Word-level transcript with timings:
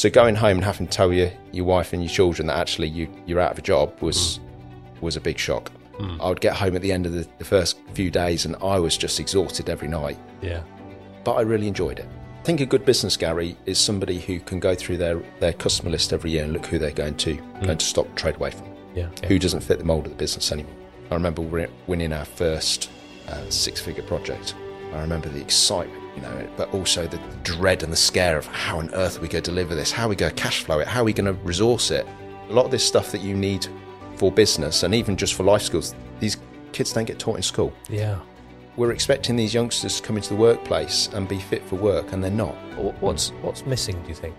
So 0.00 0.08
going 0.08 0.34
home 0.34 0.56
and 0.56 0.64
having 0.64 0.86
to 0.86 0.90
tell 0.90 1.12
your, 1.12 1.30
your 1.52 1.66
wife 1.66 1.92
and 1.92 2.02
your 2.02 2.10
children 2.10 2.46
that 2.46 2.56
actually 2.56 2.88
you, 2.88 3.06
you're 3.26 3.38
out 3.38 3.52
of 3.52 3.58
a 3.58 3.60
job 3.60 3.92
was 4.00 4.38
mm. 4.38 5.02
was 5.02 5.16
a 5.16 5.20
big 5.20 5.38
shock. 5.38 5.70
Mm. 5.98 6.18
I 6.22 6.30
would 6.30 6.40
get 6.40 6.56
home 6.56 6.74
at 6.74 6.80
the 6.80 6.90
end 6.90 7.04
of 7.04 7.12
the, 7.12 7.28
the 7.36 7.44
first 7.44 7.78
few 7.92 8.10
days 8.10 8.46
and 8.46 8.56
I 8.62 8.78
was 8.78 8.96
just 8.96 9.20
exhausted 9.20 9.68
every 9.68 9.88
night, 9.88 10.18
Yeah. 10.40 10.62
but 11.22 11.34
I 11.34 11.42
really 11.42 11.68
enjoyed 11.68 11.98
it. 11.98 12.08
I 12.38 12.42
think 12.44 12.62
a 12.62 12.64
good 12.64 12.86
business, 12.86 13.14
Garry, 13.18 13.58
is 13.66 13.78
somebody 13.78 14.20
who 14.20 14.40
can 14.40 14.58
go 14.58 14.74
through 14.74 14.96
their, 14.96 15.20
their 15.38 15.52
customer 15.52 15.90
list 15.90 16.14
every 16.14 16.30
year 16.30 16.44
and 16.44 16.54
look 16.54 16.64
who 16.64 16.78
they're 16.78 16.92
going 16.92 17.18
to 17.18 17.34
mm. 17.34 17.66
going 17.66 17.76
to 17.76 17.84
stop 17.84 18.06
trade 18.16 18.36
away 18.36 18.52
from. 18.52 18.68
Yeah. 18.94 19.10
Who 19.28 19.38
doesn't 19.38 19.60
fit 19.60 19.80
the 19.80 19.84
mold 19.84 20.06
of 20.06 20.12
the 20.12 20.16
business 20.16 20.50
anymore. 20.50 20.76
I 21.10 21.14
remember 21.14 21.42
winning 21.86 22.14
our 22.14 22.24
first 22.24 22.88
uh, 23.28 23.50
six-figure 23.50 24.04
project. 24.04 24.54
I 24.94 25.02
remember 25.02 25.28
the 25.28 25.42
excitement, 25.42 25.99
you 26.16 26.22
know, 26.22 26.48
but 26.56 26.72
also 26.74 27.06
the 27.06 27.20
dread 27.42 27.82
and 27.82 27.92
the 27.92 27.96
scare 27.96 28.36
of 28.36 28.46
how 28.46 28.78
on 28.78 28.92
earth 28.94 29.18
are 29.18 29.20
we 29.20 29.28
going 29.28 29.42
to 29.42 29.50
deliver 29.50 29.74
this? 29.74 29.90
How 29.92 30.06
are 30.06 30.08
we 30.08 30.16
going 30.16 30.34
to 30.34 30.42
cash 30.42 30.64
flow 30.64 30.80
it? 30.80 30.88
How 30.88 31.02
are 31.02 31.04
we 31.04 31.12
going 31.12 31.26
to 31.26 31.40
resource 31.44 31.90
it? 31.90 32.06
A 32.48 32.52
lot 32.52 32.64
of 32.64 32.70
this 32.70 32.84
stuff 32.84 33.12
that 33.12 33.20
you 33.20 33.34
need 33.36 33.66
for 34.16 34.32
business 34.32 34.82
and 34.82 34.94
even 34.94 35.16
just 35.16 35.34
for 35.34 35.44
life 35.44 35.62
skills, 35.62 35.94
these 36.18 36.36
kids 36.72 36.92
don't 36.92 37.04
get 37.04 37.18
taught 37.18 37.36
in 37.36 37.42
school. 37.42 37.72
Yeah. 37.88 38.18
We're 38.76 38.92
expecting 38.92 39.36
these 39.36 39.52
youngsters 39.52 40.00
to 40.00 40.06
come 40.06 40.16
into 40.16 40.30
the 40.30 40.36
workplace 40.36 41.08
and 41.12 41.28
be 41.28 41.38
fit 41.38 41.62
for 41.64 41.76
work, 41.76 42.12
and 42.12 42.22
they're 42.22 42.30
not. 42.30 42.54
What's 43.00 43.30
what's 43.42 43.66
missing? 43.66 44.00
Do 44.02 44.08
you 44.08 44.14
think? 44.14 44.34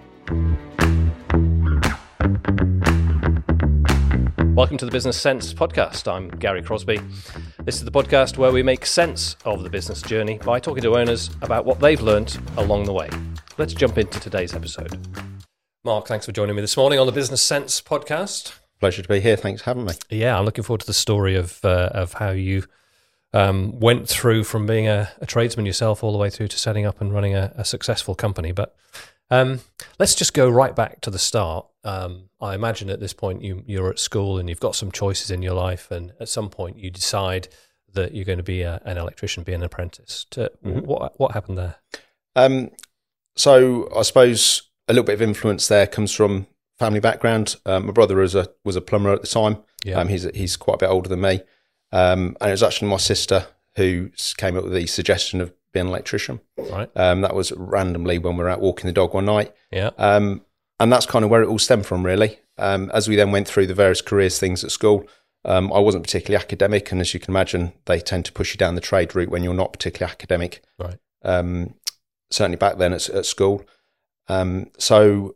Welcome 4.56 4.78
to 4.78 4.86
the 4.86 4.92
Business 4.92 5.20
Sense 5.20 5.54
podcast. 5.54 6.12
I'm 6.12 6.30
Garry 6.30 6.64
Crosby. 6.64 7.00
This 7.64 7.76
is 7.76 7.86
the 7.86 7.92
podcast 7.92 8.40
where 8.40 8.52
we 8.52 8.64
make 8.64 8.88
sense 8.88 9.36
of 9.46 9.62
the 9.62 9.70
business 9.70 10.02
journey 10.02 10.40
by 10.40 10.60
talking 10.60 10.82
to 10.82 10.98
owners 10.98 11.30
about 11.44 11.64
what 11.64 11.80
they've 11.80 12.02
learnt 12.02 12.40
along 12.58 12.86
the 12.86 12.94
way. 12.94 13.08
Let's 13.60 13.76
jump 13.76 14.00
into 14.00 14.20
today's 14.20 14.56
episode. 14.56 14.98
Mark, 15.84 16.08
thanks 16.08 16.26
for 16.26 16.32
joining 16.32 16.56
me 16.56 16.62
this 16.62 16.76
morning 16.76 16.98
on 16.98 17.06
the 17.06 17.12
Business 17.12 17.44
Sense 17.44 17.80
podcast. 17.80 18.58
Pleasure 18.80 19.04
to 19.04 19.08
be 19.08 19.20
here. 19.20 19.36
Thanks 19.36 19.62
for 19.62 19.66
having 19.66 19.86
me. 19.86 19.94
Yeah, 20.10 20.40
I'm 20.40 20.46
looking 20.46 20.64
forward 20.64 20.82
to 20.82 20.88
the 20.88 20.94
story 20.94 21.36
of 21.36 21.64
uh, 21.64 21.92
of 21.94 22.14
how 22.14 22.32
you 22.32 22.64
um, 23.32 23.80
went 23.80 24.10
through 24.10 24.44
from 24.46 24.66
being 24.66 24.88
a, 24.88 25.12
a 25.22 25.28
tradesman 25.28 25.68
yourself 25.68 26.04
all 26.04 26.12
the 26.12 26.18
way 26.18 26.32
through 26.32 26.48
to 26.48 26.58
setting 26.58 26.88
up 26.88 27.00
and 27.00 27.14
running 27.14 27.36
a, 27.36 27.54
a 27.56 27.64
successful 27.64 28.16
company. 28.16 28.52
But 28.52 28.76
um, 29.32 29.62
let's 29.98 30.14
just 30.14 30.34
go 30.34 30.48
right 30.50 30.76
back 30.76 31.02
to 31.02 31.10
the 31.10 31.18
start. 31.18 31.66
Um, 31.84 32.30
I 32.40 32.54
imagine 32.54 32.90
at 32.92 33.00
this 33.00 33.14
point 33.14 33.42
you 33.42 33.64
you're 33.66 33.90
at 33.90 33.98
school 33.98 34.38
and 34.38 34.48
you've 34.48 34.60
got 34.60 34.76
some 34.76 34.92
choices 34.92 35.32
in 35.32 35.42
your 35.42 35.56
life, 35.56 35.90
and 35.90 36.14
at 36.20 36.30
some 36.30 36.50
point 36.50 36.78
you 36.78 36.92
decide 36.92 37.48
that 37.94 38.14
you're 38.14 38.26
going 38.26 38.38
to 38.38 38.44
be 38.44 38.62
a, 38.62 38.82
an 38.86 38.98
electrician, 38.98 39.44
be 39.44 39.54
an 39.54 39.64
apprentice. 39.64 40.26
To, 40.32 40.52
What 40.62 41.20
what 41.20 41.32
happened 41.32 41.58
there? 41.58 41.76
Um, 42.36 42.70
so 43.36 43.90
I 43.98 44.04
suppose 44.04 44.70
a 44.88 44.94
little 44.94 45.06
bit 45.06 45.14
of 45.14 45.22
influence 45.22 45.68
there 45.68 45.88
comes 45.88 46.12
from 46.12 46.48
family 46.78 47.00
background. 47.00 47.56
Um, 47.66 47.86
my 47.86 47.92
brother 47.92 48.18
was 48.18 48.36
a 48.36 48.50
was 48.64 48.76
a 48.76 48.82
plumber 48.82 49.12
at 49.12 49.22
the 49.22 49.28
time. 49.28 49.58
Yeah. 49.84 50.00
Um, 50.00 50.10
he's 50.10 50.24
he's 50.36 50.58
quite 50.58 50.76
a 50.76 50.80
bit 50.80 50.90
older 50.90 51.10
than 51.10 51.22
me, 51.22 51.42
um, 51.92 52.38
and 52.42 52.50
it 52.50 52.54
was 52.54 52.64
actually 52.64 52.90
my 52.90 52.98
sister 52.98 53.48
who 53.76 54.10
came 54.38 54.58
up 54.58 54.66
with 54.66 54.74
the 54.74 54.88
suggestion 54.88 55.42
of 55.42 55.54
being 55.74 55.86
an 55.88 55.90
electrician. 55.92 56.40
Right? 56.58 56.90
Um, 56.96 57.22
that 57.22 57.36
was 57.36 57.52
randomly 57.54 58.18
when 58.18 58.38
we 58.38 58.44
were 58.44 58.50
out 58.50 58.62
walking 58.62 58.88
the 58.88 58.94
dog 58.94 59.14
one 59.14 59.26
night, 59.26 59.54
Yeah. 59.72 59.92
um, 59.98 60.44
and 60.80 60.92
that's 60.92 61.06
kind 61.06 61.24
of 61.26 61.32
where 61.32 61.42
it 61.44 61.48
all 61.48 61.60
stemmed 61.60 61.86
from, 61.86 62.06
really. 62.06 62.40
Um, 62.58 62.92
as 62.94 63.08
we 63.08 63.16
then 63.16 63.32
went 63.32 63.48
through 63.48 63.68
the 63.68 63.74
various 63.74 64.02
careers 64.02 64.40
things 64.40 64.64
at 64.64 64.72
school, 64.72 65.06
um, 65.46 65.72
I 65.74 65.80
wasn't 65.80 66.04
particularly 66.04 66.44
academic, 66.44 66.92
and 66.92 67.02
as 67.02 67.14
you 67.14 67.20
can 67.20 67.32
imagine, 67.32 67.74
they 67.86 68.00
tend 68.00 68.26
to 68.26 68.32
push 68.32 68.54
you 68.54 68.58
down 68.58 68.76
the 68.76 68.82
trade 68.82 69.16
route 69.16 69.30
when 69.30 69.44
you're 69.44 69.54
not 69.54 69.74
particularly 69.74 70.12
academic 70.12 70.62
Right. 70.78 70.98
um, 71.24 71.76
certainly 72.30 72.58
back 72.58 72.78
then 72.78 72.94
at, 72.94 73.10
at 73.10 73.26
school. 73.26 73.64
Um, 74.28 74.70
so 74.78 75.36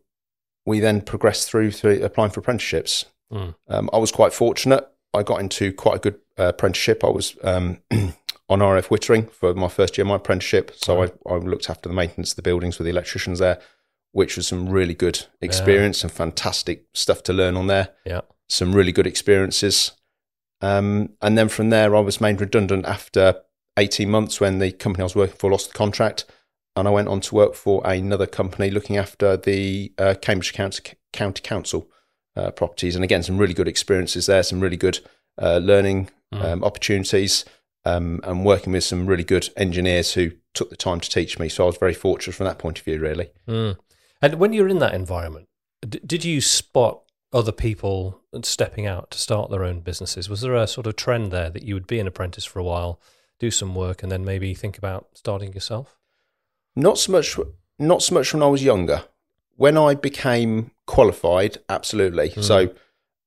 we 0.66 0.80
then 0.80 1.02
progressed 1.02 1.50
through 1.50 1.72
through 1.72 2.04
applying 2.04 2.32
for 2.32 2.40
apprenticeships. 2.40 3.06
Mm. 3.32 3.56
Um, 3.68 3.90
I 3.94 3.98
was 3.98 4.12
quite 4.12 4.34
fortunate. 4.34 4.88
I 5.14 5.24
got 5.24 5.40
into 5.42 5.74
quite 5.74 5.98
a 5.98 6.00
good 6.00 6.20
uh, 6.38 6.46
apprenticeship. 6.50 7.04
I 7.04 7.10
was 7.10 7.36
um, 7.44 7.80
on 8.50 8.60
RAF 8.62 8.90
Wittering 8.90 9.32
for 9.32 9.54
my 9.54 9.68
first 9.68 9.98
year 9.98 10.04
of 10.04 10.10
my 10.10 10.16
apprenticeship. 10.16 10.72
So 10.76 11.04
I, 11.04 11.12
I 11.28 11.36
looked 11.38 11.70
after 11.70 11.90
the 11.90 11.96
maintenance 11.96 12.32
of 12.32 12.36
the 12.36 12.42
buildings 12.42 12.78
with 12.78 12.86
the 12.86 12.92
electricians 12.92 13.40
there, 13.40 13.60
which 14.12 14.38
was 14.38 14.48
some 14.48 14.70
really 14.70 14.94
good 14.94 15.26
experience 15.42 16.04
and 16.04 16.12
fantastic 16.12 16.86
stuff 16.94 17.24
to 17.24 17.34
learn 17.34 17.58
on 17.58 17.68
there 17.68 17.90
Yeah. 18.06 18.22
some 18.48 18.74
really 18.74 18.92
good 18.92 19.08
experiences. 19.08 19.92
Um, 20.62 21.10
and 21.22 21.38
then 21.38 21.50
from 21.50 21.70
there, 21.70 21.96
I 21.96 22.00
was 22.00 22.22
made 22.22 22.40
redundant 22.40 22.86
after 22.86 23.36
18 23.78 24.10
months 24.10 24.40
when 24.40 24.60
the 24.60 24.72
company 24.72 25.02
I 25.02 25.06
was 25.06 25.16
working 25.16 25.36
for 25.38 25.50
lost 25.52 25.72
the 25.72 25.78
contract. 25.78 26.26
And 26.78 26.88
I 26.88 26.92
went 26.92 27.08
on 27.08 27.22
to 27.22 27.36
work 27.36 27.56
for 27.56 27.82
another 27.86 28.28
company 28.28 28.70
looking 28.70 28.98
after 28.98 29.38
the 29.38 29.94
uh, 29.98 30.16
Cambridge 30.22 30.54
County, 30.54 30.94
County 31.14 31.42
Council 31.42 31.90
uh, 32.36 32.52
properties. 32.52 32.96
And 32.96 33.04
again, 33.04 33.24
some 33.24 33.38
really 33.38 33.54
good 33.54 33.68
experiences 33.68 34.26
there, 34.26 34.44
some 34.44 34.60
really 34.60 34.76
good 34.78 35.00
uh, 35.42 35.58
learning 35.58 36.10
um, 36.34 36.64
opportunities, 36.66 37.46
um, 37.86 38.20
and 38.24 38.44
working 38.44 38.74
with 38.74 38.84
some 38.84 39.06
really 39.06 39.24
good 39.24 39.50
engineers 39.56 40.14
who 40.14 40.32
took 40.54 40.70
the 40.70 40.76
time 40.76 41.00
to 41.00 41.10
teach 41.10 41.40
me. 41.40 41.50
So 41.50 41.64
I 41.64 41.68
was 41.68 41.78
very 41.78 41.94
fortunate 41.94 42.34
from 42.34 42.46
that 42.46 42.60
point 42.60 42.80
of 42.80 42.86
view, 42.86 43.00
really. 43.00 43.30
Mm. 43.48 43.78
And 44.22 44.36
when 44.36 44.54
you're 44.54 44.68
in 44.68 44.80
that 44.80 44.94
environment, 44.94 45.48
d- 45.88 46.02
did 46.06 46.26
you 46.26 46.42
spot 46.42 47.02
other 47.32 47.52
people 47.52 48.22
stepping 48.44 48.88
out 48.88 49.12
to 49.12 49.20
start 49.20 49.52
their 49.52 49.64
own 49.64 49.82
businesses? 49.82 50.30
Was 50.30 50.42
there 50.42 50.56
a 50.56 50.68
sort 50.68 50.88
of 50.88 50.96
trend 50.96 51.32
there 51.32 51.50
that 51.50 51.64
you 51.64 51.74
would 51.74 51.88
be 51.88 52.00
an 52.00 52.08
apprentice 52.08 52.46
for 52.46 52.60
a 52.60 52.64
while, 52.64 53.00
do 53.40 53.52
some 53.52 53.76
work, 53.76 54.02
and 54.02 54.12
then 54.12 54.26
maybe 54.26 54.54
think 54.54 54.78
about 54.78 55.10
starting 55.14 55.54
yourself? 55.54 55.98
Not 56.76 56.98
so 56.98 57.12
much. 57.12 57.38
Not 57.78 58.02
so 58.02 58.16
much 58.16 58.34
when 58.34 58.42
I 58.42 58.48
was 58.48 58.64
younger. 58.64 59.04
When 59.58 59.78
I 59.78 59.96
became 59.96 60.72
qualified, 60.88 61.58
absolutely. 61.70 62.34
So 62.42 62.74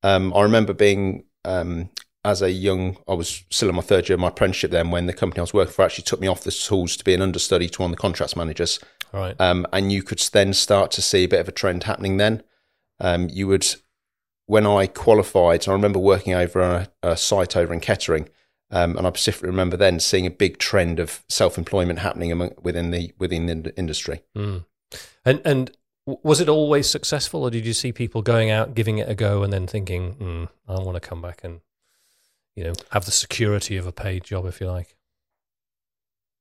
um, 0.03 0.33
I 0.35 0.43
remember 0.43 0.73
being 0.73 1.25
um, 1.45 1.91
as 2.25 2.43
a 2.43 2.51
young. 2.51 2.97
I 3.09 3.15
was 3.15 3.45
still 3.51 3.69
in 3.69 3.75
my 3.75 3.83
third 3.83 4.09
year 4.09 4.15
of 4.15 4.21
my 4.21 4.29
apprenticeship 4.29 4.71
then. 4.71 4.91
When 4.91 5.07
the 5.07 5.13
company 5.13 5.41
I 5.41 5.43
was 5.43 5.55
working 5.55 5.73
for 5.73 5.85
actually 5.85 6.05
took 6.05 6.21
me 6.21 6.29
off 6.29 6.45
the 6.45 6.51
tools 6.51 6.97
to 6.97 7.05
be 7.05 7.15
an 7.15 7.23
understudy 7.23 7.69
to 7.69 7.83
one 7.83 7.91
of 7.91 7.97
the 7.97 8.01
contracts 8.01 8.37
managers, 8.37 8.81
right. 9.13 9.35
um, 9.41 9.67
and 9.73 9.93
you 9.93 10.03
could 10.03 10.21
then 10.33 10.53
start 10.53 10.91
to 10.93 11.03
see 11.03 11.25
a 11.25 11.29
bit 11.29 11.41
of 11.41 11.49
a 11.49 11.53
trend 11.53 11.85
happening. 11.85 12.17
Then 12.17 12.43
um, 13.01 13.29
you 13.31 13.47
would, 13.49 13.67
when 14.47 14.67
I 14.67 14.87
qualified, 14.87 15.69
I 15.69 15.73
remember 15.73 15.99
working 15.99 16.35
over 16.35 16.61
a, 16.61 16.89
a 17.03 17.17
site 17.17 17.57
over 17.57 17.73
in 17.73 17.81
Kettering. 17.81 18.29
Um, 18.71 18.99
and 18.99 19.07
I 19.07 19.11
specifically 19.11 19.49
remember 19.49 19.79
then 19.79 19.99
seeing 19.99 20.27
a 20.27 20.31
big 20.31 20.59
trend 20.59 21.01
of 21.01 21.25
self-employment 21.29 22.01
happening 22.01 22.31
among, 22.31 22.51
within 22.61 22.91
the 22.91 23.15
within 23.19 23.47
the 23.47 23.73
industry. 23.79 24.21
Mm. 24.37 24.67
And 25.25 25.41
and 25.43 25.71
was 26.07 26.41
it 26.41 26.51
always 26.51 26.89
successful, 26.89 27.45
or 27.45 27.51
did 27.51 27.65
you 27.65 27.73
see 27.73 27.93
people 27.93 28.21
going 28.21 28.51
out, 28.51 28.75
giving 28.75 28.99
it 28.99 29.09
a 29.09 29.15
go, 29.15 29.43
and 29.43 29.51
then 29.51 29.67
thinking, 29.67 30.15
mm, 30.17 30.49
"I 30.69 30.83
want 30.83 30.97
to 30.97 31.09
come 31.09 31.23
back 31.23 31.41
and 31.45 31.61
you 32.59 32.65
know 32.65 32.75
have 32.91 33.05
the 33.05 33.11
security 33.11 33.77
of 33.77 33.87
a 33.87 33.93
paid 33.93 34.25
job, 34.25 34.47
if 34.47 34.61
you 34.61 34.67
like"? 34.67 34.97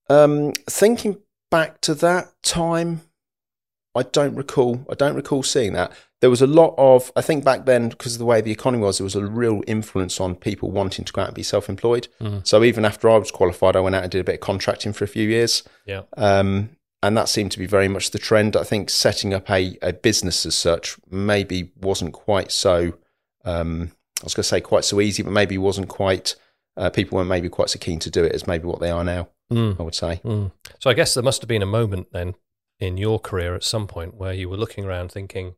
Um, 0.10 0.54
thinking 0.70 1.18
back 1.52 1.82
to 1.82 1.94
that 1.96 2.34
time, 2.44 3.02
I 3.96 4.04
don't 4.04 4.36
recall. 4.36 4.86
I 4.90 4.96
don't 4.96 5.16
recall 5.16 5.44
seeing 5.44 5.74
that. 5.74 5.92
There 6.20 6.30
was 6.30 6.42
a 6.42 6.48
lot 6.48 6.74
of. 6.78 7.12
I 7.16 7.22
think 7.22 7.46
back 7.46 7.66
then, 7.66 7.90
because 7.90 8.14
of 8.14 8.20
the 8.20 8.26
way 8.26 8.42
the 8.42 8.52
economy 8.52 8.84
was, 8.84 8.98
there 8.98 9.06
was 9.06 9.16
a 9.16 9.26
real 9.26 9.62
influence 9.68 10.20
on 10.20 10.36
people 10.36 10.72
wanting 10.72 11.06
to 11.06 11.14
go 11.14 11.22
out 11.22 11.28
and 11.28 11.36
be 11.36 11.44
self-employed. 11.44 12.08
Mhm. 12.20 12.48
So 12.48 12.64
even 12.64 12.86
after 12.86 13.10
I 13.10 13.18
was 13.18 13.32
qualified, 13.32 13.76
I 13.76 13.82
went 13.82 13.96
out 13.96 14.04
and 14.04 14.12
did 14.12 14.22
a 14.22 14.24
bit 14.24 14.36
of 14.36 14.42
contracting 14.42 14.94
for 14.94 15.04
a 15.04 15.08
few 15.08 15.28
years. 15.28 15.64
Yeah. 15.86 16.04
Um, 16.16 16.72
and 17.04 17.16
that 17.16 17.30
seemed 17.30 17.52
to 17.52 17.60
be 17.60 17.68
very 17.68 17.88
much 17.88 18.10
the 18.10 18.18
trend. 18.18 18.56
I 18.56 18.64
think 18.64 18.90
setting 18.90 19.34
up 19.34 19.50
a, 19.52 19.78
a 19.84 19.94
business 19.94 20.46
as 20.46 20.56
such 20.56 20.98
maybe 21.12 21.72
wasn't 21.80 22.14
quite 22.14 22.52
so, 22.52 22.94
um, 23.46 23.92
I 24.22 24.26
was 24.26 24.34
going 24.34 24.42
to 24.44 24.48
say 24.48 24.62
quite 24.62 24.84
so 24.86 25.00
easy, 25.00 25.22
but 25.24 25.32
maybe 25.32 25.58
wasn't 25.58 25.88
quite, 25.90 26.36
uh, 26.76 26.90
people 26.90 27.18
weren't 27.18 27.30
maybe 27.30 27.50
quite 27.50 27.70
so 27.70 27.78
keen 27.80 28.00
to 28.00 28.10
do 28.10 28.24
it 28.24 28.34
as 28.34 28.48
maybe 28.48 28.66
what 28.66 28.80
they 28.80 28.90
are 28.90 29.04
now, 29.04 29.30
Mm. 29.52 29.80
I 29.80 29.84
would 29.84 29.96
say. 29.96 30.20
Mm. 30.26 30.52
So 30.80 30.90
I 30.90 30.94
guess 30.94 31.14
there 31.14 31.24
must 31.24 31.42
have 31.42 31.48
been 31.48 31.62
a 31.62 31.66
moment 31.68 32.08
then 32.12 32.36
in 32.80 32.98
your 32.98 33.20
career 33.20 33.56
at 33.56 33.64
some 33.64 33.88
point 33.88 34.16
where 34.16 34.34
you 34.34 34.50
were 34.50 34.58
looking 34.58 34.86
around 34.86 35.12
thinking, 35.12 35.56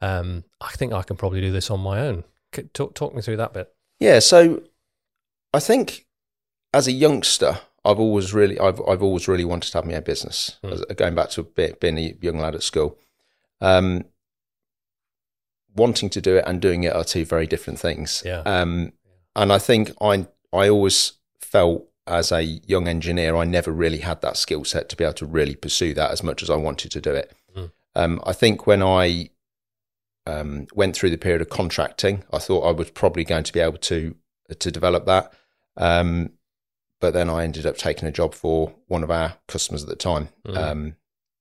um, 0.00 0.44
I 0.60 0.70
think 0.72 0.92
I 0.92 1.02
can 1.02 1.16
probably 1.16 1.40
do 1.40 1.50
this 1.52 1.70
on 1.70 1.80
my 1.80 2.00
own. 2.00 2.24
Talk, 2.72 2.94
talk 2.94 3.14
me 3.14 3.22
through 3.22 3.38
that 3.38 3.52
bit. 3.52 3.72
Yeah, 3.98 4.18
so 4.20 4.62
I 5.52 5.60
think 5.60 6.06
as 6.72 6.86
a 6.86 6.92
youngster, 6.92 7.58
I've 7.84 7.98
always 7.98 8.32
really, 8.34 8.58
I've, 8.58 8.80
I've 8.86 9.02
always 9.02 9.26
really 9.28 9.44
wanted 9.44 9.70
to 9.72 9.78
have 9.78 9.86
my 9.86 9.94
own 9.94 10.02
business. 10.02 10.58
Mm. 10.62 10.72
As- 10.72 10.96
Going 10.96 11.14
back 11.14 11.30
to 11.30 11.42
be- 11.44 11.74
being 11.80 11.98
a 11.98 12.14
young 12.20 12.38
lad 12.38 12.54
at 12.54 12.62
school, 12.62 12.98
um, 13.60 14.04
wanting 15.76 16.10
to 16.10 16.20
do 16.20 16.36
it 16.36 16.44
and 16.46 16.60
doing 16.60 16.84
it 16.84 16.94
are 16.94 17.04
two 17.04 17.24
very 17.24 17.46
different 17.46 17.78
things. 17.78 18.22
Yeah. 18.24 18.40
Um, 18.40 18.92
and 19.34 19.52
I 19.52 19.58
think 19.58 19.92
I, 20.00 20.26
I 20.52 20.68
always 20.68 21.12
felt 21.40 21.88
as 22.06 22.30
a 22.32 22.42
young 22.42 22.86
engineer, 22.88 23.36
I 23.36 23.44
never 23.44 23.72
really 23.72 23.98
had 23.98 24.20
that 24.22 24.36
skill 24.36 24.64
set 24.64 24.88
to 24.88 24.96
be 24.96 25.04
able 25.04 25.14
to 25.14 25.26
really 25.26 25.56
pursue 25.56 25.92
that 25.94 26.12
as 26.12 26.22
much 26.22 26.42
as 26.42 26.50
I 26.50 26.56
wanted 26.56 26.90
to 26.92 27.00
do 27.00 27.10
it. 27.10 27.32
Mm. 27.56 27.72
Um, 27.94 28.20
I 28.24 28.32
think 28.32 28.66
when 28.66 28.82
I 28.82 29.30
um, 30.26 30.66
went 30.74 30.94
through 30.96 31.10
the 31.10 31.18
period 31.18 31.42
of 31.42 31.48
contracting, 31.48 32.22
I 32.32 32.38
thought 32.38 32.66
I 32.66 32.72
was 32.72 32.90
probably 32.90 33.24
going 33.24 33.44
to 33.44 33.52
be 33.52 33.60
able 33.60 33.78
to 33.78 34.14
to 34.60 34.70
develop 34.70 35.06
that. 35.06 35.32
Um, 35.76 36.30
but 37.00 37.12
then 37.12 37.28
I 37.28 37.42
ended 37.42 37.66
up 37.66 37.76
taking 37.76 38.08
a 38.08 38.12
job 38.12 38.32
for 38.32 38.72
one 38.86 39.02
of 39.02 39.10
our 39.10 39.34
customers 39.48 39.82
at 39.82 39.88
the 39.88 39.96
time, 39.96 40.28
Mm. 40.46 40.56
um, 40.56 40.96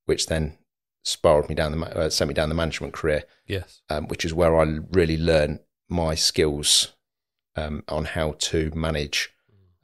which 0.05 0.25
then 0.25 0.57
spiraled 1.05 1.47
me 1.47 1.55
down 1.55 1.71
the 1.71 1.85
uh, 1.97 2.09
sent 2.09 2.27
me 2.27 2.33
down 2.33 2.49
the 2.49 2.55
management 2.55 2.93
career, 2.93 3.23
Yes. 3.47 3.81
um, 3.89 4.07
which 4.07 4.25
is 4.25 4.33
where 4.33 4.59
I 4.59 4.79
really 4.91 5.17
learned 5.17 5.59
my 5.87 6.15
skills 6.15 6.93
um, 7.55 7.83
on 7.87 8.05
how 8.05 8.33
to 8.39 8.71
manage 8.75 9.31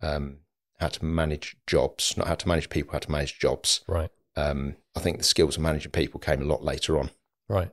um, 0.01 0.39
how 0.79 0.88
to 0.88 1.06
manage 1.06 1.56
jobs, 1.68 2.18
not 2.18 2.27
how 2.27 2.35
to 2.35 2.47
manage 2.47 2.69
people, 2.69 2.91
how 2.94 3.00
to 3.00 3.12
manage 3.12 3.38
jobs. 3.39 3.81
Right. 3.88 4.09
Um, 4.35 4.75
I 4.95 5.00
think 5.00 5.19
the 5.19 5.23
skills 5.23 5.56
of 5.57 5.62
managing 5.62 5.91
people 5.91 6.19
came 6.19 6.41
a 6.41 6.45
lot 6.45 6.63
later 6.63 6.97
on. 6.97 7.12
Right. 7.47 7.71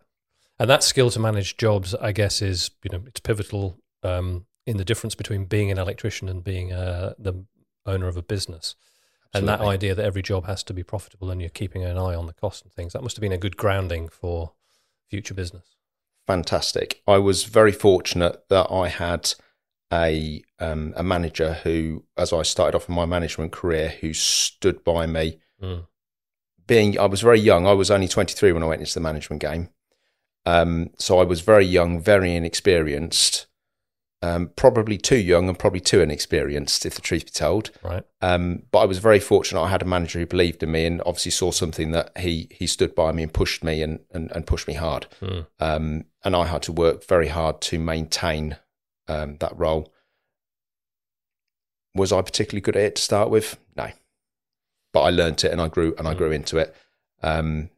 And 0.58 0.68
that 0.68 0.82
skill 0.84 1.08
to 1.10 1.18
manage 1.18 1.56
jobs, 1.56 1.94
I 1.94 2.12
guess, 2.12 2.42
is 2.42 2.70
you 2.84 2.90
know 2.92 3.02
it's 3.06 3.20
pivotal 3.20 3.78
um, 4.02 4.46
in 4.66 4.76
the 4.76 4.84
difference 4.84 5.14
between 5.14 5.46
being 5.46 5.70
an 5.70 5.78
electrician 5.78 6.28
and 6.28 6.44
being 6.44 6.72
uh, 6.72 7.14
the 7.18 7.44
owner 7.86 8.08
of 8.08 8.16
a 8.18 8.22
business. 8.22 8.74
And 9.34 9.46
that 9.46 9.60
idea 9.60 9.94
that 9.94 10.04
every 10.04 10.22
job 10.22 10.46
has 10.46 10.62
to 10.64 10.72
be 10.72 10.82
profitable 10.82 11.30
and 11.30 11.40
you're 11.40 11.50
keeping 11.50 11.84
an 11.84 11.98
eye 11.98 12.14
on 12.14 12.26
the 12.26 12.32
cost 12.32 12.64
and 12.64 12.72
things 12.72 12.92
that 12.94 13.02
must 13.02 13.16
have 13.16 13.20
been 13.20 13.32
a 13.32 13.38
good 13.38 13.56
grounding 13.56 14.08
for 14.08 14.52
future 15.10 15.34
business. 15.34 15.76
fantastic. 16.26 17.02
I 17.06 17.18
was 17.18 17.44
very 17.44 17.72
fortunate 17.72 18.48
that 18.48 18.70
I 18.70 18.88
had 18.88 19.34
a 19.92 20.42
um, 20.58 20.92
a 20.96 21.02
manager 21.02 21.54
who, 21.64 22.04
as 22.16 22.32
I 22.32 22.42
started 22.42 22.76
off 22.76 22.88
in 22.88 22.94
my 22.94 23.06
management 23.06 23.52
career, 23.52 23.88
who 24.00 24.12
stood 24.12 24.84
by 24.84 25.06
me. 25.06 25.38
Mm. 25.62 25.86
Being, 26.66 26.98
I 26.98 27.06
was 27.06 27.22
very 27.22 27.40
young. 27.40 27.66
I 27.66 27.72
was 27.72 27.90
only 27.90 28.08
twenty 28.08 28.34
three 28.34 28.52
when 28.52 28.62
I 28.62 28.66
went 28.66 28.80
into 28.82 28.92
the 28.92 29.00
management 29.00 29.40
game, 29.40 29.70
um, 30.44 30.90
so 30.98 31.18
I 31.18 31.24
was 31.24 31.40
very 31.40 31.64
young, 31.64 32.00
very 32.00 32.34
inexperienced, 32.34 33.46
um, 34.20 34.50
probably 34.56 34.98
too 34.98 35.16
young 35.18 35.48
and 35.48 35.58
probably 35.58 35.80
too 35.80 36.00
inexperienced, 36.00 36.84
if 36.84 36.94
the 36.94 37.00
truth 37.00 37.26
be 37.26 37.30
told. 37.30 37.70
Right. 37.82 38.02
Um, 38.20 38.64
but 38.72 38.80
I 38.80 38.84
was 38.86 38.98
very 38.98 39.20
fortunate. 39.20 39.62
I 39.62 39.68
had 39.68 39.82
a 39.82 39.84
manager 39.86 40.18
who 40.18 40.26
believed 40.26 40.62
in 40.62 40.72
me 40.72 40.86
and 40.86 41.00
obviously 41.06 41.30
saw 41.30 41.50
something 41.52 41.92
that 41.92 42.16
he 42.18 42.48
he 42.50 42.66
stood 42.66 42.94
by 42.94 43.12
me 43.12 43.22
and 43.22 43.32
pushed 43.32 43.62
me 43.62 43.82
and 43.82 44.00
and, 44.12 44.30
and 44.32 44.46
pushed 44.46 44.66
me 44.66 44.74
hard. 44.74 45.06
Mm. 45.20 45.46
Um, 45.60 46.04
and 46.24 46.34
I 46.34 46.46
had 46.46 46.62
to 46.62 46.72
work 46.72 47.06
very 47.06 47.28
hard 47.28 47.60
to 47.62 47.78
maintain 47.78 48.56
um, 49.06 49.36
that 49.38 49.56
role. 49.56 49.92
Was 51.94 52.12
I 52.12 52.22
particularly 52.22 52.60
good 52.60 52.76
at 52.76 52.82
it 52.82 52.96
to 52.96 53.02
start 53.02 53.30
with? 53.30 53.56
No, 53.76 53.90
but 54.92 55.00
I 55.02 55.10
learnt 55.10 55.44
it 55.44 55.52
and 55.52 55.60
I 55.60 55.68
grew 55.68 55.94
and 55.98 56.06
I 56.06 56.14
Mm. 56.14 56.18
grew 56.18 56.30
into 56.32 56.58
it, 56.58 56.74
um, 57.22 57.70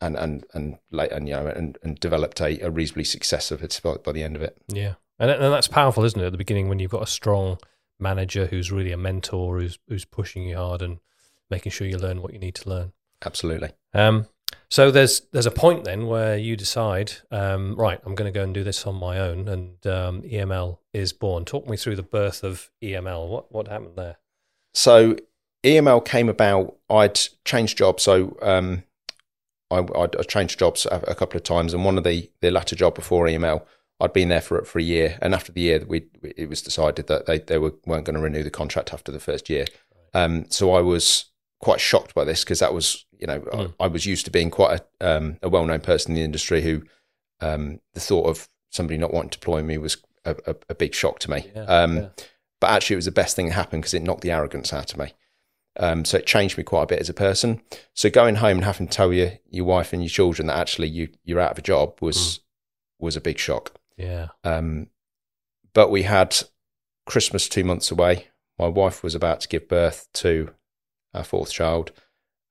and 0.00 0.16
and 0.16 0.44
and 0.54 0.78
late 0.90 1.12
and 1.12 1.28
you 1.28 1.34
know 1.34 1.46
and, 1.46 1.78
and 1.82 1.98
developed 2.00 2.40
a, 2.40 2.58
a 2.64 2.70
reasonably 2.70 3.04
success 3.04 3.50
of 3.50 3.62
it 3.62 3.80
by, 3.82 3.94
by 3.96 4.12
the 4.12 4.22
end 4.22 4.36
of 4.36 4.42
it. 4.42 4.56
Yeah, 4.68 4.94
and 5.18 5.30
and 5.30 5.52
that's 5.52 5.68
powerful, 5.68 6.04
isn't 6.04 6.20
it? 6.20 6.26
At 6.26 6.32
the 6.32 6.38
beginning, 6.38 6.68
when 6.68 6.78
you've 6.78 6.90
got 6.90 7.02
a 7.02 7.06
strong 7.06 7.58
manager 7.98 8.46
who's 8.46 8.70
really 8.70 8.92
a 8.92 8.96
mentor, 8.96 9.58
who's 9.58 9.78
who's 9.88 10.04
pushing 10.04 10.44
you 10.44 10.56
hard 10.56 10.82
and 10.82 10.98
making 11.50 11.72
sure 11.72 11.86
you 11.86 11.98
learn 11.98 12.22
what 12.22 12.32
you 12.32 12.38
need 12.38 12.54
to 12.56 12.68
learn. 12.68 12.92
Absolutely. 13.24 13.70
Um, 13.94 14.26
so 14.70 14.90
there's 14.90 15.20
there's 15.32 15.46
a 15.46 15.50
point 15.50 15.84
then 15.84 16.06
where 16.06 16.36
you 16.36 16.56
decide, 16.56 17.12
um, 17.30 17.74
right, 17.76 18.00
I'm 18.04 18.14
going 18.14 18.32
to 18.32 18.38
go 18.38 18.44
and 18.44 18.52
do 18.52 18.64
this 18.64 18.86
on 18.86 18.94
my 18.96 19.18
own, 19.18 19.48
and 19.48 19.86
um, 19.86 20.22
EML 20.22 20.78
is 20.92 21.12
born. 21.12 21.44
Talk 21.44 21.66
me 21.68 21.76
through 21.76 21.96
the 21.96 22.02
birth 22.02 22.44
of 22.44 22.70
EML. 22.82 23.28
What 23.28 23.50
what 23.50 23.68
happened 23.68 23.96
there? 23.96 24.16
So 24.74 25.16
EML 25.64 26.04
came 26.04 26.28
about. 26.28 26.76
I'd 26.90 27.18
changed 27.44 27.78
jobs, 27.78 28.02
so 28.02 28.36
um, 28.42 28.84
I, 29.70 29.78
I'd, 29.78 30.16
I 30.16 30.22
changed 30.22 30.58
jobs 30.58 30.86
a, 30.86 31.02
a 31.08 31.14
couple 31.14 31.38
of 31.38 31.44
times, 31.44 31.72
and 31.72 31.84
one 31.84 31.96
of 31.96 32.04
the 32.04 32.30
the 32.40 32.50
latter 32.50 32.76
job 32.76 32.94
before 32.94 33.26
EML, 33.26 33.64
I'd 34.00 34.12
been 34.12 34.28
there 34.28 34.40
for 34.40 34.62
for 34.64 34.78
a 34.78 34.82
year, 34.82 35.18
and 35.20 35.34
after 35.34 35.52
the 35.52 35.60
year, 35.60 35.84
we 35.86 36.06
it 36.22 36.48
was 36.48 36.62
decided 36.62 37.06
that 37.08 37.26
they 37.26 37.38
they 37.38 37.58
were, 37.58 37.74
weren't 37.86 38.04
going 38.04 38.16
to 38.16 38.22
renew 38.22 38.42
the 38.42 38.50
contract 38.50 38.92
after 38.92 39.10
the 39.10 39.20
first 39.20 39.50
year. 39.50 39.66
Um, 40.14 40.46
so 40.50 40.72
I 40.72 40.80
was 40.80 41.26
quite 41.60 41.80
shocked 41.80 42.14
by 42.14 42.24
this 42.24 42.44
because 42.44 42.60
that 42.60 42.72
was 42.72 43.04
you 43.18 43.26
know 43.26 43.40
Mm. 43.40 43.74
I, 43.80 43.84
I 43.84 43.86
was 43.88 44.06
used 44.06 44.24
to 44.26 44.30
being 44.30 44.50
quite 44.50 44.80
a, 45.00 45.16
um, 45.16 45.38
a 45.42 45.48
well 45.48 45.66
known 45.66 45.80
person 45.80 46.12
in 46.12 46.16
the 46.16 46.24
industry 46.24 46.62
who 46.62 46.82
um, 47.40 47.80
the 47.94 48.00
thought 48.00 48.26
of 48.26 48.48
somebody 48.70 48.98
not 48.98 49.12
wanting 49.12 49.30
to 49.30 49.38
employ 49.38 49.62
me 49.62 49.78
was 49.78 49.96
a, 50.24 50.36
a, 50.46 50.54
a 50.70 50.74
big 50.74 50.94
shock 50.94 51.18
to 51.20 51.30
me. 51.30 51.50
Yeah, 51.54 51.62
um, 51.64 51.96
yeah. 51.96 52.08
But 52.60 52.70
actually, 52.70 52.94
it 52.94 52.98
was 52.98 53.04
the 53.04 53.12
best 53.12 53.36
thing 53.36 53.46
that 53.46 53.52
happened 53.52 53.82
because 53.82 53.94
it 53.94 54.02
knocked 54.02 54.22
the 54.22 54.32
arrogance 54.32 54.72
out 54.72 54.92
of 54.92 54.98
me. 54.98 55.12
Um, 55.78 56.04
so 56.04 56.18
it 56.18 56.26
changed 56.26 56.58
me 56.58 56.64
quite 56.64 56.82
a 56.84 56.86
bit 56.86 56.98
as 56.98 57.08
a 57.08 57.14
person. 57.14 57.60
So 57.94 58.10
going 58.10 58.36
home 58.36 58.58
and 58.58 58.64
having 58.64 58.88
to 58.88 58.92
tell 58.92 59.12
your 59.12 59.32
your 59.48 59.64
wife 59.64 59.92
and 59.92 60.02
your 60.02 60.10
children 60.10 60.48
that 60.48 60.56
actually 60.56 60.88
you 60.88 61.08
you're 61.24 61.40
out 61.40 61.52
of 61.52 61.58
a 61.58 61.62
job 61.62 61.98
was 62.00 62.40
was 62.98 63.16
a 63.16 63.20
big 63.20 63.38
shock. 63.38 63.77
Yeah, 63.98 64.28
Um, 64.44 64.88
but 65.74 65.90
we 65.90 66.04
had 66.04 66.36
Christmas 67.06 67.48
two 67.48 67.64
months 67.64 67.90
away. 67.90 68.28
My 68.58 68.68
wife 68.68 69.02
was 69.02 69.14
about 69.14 69.40
to 69.42 69.48
give 69.48 69.68
birth 69.68 70.08
to 70.14 70.54
our 71.14 71.24
fourth 71.24 71.52
child, 71.52 71.92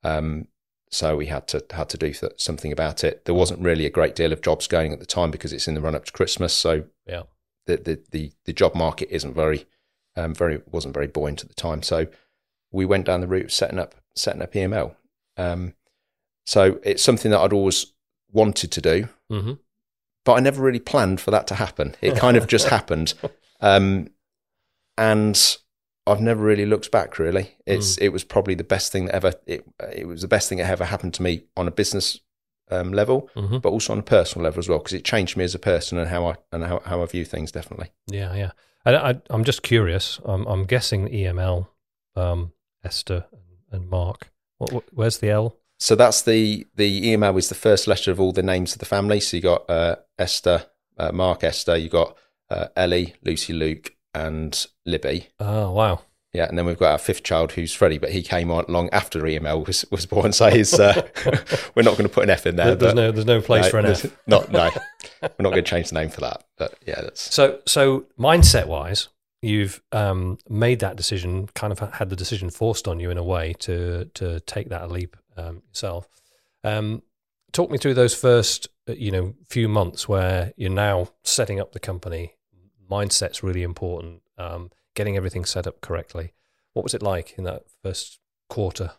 um, 0.03 0.47
so 0.91 1.17
we 1.17 1.25
had 1.25 1.47
to 1.49 1.65
had 1.71 1.89
to 1.89 1.97
do 1.97 2.13
th- 2.13 2.33
something 2.37 2.71
about 2.71 3.03
it. 3.03 3.25
There 3.25 3.35
wasn't 3.35 3.61
really 3.61 3.85
a 3.85 3.89
great 3.89 4.15
deal 4.15 4.31
of 4.31 4.41
jobs 4.41 4.67
going 4.67 4.93
at 4.93 4.99
the 4.99 5.05
time 5.05 5.31
because 5.31 5.51
it's 5.53 5.67
in 5.67 5.73
the 5.73 5.81
run 5.81 5.95
up 5.95 6.05
to 6.05 6.11
Christmas. 6.11 6.53
So 6.53 6.85
Yeah. 7.05 7.23
the 7.65 7.77
the 7.77 8.03
the, 8.11 8.31
the 8.45 8.53
job 8.53 8.75
market 8.75 9.09
isn't 9.11 9.33
very 9.33 9.65
um, 10.15 10.33
very 10.33 10.61
wasn't 10.71 10.93
very 10.93 11.07
buoyant 11.07 11.41
at 11.41 11.49
the 11.49 11.55
time. 11.55 11.83
So 11.83 12.07
we 12.71 12.85
went 12.85 13.05
down 13.05 13.21
the 13.21 13.27
route 13.27 13.45
of 13.45 13.53
setting 13.53 13.79
up 13.79 13.95
setting 14.15 14.41
up 14.41 14.53
EML. 14.53 14.95
Um, 15.37 15.73
so 16.45 16.79
it's 16.83 17.03
something 17.03 17.31
that 17.31 17.39
I'd 17.41 17.53
always 17.53 17.93
wanted 18.31 18.71
to 18.71 18.81
do 18.81 19.09
hmm 19.29 19.53
but 20.27 20.33
I 20.33 20.41
never 20.41 20.61
really 20.61 20.81
planned 20.81 21.21
for 21.21 21.31
that 21.31 21.47
to 21.47 21.55
happen. 21.55 21.95
It 22.01 22.17
kind 22.17 22.35
of 22.35 22.47
just 22.47 22.67
happened, 22.77 23.13
um, 23.61 24.09
and 24.97 25.57
I've 26.05 26.19
never 26.19 26.43
really 26.43 26.65
looked 26.65 26.91
back. 26.91 27.17
Really, 27.17 27.55
it's 27.65 27.97
it 27.97 28.09
was 28.09 28.25
probably 28.25 28.53
the 28.53 28.65
best 28.65 28.91
thing 28.91 29.05
that 29.05 29.15
ever 29.15 29.33
it 29.45 29.65
it 29.93 30.05
was 30.05 30.23
the 30.23 30.27
best 30.27 30.49
thing 30.49 30.57
that 30.57 30.69
ever 30.69 30.83
happened 30.83 31.13
to 31.13 31.23
me 31.23 31.43
on 31.55 31.65
a 31.65 31.71
business 31.71 32.19
um, 32.69 32.91
level, 32.91 33.29
hmm 33.35 33.59
but 33.59 33.69
also 33.69 33.93
on 33.93 33.99
a 33.99 34.03
personal 34.03 34.43
level 34.43 34.59
as 34.59 34.67
well 34.67 34.79
because 34.79 34.91
it 34.91 35.05
changed 35.05 35.37
me 35.37 35.45
as 35.45 35.55
a 35.55 35.59
person 35.59 35.97
and 35.97 36.09
how 36.09 36.25
I 36.27 36.35
and 36.51 36.65
how, 36.65 36.81
how 36.83 37.01
I 37.01 37.05
view 37.05 37.23
things. 37.23 37.49
Definitely, 37.53 37.91
yeah, 38.07 38.35
yeah. 38.35 38.51
And 38.83 38.97
I, 38.97 39.21
I'm 39.29 39.45
just 39.45 39.63
curious. 39.63 40.19
I'm, 40.25 40.45
I'm 40.45 40.65
guessing 40.65 41.07
EML, 41.07 41.67
um, 42.17 42.51
Esther 42.83 43.25
and, 43.31 43.81
and 43.81 43.89
Mark. 43.89 44.31
What, 44.57 44.73
what, 44.73 44.83
where's 44.91 45.19
the 45.19 45.29
L? 45.29 45.55
So 45.79 45.95
that's 45.95 46.21
the 46.23 46.65
the 46.75 47.13
EML 47.13 47.37
is 47.37 47.49
the 47.49 47.55
first 47.55 47.87
letter 47.87 48.11
of 48.11 48.19
all 48.19 48.31
the 48.31 48.43
names 48.43 48.73
of 48.73 48.79
the 48.79 48.85
family. 48.85 49.19
So 49.19 49.37
you 49.37 49.43
got 49.43 49.69
uh, 49.69 49.97
Esther, 50.17 50.65
uh, 50.97 51.11
Mark, 51.11 51.43
Esther. 51.43 51.77
You 51.77 51.89
got 51.89 52.17
uh, 52.49 52.67
Ellie, 52.75 53.15
Lucy, 53.23 53.53
Luke, 53.53 53.95
and 54.13 54.65
Libby. 54.85 55.27
Oh, 55.39 55.71
wow. 55.71 56.01
Yeah, 56.33 56.45
and 56.47 56.57
then 56.57 56.65
we've 56.65 56.77
got 56.77 56.91
our 56.91 56.97
fifth 56.97 57.23
child, 57.23 57.53
who's 57.53 57.73
Freddie, 57.73 57.97
but 57.97 58.11
he 58.11 58.21
came 58.21 58.51
on 58.51 58.65
long 58.67 58.89
after 58.91 59.21
EML 59.21 59.65
was, 59.65 59.85
was 59.89 60.05
born. 60.05 60.33
So 60.33 60.49
he's, 60.49 60.77
uh, 60.77 61.07
we're 61.75 61.83
not 61.83 61.97
going 61.97 62.07
to 62.07 62.09
put 62.09 62.23
an 62.23 62.29
F 62.29 62.45
in 62.45 62.57
there. 62.57 62.67
There- 62.67 62.75
there's 62.75 62.93
no 62.93 63.11
there's 63.11 63.25
no 63.25 63.41
place 63.41 63.63
no, 63.65 63.69
for 63.69 63.79
an 63.79 63.85
F. 63.87 64.05
Not 64.27 64.51
no, 64.51 64.69
we're 65.21 65.29
not 65.39 65.49
going 65.51 65.63
to 65.63 65.69
change 65.69 65.89
the 65.89 65.95
name 65.95 66.09
for 66.09 66.21
that. 66.21 66.43
But 66.57 66.75
yeah, 66.85 67.01
that's 67.01 67.33
So, 67.33 67.59
so 67.65 68.05
mindset 68.19 68.67
wise, 68.67 69.07
you've 69.41 69.81
um, 69.91 70.37
made 70.49 70.79
that 70.79 70.95
decision, 70.95 71.47
kind 71.55 71.71
of 71.71 71.79
had 71.93 72.09
the 72.09 72.15
decision 72.15 72.49
forced 72.49 72.87
on 72.87 72.99
you 72.99 73.09
in 73.09 73.17
a 73.17 73.23
way 73.23 73.53
to 73.59 74.05
to 74.15 74.39
take 74.41 74.69
that 74.69 74.91
leap 74.91 75.15
um, 75.37 75.63
yourself. 75.69 76.07
Um, 76.63 77.03
talk 77.51 77.71
me 77.71 77.77
through 77.77 77.93
those 77.93 78.13
first, 78.13 78.67
uh, 78.89 78.93
you 78.93 79.11
know, 79.11 79.35
few 79.47 79.69
months 79.69 80.07
where 80.07 80.53
you're 80.57 80.69
now 80.69 81.09
setting 81.23 81.59
up 81.59 81.71
the 81.71 81.79
company. 81.79 82.33
Mindset's 82.89 83.43
really 83.43 83.63
important. 83.63 84.21
Um, 84.37 84.71
getting 84.95 85.15
everything 85.15 85.45
set 85.45 85.67
up 85.67 85.81
correctly. 85.81 86.33
What 86.73 86.83
was 86.83 86.93
it 86.93 87.01
like 87.01 87.37
in 87.37 87.43
that 87.43 87.63
first 87.83 88.19
quarter? 88.49 88.91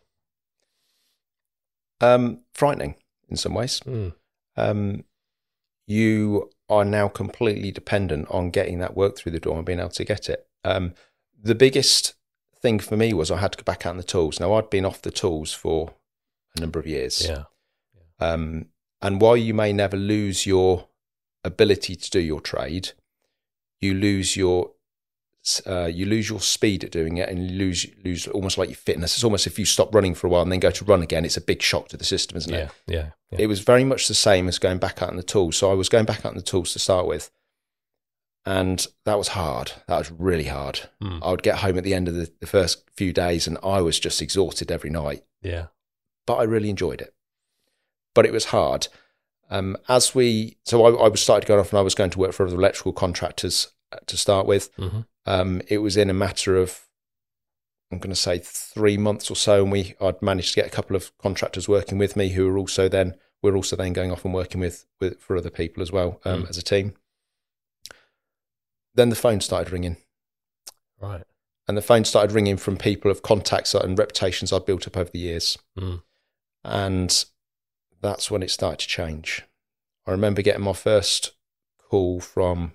um, 2.00 2.40
frightening 2.52 2.94
in 3.28 3.36
some 3.36 3.54
ways. 3.54 3.80
Mm. 3.80 4.14
Um, 4.56 5.04
you 5.86 6.50
are 6.68 6.84
now 6.84 7.08
completely 7.08 7.70
dependent 7.70 8.28
on 8.30 8.50
getting 8.50 8.78
that 8.78 8.96
work 8.96 9.16
through 9.16 9.32
the 9.32 9.40
door 9.40 9.56
and 9.56 9.66
being 9.66 9.80
able 9.80 9.88
to 9.90 10.04
get 10.04 10.28
it. 10.28 10.46
Um, 10.64 10.94
the 11.40 11.54
biggest 11.54 12.14
thing 12.60 12.78
for 12.78 12.96
me 12.96 13.14
was 13.14 13.30
I 13.30 13.38
had 13.38 13.52
to 13.52 13.58
go 13.58 13.62
back 13.64 13.86
out 13.86 13.90
on 13.90 13.96
the 13.96 14.02
tools. 14.02 14.40
Now 14.40 14.54
I'd 14.54 14.70
been 14.70 14.84
off 14.84 15.02
the 15.02 15.10
tools 15.10 15.52
for 15.52 15.94
number 16.60 16.78
of 16.78 16.86
years. 16.86 17.26
Yeah, 17.26 17.44
Um, 18.18 18.66
and 19.00 19.20
while 19.20 19.36
you 19.36 19.54
may 19.54 19.72
never 19.72 19.96
lose 19.96 20.46
your 20.46 20.88
ability 21.44 21.96
to 21.96 22.10
do 22.10 22.20
your 22.20 22.40
trade, 22.40 22.92
you 23.80 23.94
lose 23.94 24.36
your 24.36 24.72
uh, 25.66 25.86
you 25.86 26.04
lose 26.04 26.28
your 26.28 26.40
speed 26.40 26.84
at 26.84 26.90
doing 26.90 27.16
it, 27.16 27.28
and 27.28 27.50
you 27.50 27.56
lose 27.56 27.86
lose 28.04 28.26
almost 28.28 28.58
like 28.58 28.68
your 28.68 28.76
fitness. 28.76 29.14
It's 29.14 29.24
almost 29.24 29.46
if 29.46 29.58
you 29.58 29.64
stop 29.64 29.94
running 29.94 30.14
for 30.14 30.26
a 30.26 30.30
while 30.30 30.42
and 30.42 30.52
then 30.52 30.60
go 30.60 30.70
to 30.70 30.84
run 30.84 31.02
again, 31.02 31.24
it's 31.24 31.36
a 31.36 31.42
big 31.42 31.62
shock 31.62 31.88
to 31.88 31.96
the 31.96 32.04
system, 32.04 32.36
isn't 32.36 32.52
yeah, 32.52 32.58
it? 32.58 32.70
yeah, 32.86 33.10
yeah. 33.30 33.38
It 33.40 33.46
was 33.46 33.60
very 33.60 33.84
much 33.84 34.08
the 34.08 34.14
same 34.14 34.48
as 34.48 34.58
going 34.58 34.78
back 34.78 35.00
out 35.02 35.10
in 35.10 35.16
the 35.16 35.22
tools. 35.22 35.56
So 35.56 35.70
I 35.70 35.74
was 35.74 35.88
going 35.88 36.04
back 36.04 36.24
out 36.26 36.32
in 36.32 36.38
the 36.38 36.42
tools 36.42 36.72
to 36.72 36.78
start 36.78 37.06
with, 37.06 37.30
and 38.44 38.86
that 39.04 39.16
was 39.16 39.28
hard. 39.28 39.72
That 39.86 39.98
was 39.98 40.10
really 40.10 40.44
hard. 40.44 40.88
Mm. 41.02 41.20
I 41.22 41.30
would 41.30 41.42
get 41.42 41.58
home 41.58 41.78
at 41.78 41.84
the 41.84 41.94
end 41.94 42.08
of 42.08 42.14
the, 42.14 42.30
the 42.40 42.46
first 42.46 42.84
few 42.96 43.12
days, 43.12 43.46
and 43.46 43.56
I 43.62 43.80
was 43.80 43.98
just 43.98 44.20
exhausted 44.20 44.70
every 44.70 44.90
night 44.90 45.24
yeah. 45.42 45.66
But 46.28 46.36
I 46.36 46.44
really 46.44 46.70
enjoyed 46.70 47.00
it. 47.00 47.12
But 48.14 48.26
it 48.26 48.32
was 48.32 48.46
hard. 48.46 48.86
Um, 49.50 49.76
as 49.88 50.14
we, 50.14 50.58
so 50.64 50.84
I, 50.84 51.06
I 51.06 51.08
was 51.08 51.20
started 51.22 51.46
going 51.48 51.58
off 51.60 51.72
and 51.72 51.78
I 51.78 51.82
was 51.82 51.94
going 51.94 52.10
to 52.10 52.18
work 52.18 52.32
for 52.32 52.46
other 52.46 52.54
electrical 52.56 52.92
contractors 52.92 53.68
uh, 53.92 53.96
to 54.06 54.16
start 54.16 54.46
with. 54.46 54.70
hmm 54.76 55.00
Um, 55.26 55.62
it 55.68 55.78
was 55.78 55.96
in 55.96 56.10
a 56.10 56.14
matter 56.14 56.56
of, 56.56 56.80
I'm 57.90 57.98
going 57.98 58.10
to 58.14 58.16
say 58.28 58.38
three 58.44 58.98
months 58.98 59.30
or 59.30 59.36
so, 59.36 59.62
and 59.62 59.72
we 59.72 59.94
I'd 60.00 60.20
managed 60.22 60.50
to 60.54 60.60
get 60.60 60.66
a 60.66 60.76
couple 60.76 60.94
of 60.96 61.16
contractors 61.18 61.66
working 61.68 61.96
with 61.98 62.14
me 62.16 62.28
who 62.30 62.46
were 62.46 62.58
also 62.58 62.88
then 62.88 63.14
we're 63.42 63.56
also 63.56 63.76
then 63.76 63.92
going 63.94 64.10
off 64.12 64.24
and 64.24 64.34
working 64.34 64.60
with, 64.60 64.84
with 65.00 65.18
for 65.20 65.36
other 65.36 65.50
people 65.50 65.82
as 65.82 65.90
well 65.92 66.20
um, 66.24 66.42
Mm. 66.42 66.50
as 66.50 66.58
a 66.58 66.62
team. 66.62 66.94
Then 68.94 69.08
the 69.10 69.16
phone 69.16 69.40
started 69.40 69.72
ringing, 69.72 69.96
Right. 71.00 71.22
and 71.68 71.76
the 71.76 71.82
phone 71.82 72.04
started 72.04 72.34
ringing 72.34 72.56
from 72.58 72.76
people 72.76 73.10
of 73.10 73.22
contacts 73.22 73.74
and 73.74 73.98
reputations 73.98 74.52
I'd 74.52 74.66
built 74.66 74.86
up 74.86 74.96
over 74.96 75.10
the 75.10 75.20
years, 75.20 75.56
Mm. 75.78 76.02
And 76.68 77.24
that's 78.00 78.30
when 78.30 78.42
it 78.42 78.50
started 78.50 78.80
to 78.80 78.86
change. 78.86 79.42
I 80.06 80.10
remember 80.10 80.42
getting 80.42 80.64
my 80.64 80.72
first 80.72 81.32
call 81.78 82.20
from 82.20 82.72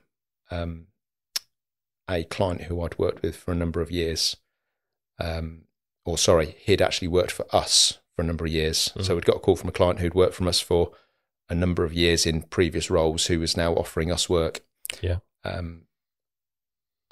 um, 0.52 0.88
a 2.10 2.24
client 2.26 2.64
who 2.64 2.82
I'd 2.82 2.98
worked 2.98 3.22
with 3.22 3.36
for 3.36 3.52
a 3.52 3.56
number 3.56 3.82
of 3.82 3.92
years. 3.92 4.38
Um, 5.20 5.64
or 6.06 6.18
sorry, 6.18 6.58
he'd 6.60 6.82
actually 6.82 7.08
worked 7.08 7.32
for 7.32 7.46
us 7.56 8.00
for 8.16 8.22
a 8.22 8.26
number 8.26 8.46
of 8.46 8.52
years. 8.52 8.92
Mhm. 8.96 9.06
So 9.06 9.16
we'd 9.16 9.26
got 9.26 9.38
a 9.38 9.40
call 9.40 9.56
from 9.56 9.70
a 9.70 9.74
client 9.74 10.00
who'd 10.00 10.14
worked 10.14 10.36
from 10.36 10.48
us 10.48 10.60
for 10.60 10.92
a 11.50 11.56
number 11.56 11.84
of 11.84 11.94
years 11.94 12.26
in 12.26 12.44
previous 12.44 12.90
roles, 12.90 13.28
who 13.28 13.40
was 13.40 13.56
now 13.58 13.74
offering 13.74 14.12
us 14.12 14.30
work. 14.30 14.62
Yeah. 15.02 15.20
Um, 15.44 15.88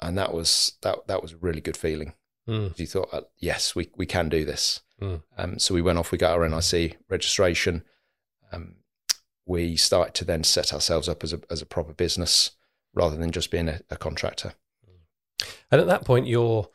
and 0.00 0.18
that 0.18 0.32
was 0.34 0.76
that 0.82 1.06
that 1.06 1.22
was 1.22 1.32
a 1.32 1.36
really 1.36 1.60
good 1.60 1.76
feeling. 1.76 2.14
Mm. 2.48 2.78
You 2.78 2.86
thought, 2.86 3.08
uh, 3.12 3.20
yes, 3.38 3.74
we 3.74 3.90
we 3.96 4.06
can 4.06 4.28
do 4.28 4.44
this. 4.44 4.80
Mm. 5.00 5.22
Um, 5.38 5.58
so 5.58 5.74
we 5.74 5.82
went 5.82 5.98
off, 5.98 6.10
we 6.12 6.18
got 6.18 6.32
our 6.38 6.48
NIC 6.48 6.98
registration. 7.08 7.84
Um, 8.52 8.76
we 9.46 9.76
started 9.76 10.14
to 10.14 10.24
then 10.24 10.44
set 10.44 10.72
ourselves 10.72 11.08
up 11.08 11.22
as 11.24 11.32
a 11.32 11.40
as 11.50 11.62
a 11.62 11.66
proper 11.66 11.92
business 11.92 12.52
rather 12.94 13.16
than 13.16 13.30
just 13.30 13.50
being 13.50 13.68
a, 13.68 13.80
a 13.90 13.96
contractor. 13.96 14.54
And 15.70 15.80
at 15.80 15.86
that 15.86 16.04
point, 16.04 16.26
you're 16.26 16.68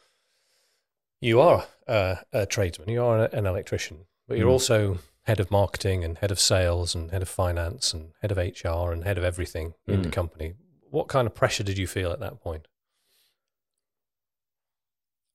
you 1.21 1.39
are 1.41 1.65
uh, 1.87 2.15
a 2.33 2.45
tradesman. 2.45 2.89
You 2.89 3.03
are 3.03 3.25
an 3.25 3.45
electrician, 3.45 4.05
but 4.27 4.37
you're 4.37 4.47
Mm. 4.49 4.51
also 4.53 4.99
head 5.23 5.39
of 5.39 5.51
marketing 5.51 6.03
and 6.03 6.17
head 6.19 6.31
of 6.31 6.39
sales 6.39 6.95
and 6.95 7.11
head 7.11 7.21
of 7.21 7.27
finance 7.29 7.93
and 7.93 8.11
head 8.21 8.31
of 8.31 8.37
HR 8.37 8.91
and 8.91 9.03
head 9.03 9.17
of 9.17 9.23
everything 9.23 9.73
in 9.87 10.01
the 10.01 10.09
Mm. 10.09 10.13
company. 10.13 10.53
What 10.89 11.07
kind 11.09 11.27
of 11.27 11.35
pressure 11.35 11.63
did 11.63 11.77
you 11.77 11.87
feel 11.87 12.11
at 12.11 12.19
that 12.21 12.39
point? 12.39 12.67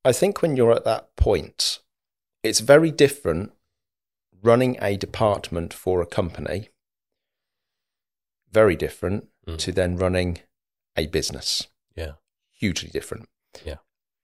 I 0.05 0.13
think 0.13 0.43
when 0.43 0.57
you're 0.57 0.73
at 0.73 0.85
that 0.85 1.15
point, 1.17 1.79
it's 2.43 2.61
very 2.61 2.91
different 2.91 3.53
running 4.43 4.77
a 4.83 4.97
department 4.97 5.73
for 5.73 6.01
a 6.03 6.07
company, 6.07 6.71
very 8.51 8.77
different 8.77 9.29
Mm. 9.47 9.59
to 9.59 9.73
then 9.73 9.97
running 9.97 10.39
a 10.97 11.07
business. 11.09 11.67
Yeah. 11.97 12.13
Hugely 12.53 12.91
different. 12.91 13.29
Yeah. 13.65 13.79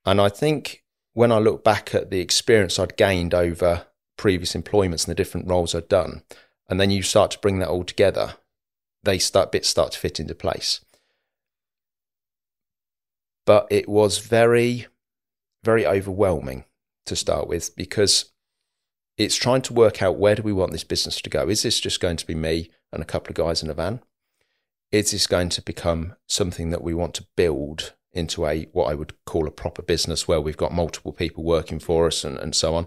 And 0.05 0.21
I 0.21 0.29
think 0.29 0.85
when 1.13 1.33
I 1.33 1.39
look 1.39 1.65
back 1.65 1.93
at 1.93 2.11
the 2.11 2.21
experience 2.21 2.79
I'd 2.79 2.97
gained 2.97 3.35
over 3.35 3.89
previous 4.17 4.55
employments 4.55 5.05
and 5.05 5.11
the 5.11 5.17
different 5.17 5.49
roles 5.49 5.75
I'd 5.75 5.89
done, 5.89 6.23
and 6.69 6.81
then 6.81 6.91
you 6.93 7.03
start 7.03 7.33
to 7.33 7.39
bring 7.41 7.59
that 7.59 7.69
all 7.69 7.83
together, 7.85 8.37
they 9.03 9.19
start 9.19 9.51
bits 9.51 9.69
start 9.69 9.93
to 9.93 9.99
fit 9.99 10.21
into 10.21 10.35
place. 10.37 10.85
But 13.45 13.67
it 13.71 13.89
was 13.89 14.19
very, 14.19 14.87
very 15.65 15.87
overwhelming 15.87 16.65
to 17.07 17.17
start 17.17 17.49
with 17.49 17.75
because 17.77 18.33
it's 19.17 19.37
trying 19.37 19.63
to 19.63 19.73
work 19.73 20.03
out 20.03 20.17
where 20.19 20.35
do 20.35 20.43
we 20.43 20.53
want 20.53 20.73
this 20.73 20.85
business 20.85 21.21
to 21.21 21.31
go? 21.31 21.49
Is 21.49 21.63
this 21.63 21.81
just 21.81 22.01
going 22.01 22.17
to 22.17 22.27
be 22.27 22.35
me 22.35 22.71
and 22.93 23.03
a 23.03 23.07
couple 23.07 23.31
of 23.31 23.37
guys 23.37 23.63
in 23.63 23.71
a 23.71 23.75
van? 23.75 24.01
Is 24.93 25.11
this 25.11 25.27
going 25.27 25.49
to 25.51 25.63
become 25.63 26.15
something 26.27 26.71
that 26.71 26.83
we 26.83 26.95
want 26.95 27.15
to 27.15 27.27
build 27.37 27.95
into 28.13 28.47
a 28.47 28.65
what 28.73 28.87
I 28.91 28.95
would 28.95 29.13
call 29.27 29.47
a 29.47 29.51
proper 29.51 29.83
business 29.83 30.27
where 30.27 30.41
we've 30.41 30.57
got 30.57 30.73
multiple 30.73 31.13
people 31.13 31.45
working 31.45 31.79
for 31.79 32.07
us 32.07 32.25
and, 32.25 32.39
and 32.39 32.55
so 32.55 32.75
on? 32.75 32.87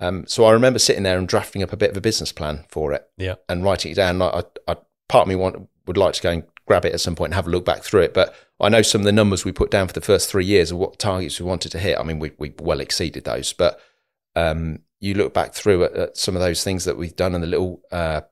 Um, 0.00 0.26
so 0.26 0.44
I 0.44 0.52
remember 0.52 0.78
sitting 0.78 1.04
there 1.04 1.18
and 1.18 1.28
drafting 1.28 1.62
up 1.62 1.72
a 1.72 1.76
bit 1.76 1.90
of 1.90 1.96
a 1.96 2.02
business 2.02 2.32
plan 2.32 2.64
for 2.68 2.92
it 2.92 3.08
Yeah. 3.16 3.36
and 3.48 3.64
writing 3.64 3.92
it 3.92 3.96
down. 3.96 4.20
I, 4.20 4.42
I, 4.66 4.76
part 5.08 5.22
of 5.22 5.28
me 5.28 5.36
want 5.36 5.68
would 5.86 5.96
like 5.96 6.14
to 6.14 6.22
go 6.22 6.30
and 6.30 6.42
grab 6.66 6.84
it 6.84 6.92
at 6.92 7.00
some 7.00 7.14
point 7.14 7.28
and 7.28 7.34
have 7.34 7.46
a 7.46 7.50
look 7.50 7.64
back 7.64 7.82
through 7.82 8.02
it, 8.02 8.12
but 8.12 8.34
I 8.60 8.68
know 8.68 8.82
some 8.82 9.00
of 9.00 9.04
the 9.04 9.12
numbers 9.12 9.44
we 9.44 9.52
put 9.52 9.70
down 9.70 9.86
for 9.86 9.94
the 9.94 10.00
first 10.00 10.28
three 10.30 10.44
years 10.44 10.70
of 10.70 10.78
what 10.78 10.98
targets 10.98 11.38
we 11.40 11.46
wanted 11.46 11.70
to 11.72 11.78
hit. 11.78 11.98
I 11.98 12.02
mean, 12.02 12.18
we 12.18 12.32
we 12.38 12.52
well 12.58 12.80
exceeded 12.80 13.24
those, 13.24 13.52
but 13.52 13.80
um, 14.34 14.80
you 15.00 15.14
look 15.14 15.32
back 15.32 15.52
through 15.54 15.84
at, 15.84 15.92
at 15.94 16.16
some 16.16 16.34
of 16.36 16.42
those 16.42 16.64
things 16.64 16.84
that 16.84 16.96
we've 16.96 17.16
done 17.16 17.34
and 17.34 17.42
the 17.42 17.48
little, 17.48 17.80
uh, 17.92 18.22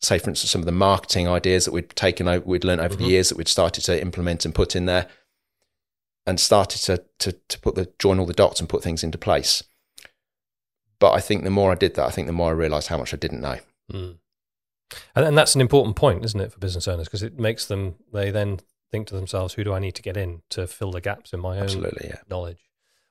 say 0.00 0.18
for 0.18 0.30
instance, 0.30 0.50
some 0.50 0.60
of 0.62 0.66
the 0.66 0.72
marketing 0.72 1.28
ideas 1.28 1.64
that 1.64 1.72
we'd 1.72 1.90
taken 1.90 2.26
over, 2.28 2.44
we'd 2.44 2.64
learned 2.64 2.80
over 2.80 2.94
Mhm. 2.94 2.98
the 2.98 3.04
years 3.06 3.28
that 3.28 3.38
we'd 3.38 3.48
started 3.48 3.82
to 3.84 4.00
implement 4.00 4.44
and 4.44 4.54
put 4.54 4.74
in 4.74 4.86
there, 4.86 5.06
and 6.26 6.40
started 6.40 6.80
to 6.82 7.04
to 7.18 7.32
to 7.48 7.58
put 7.60 7.74
the 7.74 7.92
join 7.98 8.18
all 8.18 8.26
the 8.26 8.32
dots 8.32 8.60
and 8.60 8.68
put 8.68 8.82
things 8.82 9.04
into 9.04 9.18
place. 9.18 9.62
But 10.98 11.12
I 11.12 11.20
think 11.20 11.44
the 11.44 11.50
more 11.50 11.70
I 11.70 11.74
did 11.74 11.94
that, 11.94 12.06
I 12.06 12.10
think 12.10 12.26
the 12.26 12.32
more 12.32 12.50
I 12.50 12.54
realised 12.54 12.88
how 12.88 12.98
much 12.98 13.12
I 13.12 13.18
didn't 13.18 13.40
know. 13.42 13.58
Mm. 13.92 14.16
And, 15.14 15.24
and 15.24 15.36
that's 15.38 15.54
an 15.54 15.60
important 15.60 15.96
point, 15.96 16.24
isn't 16.24 16.40
it, 16.40 16.52
for 16.52 16.58
business 16.58 16.86
owners? 16.88 17.06
Because 17.08 17.22
it 17.22 17.38
makes 17.38 17.66
them, 17.66 17.96
they 18.12 18.30
then 18.30 18.60
think 18.90 19.06
to 19.08 19.14
themselves, 19.14 19.54
who 19.54 19.64
do 19.64 19.72
I 19.72 19.78
need 19.78 19.94
to 19.96 20.02
get 20.02 20.16
in 20.16 20.42
to 20.50 20.66
fill 20.66 20.92
the 20.92 21.00
gaps 21.00 21.32
in 21.32 21.40
my 21.40 21.56
own 21.56 21.64
Absolutely, 21.64 22.08
yeah. 22.08 22.20
knowledge? 22.28 22.58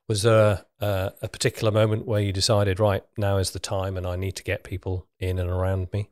Was 0.08 0.24
there 0.24 0.66
a, 0.80 1.14
a 1.22 1.30
particular 1.30 1.72
moment 1.72 2.06
where 2.06 2.20
you 2.22 2.34
decided, 2.34 2.80
right, 2.80 3.04
now 3.18 3.38
is 3.38 3.52
the 3.52 3.60
time 3.60 3.98
and 3.98 4.06
I 4.06 4.16
need 4.16 4.36
to 4.36 4.44
get 4.44 4.64
people 4.64 5.08
in 5.20 5.40
and 5.40 5.50
around 5.50 5.88
me? 5.94 6.10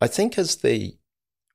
I 0.00 0.06
think 0.06 0.38
as 0.38 0.56
the 0.56 0.96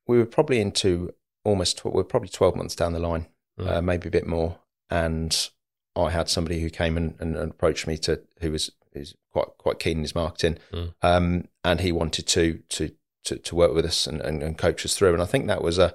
we 0.06 0.18
were 0.18 0.26
probably 0.26 0.60
into 0.60 1.14
almost 1.44 1.78
tw- 1.78 1.86
we're 1.86 2.02
probably 2.04 2.28
twelve 2.28 2.56
months 2.56 2.74
down 2.74 2.92
the 2.92 2.98
line, 2.98 3.26
Mm. 3.58 3.68
uh, 3.68 3.82
maybe 3.82 4.08
a 4.08 4.10
bit 4.10 4.26
more, 4.26 4.58
and 4.88 5.50
I 5.94 6.08
had 6.10 6.28
somebody 6.30 6.60
who 6.60 6.70
came 6.70 6.96
and, 6.96 7.14
and 7.20 7.36
approached 7.36 7.86
me 7.86 7.98
to 7.98 8.22
who 8.40 8.50
was 8.52 8.70
who's 8.94 9.14
quite 9.32 9.48
quite 9.58 9.78
keen 9.78 9.98
in 9.98 10.02
his 10.02 10.14
marketing, 10.14 10.58
Mm. 10.72 10.94
um, 11.02 11.48
and 11.64 11.80
he 11.80 11.92
wanted 11.92 12.26
to 12.28 12.60
to 12.70 12.90
to, 13.24 13.36
to 13.38 13.54
work 13.54 13.72
with 13.72 13.84
us 13.84 14.06
and, 14.08 14.20
and, 14.20 14.42
and 14.42 14.58
coach 14.58 14.84
us 14.84 14.96
through, 14.96 15.12
and 15.12 15.22
I 15.22 15.26
think 15.26 15.46
that 15.46 15.62
was 15.62 15.78
a 15.78 15.94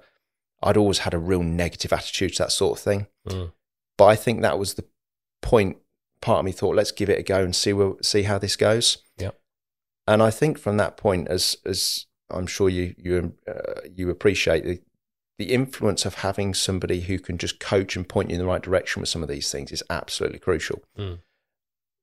I'd 0.64 0.78
always 0.78 1.00
had 1.00 1.14
a 1.14 1.20
real 1.20 1.44
negative 1.44 1.94
attitude 1.94 2.34
to 2.36 2.44
that 2.44 2.52
sort 2.52 2.78
of 2.80 2.84
thing, 2.84 3.08
Mm. 3.28 3.52
but 3.98 4.06
I 4.06 4.16
think 4.16 4.42
that 4.42 4.58
was 4.60 4.74
the 4.76 4.86
point. 5.42 5.78
Part 6.20 6.40
of 6.40 6.46
me 6.46 6.52
thought, 6.52 6.76
let's 6.76 6.92
give 6.92 7.10
it 7.12 7.20
a 7.20 7.24
go 7.24 7.44
and 7.44 7.56
see 7.56 7.74
where, 7.74 7.94
see 8.02 8.24
how 8.24 8.40
this 8.40 8.56
goes. 8.56 8.98
Yep. 9.20 9.40
And 10.08 10.24
I 10.24 10.32
think 10.32 10.58
from 10.58 10.78
that 10.78 10.98
point, 10.98 11.28
as 11.28 11.58
as 11.64 12.08
I'm 12.32 12.48
sure 12.48 12.70
you 12.70 12.96
you 12.98 13.34
uh, 13.48 13.82
you 13.96 14.10
appreciate 14.10 14.64
the 14.66 14.82
the 15.38 15.54
influence 15.54 16.06
of 16.08 16.16
having 16.16 16.56
somebody 16.56 17.02
who 17.02 17.20
can 17.20 17.38
just 17.38 17.60
coach 17.60 17.96
and 17.96 18.10
point 18.10 18.30
you 18.32 18.36
in 18.36 18.42
the 18.42 18.48
right 18.48 18.64
direction 18.64 19.00
with 19.02 19.10
some 19.10 19.22
of 19.22 19.30
these 19.30 19.52
things 19.52 19.72
is 19.72 19.84
absolutely 19.92 20.40
crucial. 20.40 20.82
Mm. 20.98 21.20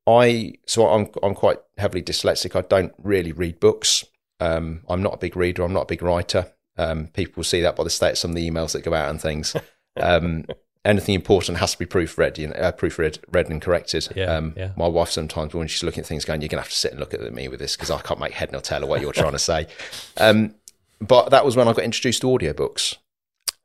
I 0.06 0.54
so 0.66 0.86
I'm 0.88 1.08
I'm 1.22 1.34
quite 1.34 1.58
heavily 1.78 2.02
dyslexic. 2.02 2.56
I 2.56 2.62
don't 2.62 2.92
really 2.98 3.32
read 3.32 3.60
books. 3.60 4.04
Um, 4.40 4.82
I'm 4.88 5.02
not 5.02 5.14
a 5.14 5.18
big 5.18 5.36
reader. 5.36 5.62
I'm 5.62 5.72
not 5.72 5.82
a 5.82 5.86
big 5.86 6.02
writer. 6.02 6.52
Um, 6.76 7.06
people 7.08 7.34
will 7.36 7.44
see 7.44 7.60
that 7.62 7.76
by 7.76 7.84
the 7.84 7.90
state 7.90 8.12
of 8.12 8.18
some 8.18 8.32
of 8.32 8.34
the 8.36 8.50
emails 8.50 8.72
that 8.72 8.82
go 8.82 8.94
out 8.94 9.10
and 9.10 9.20
things. 9.20 9.54
Um, 9.96 10.46
anything 10.84 11.14
important 11.14 11.58
has 11.58 11.70
to 11.70 11.78
be 11.78 11.86
proofread, 11.86 12.36
you 12.36 12.48
know, 12.48 12.54
uh, 12.54 12.72
proofread, 12.72 13.20
read 13.30 13.48
and 13.48 13.62
corrected. 13.62 14.08
Yeah, 14.16 14.24
um, 14.34 14.54
yeah. 14.56 14.72
My 14.76 14.88
wife 14.88 15.10
sometimes, 15.10 15.54
when 15.54 15.68
she's 15.68 15.84
looking 15.84 16.00
at 16.00 16.06
things, 16.06 16.24
going, 16.24 16.40
"You're 16.40 16.48
going 16.48 16.58
to 16.58 16.62
have 16.64 16.70
to 16.72 16.76
sit 16.76 16.90
and 16.90 16.98
look 16.98 17.14
at 17.14 17.32
me 17.32 17.46
with 17.46 17.60
this 17.60 17.76
because 17.76 17.92
I 17.92 18.00
can't 18.00 18.18
make 18.18 18.32
head 18.32 18.50
nor 18.50 18.60
tail 18.60 18.82
of 18.82 18.88
what 18.88 19.00
you're 19.00 19.12
trying 19.12 19.30
to 19.32 19.38
say." 19.38 19.68
Um, 20.16 20.56
but 21.00 21.30
that 21.30 21.44
was 21.44 21.54
when 21.56 21.68
I 21.68 21.72
got 21.74 21.84
introduced 21.84 22.22
to 22.22 22.26
audiobooks, 22.26 22.96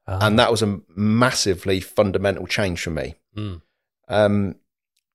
Ah, 0.08 0.20
and 0.28 0.38
that 0.38 0.52
was 0.52 0.62
a 0.62 0.82
massively 0.96 1.80
fundamental 1.80 2.46
change 2.46 2.84
for 2.84 2.92
me. 2.92 3.16
mm. 3.36 3.60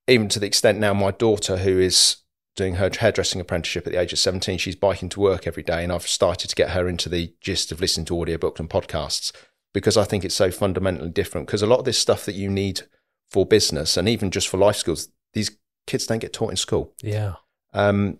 Even 0.06 0.28
to 0.28 0.38
the 0.38 0.46
extent 0.46 0.78
now, 0.78 0.92
my 0.94 1.10
daughter, 1.10 1.58
who 1.58 1.78
is 1.78 2.18
doing 2.56 2.74
her 2.74 2.90
hairdressing 2.98 3.40
apprenticeship 3.40 3.86
at 3.86 3.92
the 3.92 4.00
age 4.00 4.12
of 4.12 4.18
17, 4.18 4.58
she's 4.58 4.76
biking 4.76 5.08
to 5.10 5.20
work 5.20 5.46
every 5.46 5.62
day. 5.62 5.82
And 5.82 5.92
I've 5.92 6.06
started 6.06 6.48
to 6.48 6.56
get 6.56 6.70
her 6.70 6.88
into 6.88 7.08
the 7.08 7.34
gist 7.40 7.72
of 7.72 7.80
listening 7.80 8.06
to 8.06 8.14
audiobooks 8.14 8.60
and 8.60 8.70
podcasts 8.70 9.32
because 9.72 9.96
I 9.96 10.04
think 10.04 10.24
it's 10.24 10.34
so 10.34 10.50
fundamentally 10.50 11.10
different. 11.10 11.46
Because 11.46 11.62
a 11.62 11.66
lot 11.66 11.78
of 11.78 11.84
this 11.84 11.98
stuff 11.98 12.24
that 12.26 12.34
you 12.34 12.48
need 12.48 12.82
for 13.30 13.44
business 13.44 13.96
and 13.96 14.08
even 14.08 14.30
just 14.30 14.48
for 14.48 14.56
life 14.56 14.76
skills, 14.76 15.08
these 15.32 15.56
kids 15.86 16.06
don't 16.06 16.20
get 16.20 16.32
taught 16.32 16.50
in 16.50 16.56
school. 16.56 16.94
yeah. 17.02 17.34
Um, 17.72 18.18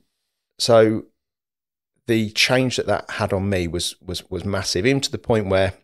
so 0.59 1.05
the 2.07 2.31
change 2.31 2.77
that 2.77 2.87
that 2.87 3.09
had 3.11 3.33
on 3.33 3.49
me 3.49 3.69
was 3.69 3.97
was 4.01 4.29
was 4.31 4.45
massive, 4.45 4.87
even 4.87 5.01
to 5.01 5.11
the 5.11 5.19
point 5.19 5.47
where 5.47 5.75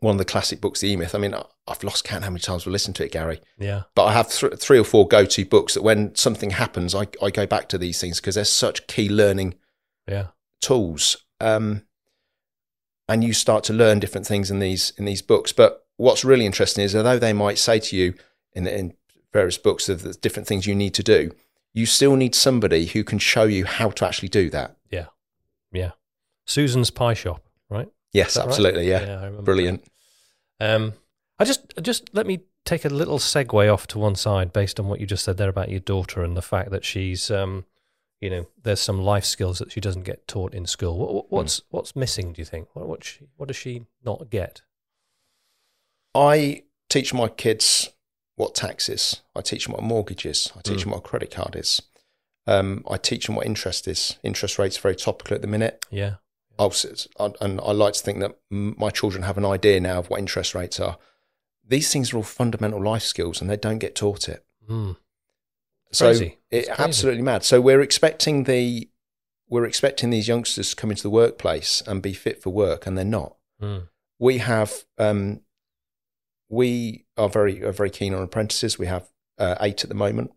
one 0.00 0.14
of 0.14 0.18
the 0.18 0.24
classic 0.24 0.60
books, 0.60 0.80
The 0.80 0.88
E 0.90 0.96
Myth. 0.96 1.14
I 1.14 1.18
mean, 1.18 1.34
I've 1.66 1.82
lost 1.82 2.04
count 2.04 2.24
how 2.24 2.30
many 2.30 2.40
times 2.40 2.66
we've 2.66 2.72
listened 2.72 2.96
to 2.96 3.04
it, 3.04 3.12
Garry 3.12 3.40
Yeah. 3.58 3.84
but 3.94 4.04
I 4.04 4.12
have 4.12 4.30
th- 4.30 4.54
three 4.58 4.78
or 4.78 4.84
four 4.84 5.08
go 5.08 5.24
to 5.24 5.44
books 5.44 5.74
that 5.74 5.82
when 5.82 6.14
something 6.14 6.50
happens, 6.50 6.94
I, 6.94 7.06
I 7.22 7.30
go 7.30 7.46
back 7.46 7.68
to 7.70 7.78
these 7.78 8.00
things 8.00 8.20
because 8.20 8.34
they're 8.34 8.44
such 8.44 8.86
key 8.86 9.08
learning 9.08 9.54
Yeah. 10.06 10.28
tools. 10.60 11.16
Um, 11.40 11.82
and 13.08 13.22
you 13.24 13.32
start 13.32 13.64
to 13.64 13.72
learn 13.72 14.00
different 14.00 14.26
things 14.26 14.50
in 14.50 14.58
these 14.58 14.92
in 14.98 15.04
these 15.04 15.22
books. 15.22 15.52
But 15.52 15.84
what's 15.96 16.24
really 16.24 16.44
interesting 16.46 16.84
is, 16.84 16.94
although 16.94 17.18
they 17.18 17.32
might 17.32 17.58
say 17.58 17.78
to 17.78 17.96
you 17.96 18.14
in, 18.52 18.66
in 18.66 18.94
various 19.32 19.58
books 19.58 19.88
of 19.88 20.02
the 20.02 20.14
different 20.14 20.46
things 20.48 20.66
you 20.66 20.74
need 20.74 20.94
to 20.94 21.02
do, 21.02 21.30
you 21.72 21.86
still 21.86 22.16
need 22.16 22.34
somebody 22.34 22.86
who 22.86 23.04
can 23.04 23.18
show 23.18 23.44
you 23.44 23.64
how 23.64 23.90
to 23.90 24.06
actually 24.06 24.28
do 24.28 24.50
that. 24.50 24.76
Yeah. 24.90 25.06
Yeah. 25.72 25.92
Susan's 26.46 26.90
Pie 26.90 27.14
Shop? 27.14 27.42
Yes, 28.16 28.34
that 28.34 28.40
right? 28.40 28.48
absolutely. 28.48 28.88
Yeah, 28.88 29.00
remember 29.16 29.42
brilliant. 29.42 29.84
Um, 30.60 30.94
I 31.38 31.44
just 31.44 31.72
just 31.82 32.10
let 32.14 32.26
me 32.26 32.40
take 32.64 32.84
a 32.84 32.88
little 32.88 33.18
segue 33.18 33.72
off 33.72 33.86
to 33.88 33.98
one 33.98 34.14
side 34.16 34.52
based 34.52 34.80
on 34.80 34.88
what 34.88 35.00
you 35.00 35.06
just 35.06 35.24
said 35.24 35.36
there 35.36 35.48
about 35.48 35.68
your 35.70 35.80
daughter 35.80 36.22
and 36.24 36.36
the 36.36 36.42
fact 36.42 36.70
that 36.70 36.84
she's 36.84 37.30
um, 37.30 37.64
you 38.20 38.30
know, 38.30 38.46
there's 38.62 38.80
some 38.80 39.00
life 39.02 39.24
skills 39.26 39.58
that 39.58 39.70
she 39.70 39.80
doesn't 39.80 40.04
get 40.04 40.26
taught 40.26 40.54
in 40.54 40.66
school. 40.66 40.96
What, 40.98 41.12
what- 41.14 41.30
what's 41.30 41.60
what's 41.70 41.94
missing? 41.94 42.32
Do 42.32 42.40
you 42.40 42.46
think? 42.46 42.68
What 42.74 42.88
what, 42.88 43.04
she, 43.04 43.26
what 43.36 43.48
does 43.48 43.56
she 43.56 43.82
not 44.04 44.30
get? 44.30 44.62
I 46.14 46.62
teach 46.88 47.12
my 47.12 47.28
kids 47.28 47.90
what 48.36 48.54
tax 48.54 48.88
is. 48.88 49.22
I 49.34 49.40
teach 49.40 49.64
them 49.66 49.72
what 49.74 49.82
a 49.82 49.86
mortgage 49.86 50.24
is. 50.26 50.50
I 50.56 50.60
teach 50.62 50.78
Mm. 50.78 50.82
them 50.84 50.90
what 50.92 50.98
a 50.98 51.08
credit 51.08 51.30
card 51.30 51.56
is. 51.56 51.82
Um, 52.46 52.84
I 52.88 52.96
teach 52.96 53.26
them 53.26 53.34
what 53.34 53.46
interest 53.46 53.88
is. 53.88 54.18
Interest 54.22 54.58
rates 54.58 54.78
are 54.78 54.82
very 54.82 54.96
topical 54.96 55.34
at 55.34 55.42
the 55.42 55.48
minute. 55.48 55.84
Yeah, 55.90 56.14
I'll, 56.58 57.34
and 57.40 57.60
I 57.60 57.72
like 57.72 57.94
to 57.94 58.02
think 58.02 58.20
that 58.20 58.36
my 58.50 58.90
children 58.90 59.22
have 59.24 59.38
an 59.38 59.44
idea 59.44 59.80
now 59.80 59.98
of 59.98 60.10
what 60.10 60.20
interest 60.20 60.54
rates 60.54 60.80
are. 60.80 60.98
These 61.68 61.92
things 61.92 62.12
are 62.12 62.18
all 62.18 62.22
fundamental 62.22 62.82
life 62.82 63.02
skills, 63.02 63.40
and 63.40 63.50
they 63.50 63.56
don't 63.56 63.78
get 63.78 63.94
taught 63.94 64.28
it. 64.28 64.44
mm. 64.68 64.96
So 65.92 66.06
Crazy. 66.06 66.38
it, 66.50 66.66
crazy. 66.66 66.82
absolutely 66.82 67.22
mad. 67.22 67.44
So 67.44 67.60
we're 67.60 67.80
expecting 67.80 68.44
the 68.44 68.90
we're 69.48 69.64
expecting 69.64 70.10
these 70.10 70.26
youngsters 70.26 70.70
to 70.70 70.76
come 70.76 70.90
into 70.90 71.04
the 71.04 71.10
workplace 71.10 71.80
and 71.86 72.02
be 72.02 72.12
fit 72.12 72.42
for 72.42 72.50
work, 72.50 72.86
and 72.86 72.98
they're 72.98 73.04
not. 73.04 73.36
Mm. 73.62 73.88
We 74.18 74.38
have 74.38 74.84
um, 74.98 75.40
we 76.48 77.06
are 77.16 77.28
very 77.28 77.62
are 77.62 77.72
very 77.72 77.90
keen 77.90 78.14
on 78.14 78.22
apprentices. 78.22 78.78
We 78.78 78.86
have 78.86 79.08
uh, 79.38 79.56
eight 79.60 79.84
at 79.84 79.88
the 79.88 79.94
moment. 79.94 80.32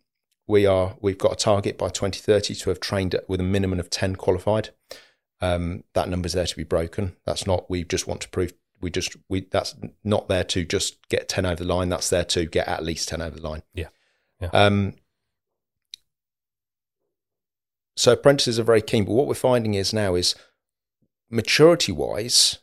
We 0.48 0.66
are 0.66 0.96
we've 1.02 1.18
got 1.18 1.34
a 1.34 1.36
target 1.36 1.78
by 1.78 1.90
2030 1.90 2.56
to 2.56 2.70
have 2.70 2.80
trained 2.80 3.16
with 3.28 3.40
a 3.40 3.44
minimum 3.44 3.80
of 3.80 3.90
10 3.90 4.16
qualified. 4.16 4.70
Um, 5.42 5.84
that 5.94 6.10
number's 6.10 6.34
there 6.34 6.46
to 6.46 6.56
be 6.56 6.64
broken. 6.64 7.16
That's 7.26 7.48
not 7.48 7.70
we 7.70 7.84
just 7.84 8.08
want 8.08 8.22
to 8.22 8.30
prove 8.30 8.54
we 8.82 8.90
just 8.90 9.16
we 9.30 9.42
that's 9.42 9.76
not 10.04 10.28
there 10.28 10.44
to 10.46 10.66
just 10.66 10.98
get 11.10 11.30
10 11.30 11.46
over 11.46 11.64
the 11.64 11.74
line. 11.74 11.90
That's 11.90 12.10
there 12.10 12.26
to 12.26 12.46
get 12.46 12.68
at 12.68 12.84
least 12.84 13.10
10 13.10 13.22
over 13.22 13.38
the 13.40 13.48
line. 13.48 13.64
Yeah. 13.74 13.88
Yeah. 14.42 14.50
Um, 14.54 14.96
so 17.96 18.14
apprentices 18.14 18.58
are 18.60 18.64
very 18.64 18.82
keen, 18.82 19.04
but 19.06 19.14
what 19.14 19.28
we're 19.28 19.34
finding 19.34 19.74
is 19.74 19.94
now 19.94 20.16
is 20.16 20.36
maturity 21.30 21.92
wise, 21.92 22.60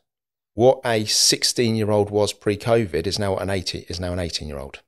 what 0.54 0.80
a 0.84 1.04
16 1.04 1.76
year 1.76 1.90
old 1.90 2.10
was 2.10 2.32
pre 2.32 2.56
COVID 2.56 3.06
is 3.06 3.18
now 3.18 3.36
an 3.36 3.50
80 3.50 3.86
is 3.88 4.00
now 4.00 4.12
an 4.12 4.18
18 4.18 4.48
year 4.48 4.58
old. 4.58 4.82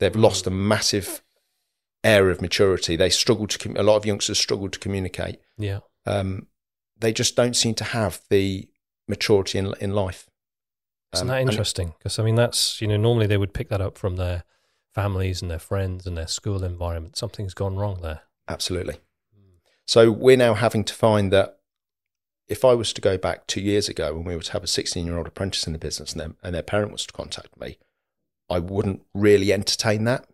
They've 0.00 0.16
lost 0.16 0.46
a 0.48 0.50
massive 0.50 1.22
area 2.02 2.32
of 2.32 2.42
maturity. 2.42 2.96
They 2.96 3.10
struggle 3.10 3.46
to 3.46 3.80
a 3.80 3.84
lot 3.84 3.96
of 3.96 4.04
youngsters 4.04 4.38
struggle 4.38 4.68
to 4.68 4.78
communicate. 4.78 5.38
Yeah, 5.56 5.80
Um, 6.04 6.48
they 7.02 7.12
just 7.12 7.36
don't 7.36 7.54
seem 7.54 7.74
to 7.74 7.84
have 7.84 8.22
the 8.30 8.68
maturity 9.06 9.58
in 9.58 9.74
in 9.80 9.92
life. 9.94 10.30
isn't 11.12 11.28
Um, 11.28 11.34
that 11.34 11.42
interesting? 11.42 11.94
Because 11.98 12.18
I 12.18 12.22
mean, 12.22 12.36
that's 12.36 12.80
you 12.80 12.88
know, 12.88 12.96
normally 12.96 13.26
they 13.26 13.36
would 13.36 13.52
pick 13.52 13.68
that 13.68 13.80
up 13.80 13.98
from 13.98 14.16
their 14.16 14.44
families 14.94 15.42
and 15.42 15.50
their 15.50 15.58
friends 15.58 16.06
and 16.06 16.16
their 16.16 16.26
school 16.26 16.64
environment. 16.64 17.16
Something's 17.16 17.54
gone 17.54 17.76
wrong 17.76 18.00
there. 18.00 18.22
Absolutely. 18.48 18.96
So 19.86 20.10
we're 20.10 20.36
now 20.36 20.54
having 20.54 20.84
to 20.84 20.94
find 20.94 21.32
that 21.32 21.58
if 22.48 22.64
I 22.64 22.74
was 22.74 22.92
to 22.92 23.00
go 23.00 23.18
back 23.18 23.46
two 23.46 23.60
years 23.60 23.88
ago 23.88 24.14
when 24.14 24.24
we 24.24 24.36
were 24.36 24.42
to 24.42 24.52
have 24.52 24.64
a 24.64 24.68
16 24.68 25.04
year 25.04 25.18
old 25.18 25.26
apprentice 25.26 25.66
in 25.66 25.72
the 25.72 25.78
business 25.78 26.12
and, 26.12 26.20
them, 26.20 26.36
and 26.42 26.54
their 26.54 26.62
parent 26.62 26.92
was 26.92 27.06
to 27.06 27.12
contact 27.12 27.58
me, 27.58 27.78
I 28.48 28.58
wouldn't 28.58 29.02
really 29.14 29.52
entertain 29.52 30.04
that 30.04 30.26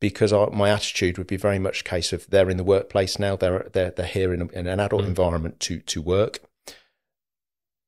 because 0.00 0.32
I, 0.32 0.46
my 0.46 0.70
attitude 0.70 1.18
would 1.18 1.26
be 1.26 1.36
very 1.36 1.58
much 1.58 1.80
a 1.80 1.84
case 1.84 2.12
of 2.12 2.26
they're 2.28 2.50
in 2.50 2.56
the 2.56 2.64
workplace 2.64 3.18
now, 3.18 3.36
they're, 3.36 3.68
they're, 3.72 3.90
they're 3.90 4.06
here 4.06 4.34
in, 4.34 4.42
a, 4.42 4.46
in 4.48 4.66
an 4.66 4.80
adult 4.80 5.02
Mm. 5.04 5.08
environment 5.08 5.60
to, 5.60 5.80
to 5.80 6.02
work. 6.02 6.40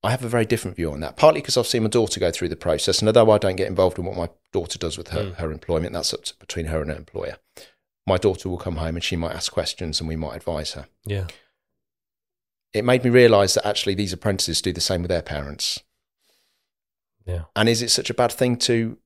I 0.02 0.10
have 0.10 0.24
a 0.24 0.28
very 0.28 0.44
different 0.46 0.76
view 0.76 0.92
on 0.92 1.00
that, 1.00 1.16
partly 1.16 1.40
because 1.40 1.56
I've 1.56 1.66
seen 1.66 1.82
my 1.82 1.88
daughter 1.88 2.20
go 2.20 2.30
through 2.30 2.48
the 2.50 2.56
process. 2.56 3.00
And 3.00 3.08
although 3.08 3.30
I 3.32 3.38
don't 3.38 3.56
get 3.56 3.66
involved 3.68 3.98
in 3.98 4.04
what 4.04 4.16
my 4.16 4.28
daughter 4.52 4.78
does 4.78 4.96
with 4.96 5.08
her, 5.08 5.24
Mm. 5.24 5.34
her 5.36 5.50
employment, 5.50 5.92
that's 5.94 6.14
up 6.14 6.24
to, 6.24 6.34
between 6.38 6.66
her 6.66 6.80
and 6.80 6.90
her 6.90 6.96
employer 6.96 7.38
my 8.08 8.16
daughter 8.16 8.48
will 8.48 8.56
come 8.56 8.76
home 8.76 8.94
and 8.94 9.02
she 9.02 9.16
might 9.16 9.34
ask 9.34 9.50
questions 9.50 9.98
and 9.98 10.08
we 10.08 10.14
might 10.14 10.36
advise 10.36 10.74
her. 10.74 10.86
Yeah, 11.04 11.26
It 12.72 12.84
made 12.84 13.02
me 13.02 13.10
realize 13.10 13.54
that 13.54 13.66
actually 13.66 13.94
these 13.96 14.12
apprentices 14.12 14.62
do 14.62 14.72
the 14.72 14.80
same 14.80 15.02
with 15.02 15.08
their 15.08 15.22
parents. 15.22 15.80
yeah, 17.26 17.46
And 17.56 17.68
is 17.68 17.82
it 17.82 17.90
such 17.90 18.08
a 18.08 18.14
bad 18.14 18.30
thing 18.30 18.58
to, 18.58 18.98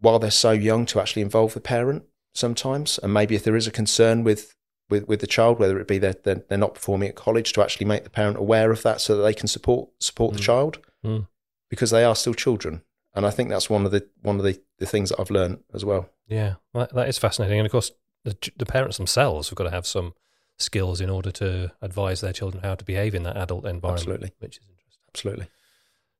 while 0.00 0.18
they're 0.18 0.30
so 0.30 0.50
young, 0.50 0.84
to 0.84 1.00
actually 1.00 1.22
involve 1.22 1.54
the 1.54 1.60
parent 1.62 2.04
sometimes? 2.36 2.98
And 3.02 3.12
maybe 3.12 3.34
if 3.34 3.44
there 3.44 3.56
is 3.56 3.66
a 3.66 3.70
concern 3.70 4.24
with, 4.24 4.54
with, 4.88 5.06
with 5.08 5.20
the 5.20 5.26
child, 5.26 5.58
whether 5.58 5.78
it 5.80 5.88
be 5.88 5.98
that 5.98 6.24
they're, 6.24 6.42
they're 6.48 6.58
not 6.58 6.74
performing 6.74 7.08
at 7.08 7.14
college, 7.16 7.52
to 7.54 7.62
actually 7.62 7.86
make 7.86 8.04
the 8.04 8.10
parent 8.10 8.36
aware 8.38 8.70
of 8.70 8.82
that 8.82 9.00
so 9.00 9.16
that 9.16 9.22
they 9.22 9.34
can 9.34 9.48
support 9.48 9.88
support 9.98 10.34
the 10.34 10.40
Mm. 10.40 10.44
child 10.44 10.78
Mm. 11.04 11.26
because 11.70 11.90
they 11.90 12.04
are 12.04 12.14
still 12.16 12.34
children. 12.34 12.82
And 13.14 13.24
I 13.26 13.30
think 13.30 13.48
that's 13.48 13.70
one 13.70 13.86
of 13.86 13.92
the 13.92 14.06
one 14.22 14.36
of 14.38 14.44
the, 14.44 14.60
the 14.78 14.86
things 14.86 15.08
that 15.10 15.18
I've 15.20 15.30
learned 15.30 15.58
as 15.72 15.84
well. 15.84 16.10
yeah. 16.28 16.54
That, 16.74 16.92
that 16.94 17.08
is 17.08 17.18
fascinating. 17.18 17.58
And 17.58 17.66
of 17.66 17.72
course, 17.72 17.92
the, 18.24 18.36
the 18.56 18.66
parents 18.66 18.96
themselves 18.98 19.48
have 19.48 19.56
got 19.56 19.64
to 19.64 19.70
have 19.70 19.86
some 19.86 20.12
skills 20.58 21.00
in 21.00 21.08
order 21.10 21.30
to 21.30 21.72
advise 21.80 22.20
their 22.20 22.32
children 22.32 22.62
how 22.62 22.74
to 22.74 22.84
behave 22.84 23.14
in 23.14 23.22
that 23.22 23.36
adult 23.36 23.64
environment. 23.66 24.00
Absolutely. 24.00 24.32
which 24.40 24.56
is 24.58 24.62
interesting. 24.68 25.02
Absolutely. 25.14 25.46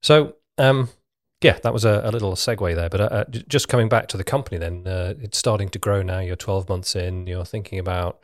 So, 0.02 0.37
um, 0.59 0.88
yeah, 1.46 1.59
that 1.62 1.72
was 1.72 1.85
a, 1.85 2.00
a 2.04 2.11
little 2.11 2.32
segue 2.35 2.74
there. 2.74 2.88
But 2.88 3.00
uh, 3.00 3.04
uh, 3.04 3.24
just 3.46 3.68
coming 3.68 3.88
back 3.88 4.09
to 4.09 4.16
the 4.16 4.24
company, 4.24 4.59
then 4.59 4.87
uh, 4.87 5.14
it's 5.20 5.38
starting 5.38 5.68
to 5.70 5.78
grow 5.78 6.02
now. 6.02 6.18
You're 6.18 6.35
12 6.35 6.68
months 6.68 6.96
in. 6.96 7.26
You're 7.28 7.44
thinking 7.44 7.78
about, 7.78 8.18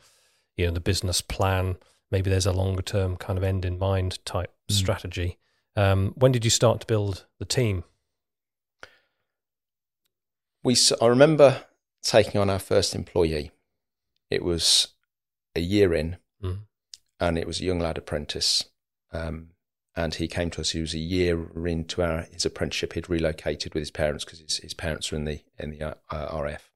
you 0.56 0.66
know, 0.66 0.72
the 0.72 0.80
business 0.80 1.20
plan. 1.20 1.76
Maybe 2.10 2.30
there's 2.30 2.46
a 2.46 2.52
longer 2.52 2.82
term 2.82 3.16
kind 3.16 3.38
of 3.38 3.44
end 3.44 3.64
in 3.64 3.78
mind 3.78 4.18
type 4.24 4.50
Mm. 4.70 4.74
strategy. 4.74 5.38
Um, 5.76 6.12
when 6.16 6.30
did 6.32 6.44
you 6.44 6.50
start 6.50 6.80
to 6.80 6.86
build 6.86 7.24
the 7.38 7.44
team? 7.44 7.84
we 10.64 10.76
I 11.00 11.06
remember 11.06 11.64
taking 12.02 12.40
on 12.40 12.48
our 12.50 12.58
first 12.60 12.94
employee. 12.94 13.50
It 14.30 14.42
was 14.44 14.88
a 15.56 15.60
year 15.60 15.92
in, 15.94 16.16
Mm. 16.42 16.58
and 17.20 17.38
it 17.38 17.46
was 17.46 17.60
a 17.60 17.64
young 17.64 17.80
lad 17.80 17.98
apprentice. 17.98 18.64
Um, 19.12 19.50
and 19.94 20.14
he 20.14 20.26
came 20.28 20.50
to 20.50 20.60
us. 20.60 20.70
He 20.70 20.80
was 20.80 20.94
a 20.94 20.98
year 20.98 21.48
into 21.66 22.02
our 22.02 22.22
his 22.32 22.46
apprenticeship. 22.46 22.92
He'd 22.94 23.10
relocated 23.10 23.74
with 23.74 23.82
his 23.82 23.90
parents 23.90 24.24
because 24.24 24.40
his, 24.40 24.58
his 24.58 24.74
parents 24.74 25.10
were 25.10 25.18
in 25.18 25.24
the 25.24 25.40
in 25.58 25.70
the 25.70 25.82
uh, 25.82 25.94
uh, 26.10 26.40
RAF. 26.42 26.70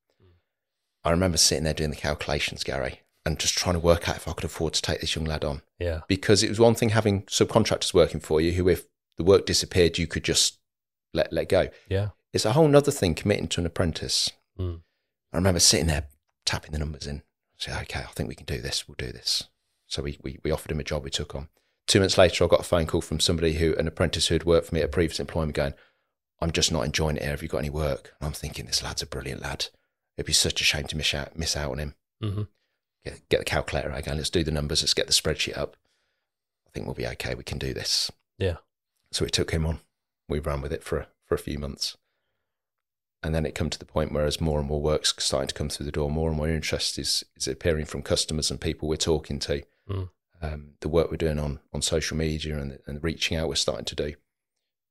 I 1.04 1.10
remember 1.10 1.38
sitting 1.38 1.64
there 1.64 1.74
doing 1.74 1.90
the 1.90 1.96
calculations, 1.96 2.64
Garry, 2.64 3.00
and 3.24 3.38
just 3.38 3.56
trying 3.56 3.74
to 3.74 3.80
work 3.80 4.08
out 4.08 4.16
if 4.16 4.26
I 4.26 4.32
could 4.32 4.44
afford 4.44 4.74
to 4.74 4.82
take 4.82 5.00
this 5.00 5.14
young 5.14 5.24
lad 5.24 5.44
on 5.44 5.62
Yeah, 5.78 6.00
because 6.08 6.42
it 6.42 6.48
was 6.48 6.58
one 6.58 6.74
thing 6.74 6.88
having 6.90 7.22
subcontractors 7.22 7.94
working 7.94 8.20
for 8.20 8.40
you 8.40 8.52
who, 8.52 8.68
if 8.68 8.86
the 9.16 9.24
work 9.24 9.46
disappeared, 9.46 9.98
you 9.98 10.06
could 10.06 10.24
just 10.24 10.58
let 11.14 11.32
let 11.32 11.48
go. 11.48 11.68
yeah, 11.88 12.08
It's 12.32 12.44
a 12.44 12.52
whole 12.52 12.74
other 12.76 12.90
thing 12.90 13.14
committing 13.14 13.48
to 13.48 13.60
an 13.60 13.66
apprentice. 13.66 14.30
Mm. 14.58 14.80
I 15.32 15.36
remember 15.36 15.60
sitting 15.60 15.86
there 15.86 16.08
tapping 16.44 16.72
the 16.72 16.78
numbers 16.78 17.06
in. 17.06 17.22
Say, 17.56 17.72
okay, 17.82 18.00
I 18.00 18.12
think 18.12 18.28
we 18.28 18.34
can 18.34 18.44
do 18.46 18.60
this. 18.60 18.86
We'll 18.86 18.96
do 18.98 19.12
this. 19.12 19.44
So 19.86 20.02
we, 20.02 20.18
we, 20.22 20.38
we 20.42 20.50
offered 20.50 20.72
him 20.72 20.80
a 20.80 20.84
job 20.84 21.04
we 21.04 21.10
took 21.10 21.34
on. 21.34 21.48
Two 21.86 22.00
months 22.00 22.18
later, 22.18 22.44
I 22.44 22.48
got 22.48 22.60
a 22.60 22.64
phone 22.64 22.86
call 22.86 23.00
from 23.00 23.20
somebody 23.20 23.54
who, 23.54 23.74
an 23.76 23.86
apprentice 23.86 24.26
who 24.26 24.34
had 24.34 24.44
worked 24.44 24.68
for 24.68 24.74
me 24.74 24.80
at 24.80 24.86
a 24.86 24.88
previous 24.88 25.20
employment, 25.20 25.54
going, 25.54 25.74
I'm 26.40 26.50
just 26.50 26.72
not 26.72 26.84
enjoying 26.84 27.16
it 27.16 27.22
here. 27.22 27.30
Have 27.30 27.42
you 27.42 27.48
got 27.48 27.58
any 27.58 27.70
work? 27.70 28.14
And 28.20 28.26
I'm 28.26 28.32
thinking, 28.32 28.66
this 28.66 28.82
lad's 28.82 29.02
a 29.02 29.06
brilliant 29.06 29.42
lad. 29.42 29.66
It'd 30.16 30.26
be 30.26 30.32
such 30.32 30.60
a 30.60 30.64
shame 30.64 30.86
to 30.88 30.96
miss 30.96 31.14
out, 31.14 31.38
miss 31.38 31.56
out 31.56 31.72
on 31.72 31.78
him. 31.78 31.94
hmm 32.20 32.42
Get, 33.04 33.28
get 33.28 33.38
the 33.38 33.44
calculator 33.44 33.92
out 33.92 33.98
again. 33.98 34.16
Let's 34.16 34.30
do 34.30 34.42
the 34.42 34.50
numbers. 34.50 34.82
Let's 34.82 34.94
get 34.94 35.06
the 35.06 35.12
spreadsheet 35.12 35.56
up. 35.56 35.76
I 36.66 36.70
think 36.70 36.86
we'll 36.86 36.94
be 36.94 37.06
okay. 37.06 37.36
We 37.36 37.44
can 37.44 37.58
do 37.58 37.72
this. 37.72 38.10
Yeah. 38.36 38.56
So 39.12 39.24
we 39.24 39.30
took 39.30 39.52
him 39.52 39.64
on. 39.64 39.78
We 40.28 40.40
ran 40.40 40.60
with 40.60 40.72
it 40.72 40.82
for 40.82 40.98
a, 40.98 41.06
for 41.24 41.36
a 41.36 41.38
few 41.38 41.56
months. 41.56 41.96
And 43.22 43.32
then 43.32 43.46
it 43.46 43.54
come 43.54 43.70
to 43.70 43.78
the 43.78 43.84
point 43.84 44.10
where 44.12 44.24
as 44.24 44.40
more 44.40 44.58
and 44.58 44.68
more 44.68 44.82
work's 44.82 45.14
starting 45.18 45.46
to 45.46 45.54
come 45.54 45.68
through 45.68 45.86
the 45.86 45.92
door, 45.92 46.10
more 46.10 46.28
and 46.28 46.36
more 46.36 46.48
interest 46.48 46.98
is, 46.98 47.24
is 47.36 47.46
appearing 47.46 47.86
from 47.86 48.02
customers 48.02 48.50
and 48.50 48.60
people 48.60 48.88
we're 48.88 48.96
talking 48.96 49.38
to. 49.38 49.62
Mm. 49.88 50.10
Um, 50.52 50.72
the 50.80 50.88
work 50.88 51.10
we're 51.10 51.16
doing 51.16 51.38
on, 51.38 51.60
on 51.72 51.82
social 51.82 52.16
media 52.16 52.58
and, 52.58 52.70
the, 52.72 52.78
and 52.86 52.96
the 52.96 53.00
reaching 53.00 53.36
out 53.36 53.48
we're 53.48 53.54
starting 53.56 53.84
to 53.86 53.94
do. 53.94 54.14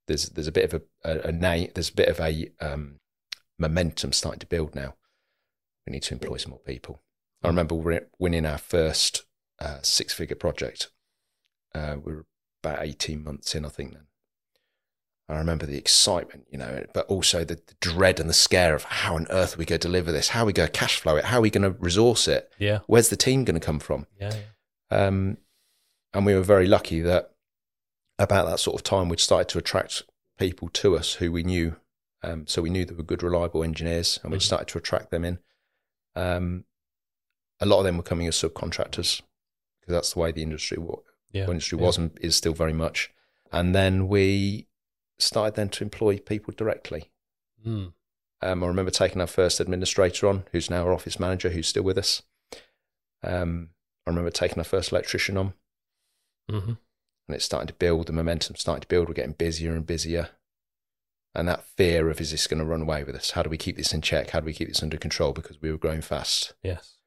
There's 0.07 0.29
there's 0.29 0.47
a 0.47 0.51
bit 0.51 0.71
of 0.73 0.81
a, 1.03 1.09
a, 1.09 1.29
a 1.29 1.71
there's 1.73 1.89
a 1.89 1.93
bit 1.95 2.09
of 2.09 2.19
a 2.19 2.49
um, 2.59 2.99
momentum 3.57 4.11
starting 4.11 4.39
to 4.39 4.45
build 4.45 4.75
now. 4.75 4.95
We 5.85 5.91
need 5.91 6.03
to 6.03 6.13
employ 6.13 6.37
some 6.37 6.51
more 6.51 6.59
people. 6.59 7.01
I 7.43 7.47
remember 7.47 7.75
wi- 7.75 8.05
winning 8.17 8.45
our 8.45 8.57
first 8.57 9.25
uh, 9.59 9.79
six 9.83 10.13
figure 10.13 10.35
project. 10.35 10.89
Uh, 11.73 11.97
we 12.03 12.13
were 12.13 12.25
about 12.63 12.83
18 12.83 13.23
months 13.23 13.53
in, 13.53 13.65
I 13.65 13.69
think, 13.69 13.93
then. 13.93 14.07
I 15.27 15.37
remember 15.37 15.65
the 15.65 15.77
excitement, 15.77 16.45
you 16.51 16.57
know, 16.57 16.85
but 16.93 17.07
also 17.07 17.43
the, 17.43 17.55
the 17.55 17.75
dread 17.81 18.19
and 18.19 18.29
the 18.29 18.33
scare 18.33 18.75
of 18.75 18.83
how 18.83 19.15
on 19.15 19.25
earth 19.31 19.55
are 19.55 19.57
we 19.57 19.65
going 19.65 19.79
to 19.79 19.87
deliver 19.87 20.11
this? 20.11 20.29
How 20.29 20.43
are 20.43 20.45
we 20.45 20.53
going 20.53 20.67
to 20.71 20.79
cash 20.79 20.99
flow 20.99 21.15
it? 21.15 21.25
How 21.25 21.37
are 21.39 21.41
we 21.41 21.49
going 21.49 21.63
to 21.63 21.79
resource 21.79 22.27
it? 22.27 22.51
Yeah, 22.59 22.79
Where's 22.87 23.09
the 23.09 23.15
team 23.15 23.43
going 23.43 23.59
to 23.59 23.65
come 23.65 23.79
from? 23.79 24.05
yeah, 24.19 24.33
yeah. 24.91 25.05
Um, 25.07 25.37
and 26.15 26.25
we 26.25 26.33
were 26.33 26.41
very 26.41 26.65
lucky 26.65 27.01
that 27.01 27.31
about 28.17 28.45
that 28.47 28.59
sort 28.59 28.75
of 28.75 28.83
time 28.83 29.09
we'd 29.09 29.19
started 29.19 29.49
to 29.49 29.57
attract 29.57 30.03
people 30.39 30.69
to 30.69 30.97
us 30.97 31.15
who 31.15 31.31
we 31.31 31.43
knew. 31.43 31.75
Um, 32.23 32.47
so 32.47 32.61
we 32.61 32.69
knew 32.69 32.85
they 32.85 32.95
were 32.95 33.03
good, 33.03 33.21
reliable 33.21 33.63
engineers, 33.63 34.19
and 34.23 34.31
we'd 34.31 34.39
Mhm. 34.39 34.45
started 34.45 34.67
to 34.69 34.77
attract 34.77 35.11
them 35.11 35.25
in. 35.25 35.39
Um, 36.15 36.65
a 37.59 37.65
lot 37.65 37.79
of 37.79 37.83
them 37.85 37.97
were 37.97 38.03
coming 38.03 38.27
as 38.27 38.35
subcontractors 38.35 39.21
because 39.79 39.93
that's 39.93 40.13
the 40.13 40.19
way 40.19 40.31
the 40.31 40.41
industry 40.41 40.77
yeah. 41.31 41.49
industry 41.49 41.77
yeah. 41.77 41.85
was 41.85 41.97
and 41.97 42.17
is 42.21 42.35
still 42.35 42.53
very 42.53 42.73
much. 42.73 43.11
And 43.51 43.75
then 43.75 44.07
we 44.07 44.67
started 45.19 45.55
then 45.55 45.69
to 45.69 45.83
employ 45.83 46.17
people 46.17 46.53
directly. 46.55 47.11
Mm. 47.65 47.93
Um, 48.41 48.63
I 48.63 48.67
remember 48.67 48.91
taking 48.91 49.21
our 49.21 49.27
first 49.27 49.59
administrator 49.59 50.27
on, 50.27 50.45
who's 50.51 50.69
now 50.69 50.85
our 50.85 50.93
office 50.93 51.19
manager, 51.19 51.49
who's 51.49 51.67
still 51.67 51.83
with 51.83 51.97
us. 51.97 52.23
Um, 53.21 53.71
I 54.05 54.11
remember 54.11 54.31
taking 54.31 54.59
our 54.59 54.63
first 54.63 54.91
electrician 54.91 55.37
on, 55.37 55.53
hmm 56.49 56.73
and 57.27 57.35
it's 57.35 57.45
starting 57.45 57.67
to 57.67 57.73
build. 57.73 58.05
The 58.07 58.13
momentum 58.13 58.55
starting 58.55 58.81
to 58.81 58.87
build. 58.87 59.07
We're 59.07 59.15
getting 59.15 59.31
busier 59.33 59.73
and 59.75 59.85
busier, 59.85 60.29
and 61.33 61.47
that 61.47 61.65
fear 61.65 62.09
of 62.09 62.21
is 62.21 62.29
this 62.31 62.45
going 62.47 62.59
to 62.59 62.65
run 62.65 62.83
away 62.83 63.03
with 63.03 63.15
us? 63.15 63.31
How 63.31 63.41
do 63.43 63.49
we 63.49 63.57
keep 63.57 63.77
this 63.77 63.93
in 63.93 64.01
check? 64.01 64.29
How 64.29 64.41
do 64.41 64.45
we 64.45 64.53
keep 64.53 64.67
this 64.67 64.83
under 64.83 64.97
control? 64.97 65.33
Because 65.33 65.59
we 65.61 65.71
were 65.71 65.77
growing 65.77 66.01
fast. 66.01 66.53
Yes. 66.63 66.97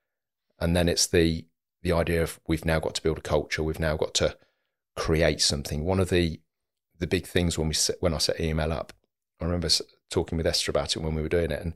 and 0.59 0.75
then 0.77 0.89
it's 0.89 1.07
the 1.07 1.47
the 1.83 1.93
idea 1.93 2.21
of 2.23 2.41
we've 2.49 2.65
now 2.65 2.81
got 2.81 2.95
to 2.97 3.03
build 3.03 3.19
a 3.19 3.21
culture 3.21 3.63
we've 3.63 3.79
now 3.79 3.97
got 3.97 4.13
to 4.15 4.37
create 4.97 5.41
something 5.41 5.85
one 5.85 6.01
of 6.01 6.11
the 6.11 6.41
the 6.99 7.07
big 7.07 7.25
things 7.25 7.57
when 7.57 7.69
we 7.69 7.75
set, 7.75 7.95
when 8.01 8.13
I 8.13 8.19
set 8.19 8.39
EML 8.39 8.73
up 8.73 8.93
I 9.41 9.45
remember 9.45 9.69
talking 10.11 10.37
with 10.37 10.47
Esther 10.49 10.73
about 10.73 10.97
it 10.97 11.03
when 11.03 11.15
we 11.15 11.23
were 11.23 11.29
doing 11.29 11.53
it 11.53 11.63
and 11.63 11.75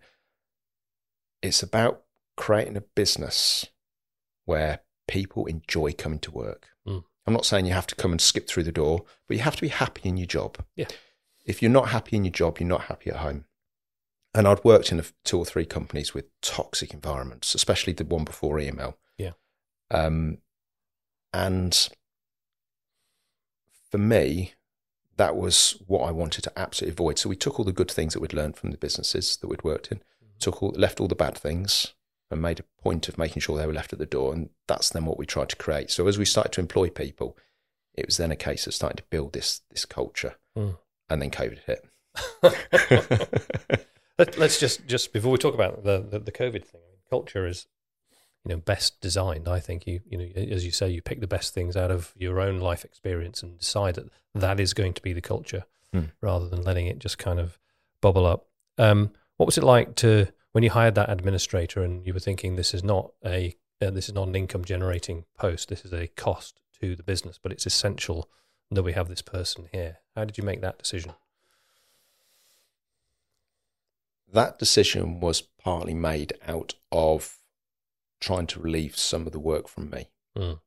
it's 1.40 1.62
about 1.62 2.02
creating 2.36 2.76
a 2.76 2.80
business 2.80 3.66
where 4.44 4.80
people 5.06 5.46
enjoy 5.46 5.92
coming 5.92 6.18
to 6.20 6.30
work. 6.32 6.70
I'm 7.26 7.32
not 7.34 7.46
saying 7.46 7.66
you 7.66 7.72
have 7.72 7.86
to 7.88 7.94
come 7.94 8.10
and 8.12 8.20
skip 8.20 8.48
through 8.48 8.64
the 8.64 8.72
door 8.72 9.04
but 9.28 9.36
you 9.36 9.42
have 9.42 9.56
to 9.56 9.62
be 9.62 9.68
happy 9.68 10.08
in 10.08 10.16
your 10.16 10.26
job 10.26 10.58
Yeah. 10.76 10.88
if 11.46 11.62
you're 11.62 11.70
not 11.70 11.88
happy 11.88 12.16
in 12.16 12.24
your 12.24 12.32
job 12.32 12.58
you're 12.58 12.68
not 12.68 12.82
happy 12.82 13.10
at 13.10 13.16
home 13.16 13.44
and 14.34 14.48
I'd 14.48 14.64
worked 14.64 14.90
in 14.92 14.98
a, 15.00 15.04
two 15.24 15.38
or 15.38 15.44
three 15.44 15.66
companies 15.66 16.14
with 16.14 16.24
toxic 16.40 16.94
environments, 16.94 17.54
especially 17.54 17.92
the 17.92 18.04
one 18.06 18.24
before 18.24 18.56
EML. 18.56 18.94
Yeah. 19.18 19.32
Um, 19.90 20.38
and 21.34 21.90
for 23.90 23.98
me, 23.98 24.54
that 25.18 25.36
was 25.36 25.76
what 25.86 26.08
I 26.08 26.10
wanted 26.12 26.44
to 26.44 26.58
absolutely 26.58 26.94
avoid. 26.94 27.18
So 27.18 27.28
we 27.28 27.36
took 27.36 27.58
all 27.58 27.64
the 27.66 27.72
good 27.72 27.90
things 27.90 28.14
that 28.14 28.20
we'd 28.20 28.32
learned 28.32 28.56
from 28.56 28.70
the 28.70 28.78
businesses 28.78 29.36
that 29.36 29.48
we'd 29.48 29.64
worked 29.64 29.92
in, 29.92 30.02
took 30.38 30.62
all, 30.62 30.70
left 30.70 30.98
all 30.98 31.08
the 31.08 31.14
bad 31.14 31.36
things, 31.36 31.92
and 32.32 32.42
made 32.42 32.60
a 32.60 32.64
point 32.82 33.08
of 33.08 33.18
making 33.18 33.40
sure 33.42 33.56
they 33.58 33.66
were 33.66 33.72
left 33.72 33.92
at 33.92 33.98
the 33.98 34.06
door. 34.06 34.32
And 34.32 34.48
that's 34.66 34.90
then 34.90 35.04
what 35.04 35.18
we 35.18 35.26
tried 35.26 35.48
to 35.50 35.56
create. 35.56 35.90
So 35.90 36.06
as 36.08 36.18
we 36.18 36.24
started 36.24 36.52
to 36.52 36.60
employ 36.60 36.88
people, 36.88 37.36
it 37.94 38.06
was 38.06 38.16
then 38.16 38.30
a 38.32 38.36
case 38.36 38.66
of 38.66 38.74
starting 38.74 38.96
to 38.96 39.02
build 39.10 39.32
this 39.32 39.60
this 39.70 39.84
culture, 39.84 40.34
Mm. 40.56 40.78
and 41.10 41.22
then 41.22 41.30
COVID 41.30 41.58
hit. 41.66 41.84
Let, 44.18 44.36
let's 44.38 44.60
just 44.60 44.86
just 44.86 45.12
before 45.12 45.32
we 45.32 45.38
talk 45.38 45.54
about 45.54 45.84
the 45.84 45.98
the, 46.08 46.18
the 46.18 46.32
COVID 46.32 46.64
thing, 46.64 46.80
culture 47.08 47.46
is 47.46 47.66
you 48.44 48.50
know 48.50 48.58
best 48.60 49.00
designed. 49.00 49.48
I 49.48 49.58
think 49.58 49.86
you 49.86 50.00
you 50.08 50.18
know 50.18 50.24
as 50.54 50.64
you 50.64 50.70
say, 50.70 50.90
you 50.90 51.00
pick 51.00 51.20
the 51.20 51.26
best 51.26 51.54
things 51.54 51.76
out 51.76 51.90
of 51.90 52.12
your 52.16 52.38
own 52.40 52.58
life 52.60 52.84
experience 52.84 53.42
and 53.42 53.58
decide 53.58 53.94
that 53.94 54.10
that 54.34 54.60
is 54.60 54.74
going 54.74 54.92
to 54.94 55.02
be 55.02 55.12
the 55.14 55.22
culture, 55.22 55.64
Hmm. 55.92 56.04
rather 56.20 56.46
than 56.48 56.62
letting 56.62 56.86
it 56.86 56.98
just 56.98 57.16
kind 57.18 57.40
of 57.40 57.58
bubble 58.02 58.26
up. 58.26 58.46
Um, 58.78 59.12
what 59.38 59.46
was 59.46 59.56
it 59.58 59.64
like 59.64 59.94
to 59.96 60.26
when 60.52 60.64
you 60.64 60.70
hired 60.70 60.94
that 60.94 61.10
administrator 61.10 61.82
and 61.82 62.06
you 62.06 62.14
were 62.14 62.20
thinking 62.20 62.56
this 62.56 62.74
is 62.74 62.84
not 62.84 63.12
a 63.24 63.56
uh, 63.80 63.90
this 63.90 64.08
is 64.08 64.14
not 64.14 64.28
an 64.28 64.36
income 64.36 64.64
generating 64.64 65.24
post. 65.36 65.68
This 65.68 65.84
is 65.84 65.92
a 65.92 66.06
cost 66.06 66.60
to 66.80 66.94
the 66.94 67.02
business, 67.02 67.38
but 67.42 67.50
it's 67.50 67.66
essential 67.66 68.30
that 68.70 68.82
we 68.82 68.92
have 68.92 69.08
this 69.08 69.22
person 69.22 69.68
here. 69.72 69.98
How 70.14 70.24
did 70.24 70.38
you 70.38 70.44
make 70.44 70.60
that 70.60 70.78
decision? 70.78 71.14
that 74.32 74.58
decision 74.58 75.20
was 75.20 75.40
partly 75.40 75.94
made 75.94 76.32
out 76.46 76.74
of 76.90 77.38
trying 78.20 78.46
to 78.46 78.60
relieve 78.60 78.96
some 78.96 79.26
of 79.26 79.32
the 79.32 79.38
work 79.38 79.68
from 79.68 79.90
me. 79.90 80.08
Mm. 80.36 80.60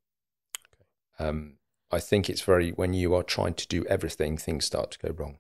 Um, 1.18 1.54
I 1.92 2.00
think 2.00 2.30
it's 2.30 2.42
very 2.42 2.72
when 2.72 2.94
you 2.94 3.16
are 3.16 3.24
trying 3.24 3.54
to 3.56 3.68
do 3.68 3.86
everything, 3.86 4.38
things 4.38 4.66
start 4.66 4.92
to 4.92 5.00
go 5.00 5.14
wrong, 5.14 5.38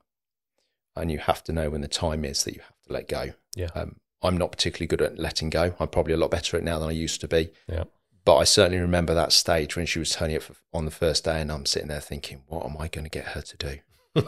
and 0.95 1.11
you 1.11 1.19
have 1.19 1.43
to 1.45 1.53
know 1.53 1.69
when 1.69 1.81
the 1.81 1.87
time 1.87 2.25
is 2.25 2.43
that 2.43 2.55
you 2.55 2.61
have 2.61 2.81
to 2.87 2.93
let 2.93 3.07
go. 3.07 3.33
Yeah. 3.55 3.69
Um, 3.75 3.97
I'm 4.21 4.37
not 4.37 4.51
particularly 4.51 4.87
good 4.87 5.01
at 5.01 5.19
letting 5.19 5.49
go. 5.49 5.75
I'm 5.79 5.87
probably 5.89 6.13
a 6.13 6.17
lot 6.17 6.31
better 6.31 6.57
at 6.57 6.63
it 6.63 6.65
now 6.65 6.79
than 6.79 6.89
I 6.89 6.93
used 6.93 7.21
to 7.21 7.27
be. 7.27 7.51
Yeah. 7.67 7.83
But 8.23 8.37
I 8.37 8.43
certainly 8.43 8.79
remember 8.79 9.13
that 9.13 9.31
stage 9.33 9.75
when 9.75 9.85
she 9.85 9.99
was 9.99 10.09
turning 10.11 10.35
up 10.37 10.43
on 10.73 10.85
the 10.85 10.91
first 10.91 11.23
day, 11.25 11.41
and 11.41 11.51
I'm 11.51 11.65
sitting 11.67 11.89
there 11.89 11.99
thinking, 12.01 12.41
"What 12.47 12.65
am 12.65 12.75
I 12.79 12.87
going 12.87 13.03
to 13.05 13.09
get 13.09 13.25
her 13.27 13.41
to 13.41 13.57
do?" 13.57 13.77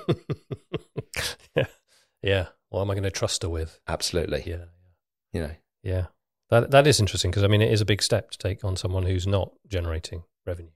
yeah. 1.56 1.66
Yeah. 2.22 2.46
What 2.70 2.82
am 2.82 2.92
I 2.92 2.94
going 2.94 3.04
to 3.04 3.12
trust 3.12 3.44
her 3.44 3.50
with? 3.50 3.80
Absolutely, 3.88 4.44
Yeah. 4.46 4.66
you 5.34 5.42
know, 5.42 5.52
Yeah. 5.84 6.08
That 6.50 6.72
that 6.72 6.88
is 6.88 7.00
interesting 7.02 7.30
because 7.32 7.44
I 7.44 7.48
mean 7.48 7.62
it 7.62 7.72
is 7.74 7.82
a 7.82 7.86
big 7.86 8.02
step 8.02 8.32
to 8.32 8.38
take 8.38 8.64
on 8.64 8.78
someone 8.78 9.04
who's 9.04 9.28
not 9.28 9.52
generating 9.68 10.24
revenue. 10.46 10.72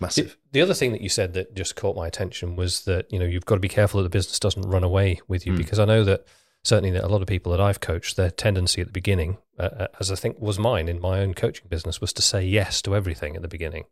massive. 0.00 0.30
The, 0.52 0.58
the 0.58 0.62
other 0.62 0.72
thing 0.74 0.92
that 0.92 1.02
you 1.02 1.10
said 1.10 1.34
that 1.34 1.54
just 1.54 1.76
caught 1.76 1.94
my 1.96 2.06
attention 2.06 2.56
was 2.56 2.84
that 2.84 3.12
you 3.12 3.18
know 3.18 3.26
you've 3.26 3.44
got 3.44 3.56
to 3.56 3.60
be 3.60 3.68
careful 3.68 3.98
that 4.00 4.04
the 4.04 4.16
business 4.18 4.38
doesn't 4.38 4.62
run 4.62 4.82
away 4.84 5.20
with 5.28 5.44
you 5.46 5.52
Mm. 5.52 5.58
because 5.58 5.78
I 5.78 5.84
know 5.84 6.04
that 6.04 6.24
certainly 6.62 6.90
that 6.90 7.04
a 7.04 7.08
lot 7.08 7.22
of 7.22 7.28
people 7.28 7.52
that 7.52 7.60
I've 7.60 7.80
coached 7.80 8.16
their 8.16 8.30
tendency 8.30 8.80
at 8.80 8.86
the 8.88 8.92
beginning, 8.92 9.38
uh, 9.58 9.62
uh, 9.62 9.86
as 9.98 10.10
I 10.10 10.14
think 10.14 10.38
was 10.40 10.58
mine 10.58 10.88
in 10.88 11.00
my 11.00 11.20
own 11.20 11.34
coaching 11.34 11.66
business, 11.68 12.00
was 12.00 12.12
to 12.14 12.22
say 12.22 12.44
yes 12.44 12.82
to 12.82 12.94
everything 12.94 13.36
at 13.36 13.42
the 13.42 13.48
beginning. 13.48 13.84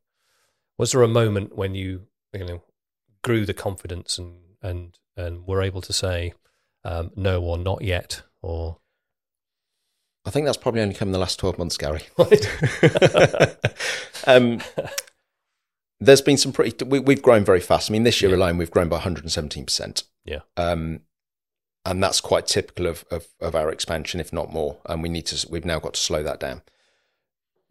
Was 0.77 0.93
there 0.93 1.03
a 1.03 1.09
moment 1.09 1.57
when 1.57 1.75
you 1.75 2.07
you 2.33 2.45
know 2.45 2.63
grew 3.23 3.45
the 3.47 3.55
confidence 3.55 4.19
and 4.19 4.37
and 4.63 4.99
and 5.17 5.47
were 5.47 5.63
able 5.63 5.81
to 5.83 5.93
say 5.93 6.35
um, 6.85 7.11
no 7.17 7.43
or 7.43 7.59
not 7.59 7.83
yet 7.83 8.23
or 8.43 8.79
I 10.25 10.31
think 10.31 10.45
that's 10.47 10.59
probably 10.59 10.83
only 10.83 10.95
come 10.95 11.09
in 11.09 11.13
the 11.13 11.19
last 11.19 11.39
12 11.39 11.57
months, 11.59 11.77
Garry. 11.79 12.03
Um, 14.27 14.61
there's 16.01 16.21
been 16.21 16.37
some 16.37 16.53
pretty, 16.53 16.85
we, 16.85 16.99
we've 16.99 17.23
grown 17.23 17.45
very 17.45 17.61
fast. 17.61 17.91
I 17.91 17.93
mean, 17.93 18.03
this 18.03 18.21
year 18.21 18.31
Yeah. 18.31 18.37
alone, 18.37 18.59
we've 18.59 18.71
grown 18.71 18.89
by 18.91 18.99
117%. 19.01 20.03
Yeah. 20.27 20.41
Um, 20.57 21.01
and 21.89 22.03
that's 22.03 22.21
quite 22.21 22.47
typical 22.47 22.87
of, 22.87 23.07
of, 23.11 23.29
of 23.41 23.55
our 23.55 23.71
expansion, 23.71 24.21
if 24.21 24.31
not 24.31 24.53
more. 24.53 24.77
And 24.85 25.03
we 25.03 25.09
need 25.09 25.25
to, 25.27 25.49
we've 25.49 25.65
now 25.65 25.79
got 25.79 25.95
to 25.95 26.01
slow 26.01 26.23
that 26.23 26.39
down. 26.39 26.61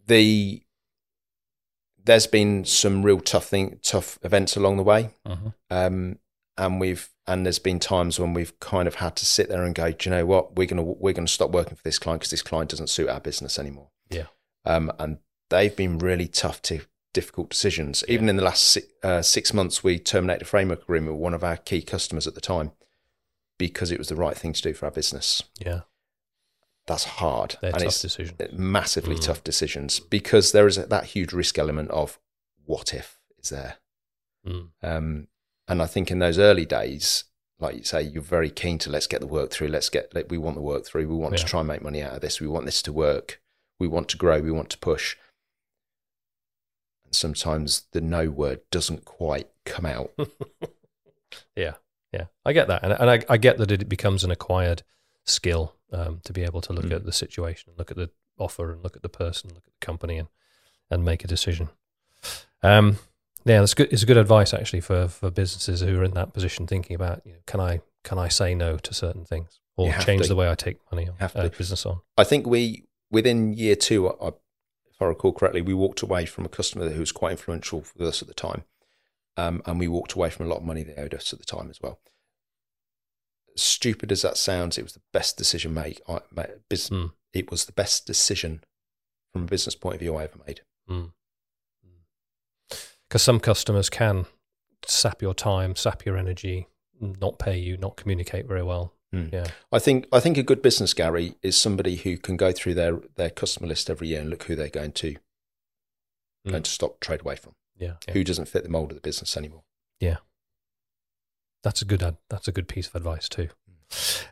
The, 0.07 0.63
there's 2.03 2.25
been 2.25 2.65
some 2.65 3.03
real 3.03 3.19
tough 3.19 3.45
thing, 3.45 3.79
tough 3.83 4.17
events 4.23 4.55
along 4.55 4.77
the 4.77 4.83
way. 4.83 5.11
Um, 5.69 6.17
and 6.57 6.81
we've 6.81 7.09
and 7.27 7.45
there's 7.45 7.59
been 7.59 7.79
times 7.79 8.19
when 8.19 8.33
we've 8.33 8.59
kind 8.59 8.87
of 8.87 8.95
had 8.95 9.15
to 9.17 9.25
sit 9.25 9.49
there 9.49 9.63
and 9.63 9.75
go, 9.75 9.91
do 9.91 10.09
you 10.09 10.15
know 10.15 10.25
what? 10.25 10.55
We're 10.55 10.65
gonna 10.65 10.81
we're 10.81 11.13
gonna 11.13 11.27
stop 11.27 11.51
working 11.51 11.75
for 11.75 11.83
this 11.83 11.99
client 11.99 12.21
because 12.21 12.31
this 12.31 12.41
client 12.41 12.71
doesn't 12.71 12.89
suit 12.89 13.09
our 13.09 13.19
business 13.19 13.59
anymore. 13.59 13.89
Yeah. 14.09 14.27
Um, 14.65 14.91
and 14.97 15.19
they've 15.51 15.75
been 15.75 15.99
really 15.99 16.27
tough 16.27 16.63
to 16.63 16.81
difficult 17.13 17.49
decisions. 17.51 18.03
Even 18.07 18.29
in 18.29 18.37
the 18.37 18.43
last 18.43 18.63
six, 18.63 18.87
uh, 19.03 19.21
six 19.21 19.53
months, 19.53 19.83
we 19.83 19.99
terminated 19.99 20.41
a 20.41 20.45
framework 20.45 20.81
agreement 20.81 21.13
with 21.13 21.21
one 21.21 21.35
of 21.35 21.43
our 21.43 21.57
key 21.57 21.83
customers 21.83 22.25
at 22.25 22.33
the 22.33 22.41
time 22.41 22.71
because 23.57 23.91
it 23.91 23.97
was 23.99 24.09
the 24.09 24.15
right 24.15 24.37
thing 24.37 24.53
to 24.53 24.61
do 24.61 24.73
for 24.73 24.85
our 24.85 24.91
business. 24.91 25.43
yeah 25.59 25.81
That's 26.85 27.03
hard. 27.03 27.57
they're 27.61 27.71
and 27.71 27.79
tough 27.79 27.87
it's 27.87 28.01
decisions 28.01 28.53
massively 28.53 29.15
Mm. 29.15 29.21
tough 29.25 29.43
decisions 29.43 29.99
because 29.99 30.51
there 30.51 30.67
is 30.67 30.77
a, 30.77 30.85
that 30.87 31.05
huge 31.05 31.33
risk 31.33 31.57
element 31.59 31.89
of 31.91 32.19
what 32.65 32.93
if 32.93 33.19
is 33.39 33.49
there. 33.49 33.77
Mm. 34.45 34.69
Um, 34.83 35.27
and 35.67 35.81
I 35.81 35.85
think 35.87 36.11
in 36.11 36.19
those 36.19 36.37
early 36.39 36.65
days, 36.65 37.25
like 37.59 37.75
you 37.75 37.83
say, 37.83 38.01
you're 38.03 38.21
very 38.21 38.49
keen 38.49 38.77
to 38.79 38.89
let's 38.89 39.07
get 39.07 39.19
the 39.19 39.27
work 39.27 39.51
through. 39.51 39.67
Let's 39.69 39.89
get, 39.89 40.13
like, 40.13 40.27
we 40.29 40.37
want 40.37 40.55
the 40.55 40.61
work 40.61 40.85
through. 40.85 41.07
We 41.07 41.15
want 41.15 41.37
to 41.37 41.43
try 41.43 41.59
and 41.61 41.67
make 41.67 41.81
money 41.81 42.01
out 42.03 42.13
of 42.13 42.21
this. 42.21 42.39
We 42.39 42.47
want 42.47 42.65
this 42.65 42.81
to 42.83 42.93
work. 42.93 43.41
We 43.79 43.87
want 43.87 44.07
to 44.09 44.17
grow. 44.17 44.39
We 44.39 44.51
want 44.51 44.69
to 44.69 44.77
push. 44.77 45.17
And 47.03 47.15
sometimes 47.15 47.87
the 47.91 47.99
no 48.01 48.29
word 48.29 48.61
doesn't 48.71 49.05
quite 49.05 49.49
come 49.65 49.85
out. 49.85 50.11
yeah, 51.55 51.73
yeah, 52.17 52.25
I 52.45 52.53
get 52.53 52.67
that, 52.67 52.83
and 52.83 52.93
and 52.93 53.09
I, 53.09 53.17
I 53.29 53.37
get 53.37 53.57
that 53.59 53.71
it 53.71 53.87
becomes 53.89 54.23
an 54.23 54.31
acquired 54.31 54.83
skill 55.23 55.75
um, 55.91 56.19
to 56.23 56.33
be 56.33 56.43
able 56.43 56.61
to 56.61 56.73
look 56.73 56.85
Mm. 56.85 56.95
at 56.95 57.05
the 57.05 57.11
situation, 57.11 57.73
look 57.77 57.91
at 57.91 57.97
the 57.97 58.09
offer, 58.37 58.71
and 58.73 58.83
look 58.83 58.95
at 58.95 59.01
the 59.03 59.09
person, 59.23 59.49
look 59.49 59.65
at 59.67 59.73
the 59.79 59.85
company, 59.85 60.17
and 60.17 60.27
and 60.89 61.03
make 61.03 61.23
a 61.23 61.27
decision. 61.27 61.69
Um, 62.63 62.97
yeah, 63.45 63.59
that's 63.59 63.73
good. 63.73 63.91
It's 63.91 64.03
a 64.03 64.05
good 64.05 64.17
advice 64.17 64.53
actually 64.53 64.81
for 64.81 65.07
for 65.07 65.29
businesses 65.31 65.81
who 65.81 65.99
are 65.99 66.03
in 66.03 66.13
that 66.15 66.33
position, 66.33 66.67
thinking 66.67 66.95
about 66.95 67.21
you 67.25 67.33
know, 67.33 67.39
can 67.45 67.59
I 67.59 67.81
can 68.03 68.17
I 68.17 68.29
say 68.29 68.55
no 68.55 68.77
to 68.77 68.93
certain 68.93 69.25
things 69.25 69.59
or 69.75 69.91
change 69.99 70.23
to. 70.23 70.27
the 70.29 70.35
way 70.35 70.49
I 70.49 70.55
take 70.55 70.77
money 70.91 71.07
on 71.09 71.15
uh, 71.19 71.49
business 71.57 71.85
on. 71.85 71.99
I 72.17 72.23
think 72.23 72.47
we, 72.47 72.83
within 73.11 73.53
year 73.53 73.75
two, 73.75 74.09
I, 74.09 74.29
if 74.89 75.01
I 75.01 75.05
recall 75.05 75.33
correctly, 75.33 75.61
we 75.61 75.73
walked 75.73 76.01
away 76.01 76.25
from 76.25 76.45
a 76.45 76.49
customer 76.49 76.89
who 76.89 76.99
was 76.99 77.11
quite 77.11 77.31
influential 77.31 77.81
for 77.81 78.03
us 78.03 78.21
at 78.21 78.27
the 78.27 78.33
time. 78.33 78.63
Um, 79.37 79.61
and 79.65 79.79
we 79.79 79.87
walked 79.87 80.13
away 80.13 80.29
from 80.31 80.45
a 80.47 80.49
lot 80.49 80.57
of 80.57 80.63
money 80.65 80.81
they 80.83 80.95
owed 80.95 81.13
us 81.13 81.31
at 81.31 81.39
the 81.39 81.45
time 81.45 81.69
as 81.69 81.79
well. 81.81 81.99
Stupid 83.55 84.11
as 84.11 84.23
that 84.23 84.35
sounds, 84.37 84.77
it 84.77 84.83
was 84.83 84.93
the 84.93 85.01
best 85.13 85.37
decision 85.37 85.73
made. 85.73 86.01
I, 86.07 86.19
made 86.35 86.47
bus- 86.69 86.89
Mm. 86.89 87.11
It 87.33 87.51
was 87.51 87.65
the 87.65 87.71
best 87.71 88.05
decision 88.07 88.63
from 89.31 89.43
a 89.43 89.47
business 89.47 89.75
point 89.75 89.95
of 89.95 89.99
view 90.01 90.15
I 90.15 90.23
ever 90.23 90.39
made. 90.47 90.61
Because 93.07 93.21
some 93.21 93.39
customers 93.39 93.89
can 93.89 94.25
sap 94.85 95.21
your 95.21 95.33
time, 95.33 95.75
sap 95.75 96.05
your 96.05 96.17
energy, 96.17 96.67
not 96.99 97.37
pay 97.39 97.57
you, 97.57 97.77
not 97.77 97.95
communicate 97.95 98.47
very 98.47 98.63
well. 98.63 98.93
Mm. 99.13 99.31
Yeah, 99.31 99.47
I 99.71 99.79
think 99.79 100.05
I 100.11 100.19
think 100.19 100.37
a 100.37 100.43
good 100.43 100.61
business, 100.61 100.93
Garry, 100.93 101.35
is 101.41 101.55
somebody 101.55 101.95
who 101.97 102.17
can 102.17 102.35
go 102.37 102.51
through 102.51 102.73
their, 102.73 102.99
their 103.15 103.29
customer 103.29 103.67
list 103.67 103.89
every 103.89 104.09
year 104.09 104.19
and 104.21 104.29
look 104.29 104.43
who 104.43 104.55
they're 104.55 104.67
going 104.69 104.91
to 104.93 105.15
Mm. 106.45 106.51
going 106.51 106.63
to 106.63 106.71
stop 106.71 106.99
trade 107.01 107.21
away 107.21 107.35
from, 107.35 107.55
yeah, 107.77 107.93
yeah. 108.07 108.13
who 108.13 108.23
doesn't 108.23 108.47
fit 108.47 108.63
the 108.63 108.69
mold 108.69 108.91
of 108.91 108.95
the 108.97 109.01
business 109.01 109.35
anymore. 109.37 109.63
Yeah, 109.99 110.17
that's 111.63 111.81
a 111.81 111.85
good 111.85 112.03
ad- 112.03 112.17
that's 112.29 112.47
a 112.47 112.51
good 112.51 112.67
piece 112.67 112.87
of 112.87 112.95
advice 112.95 113.27
too. 113.29 113.49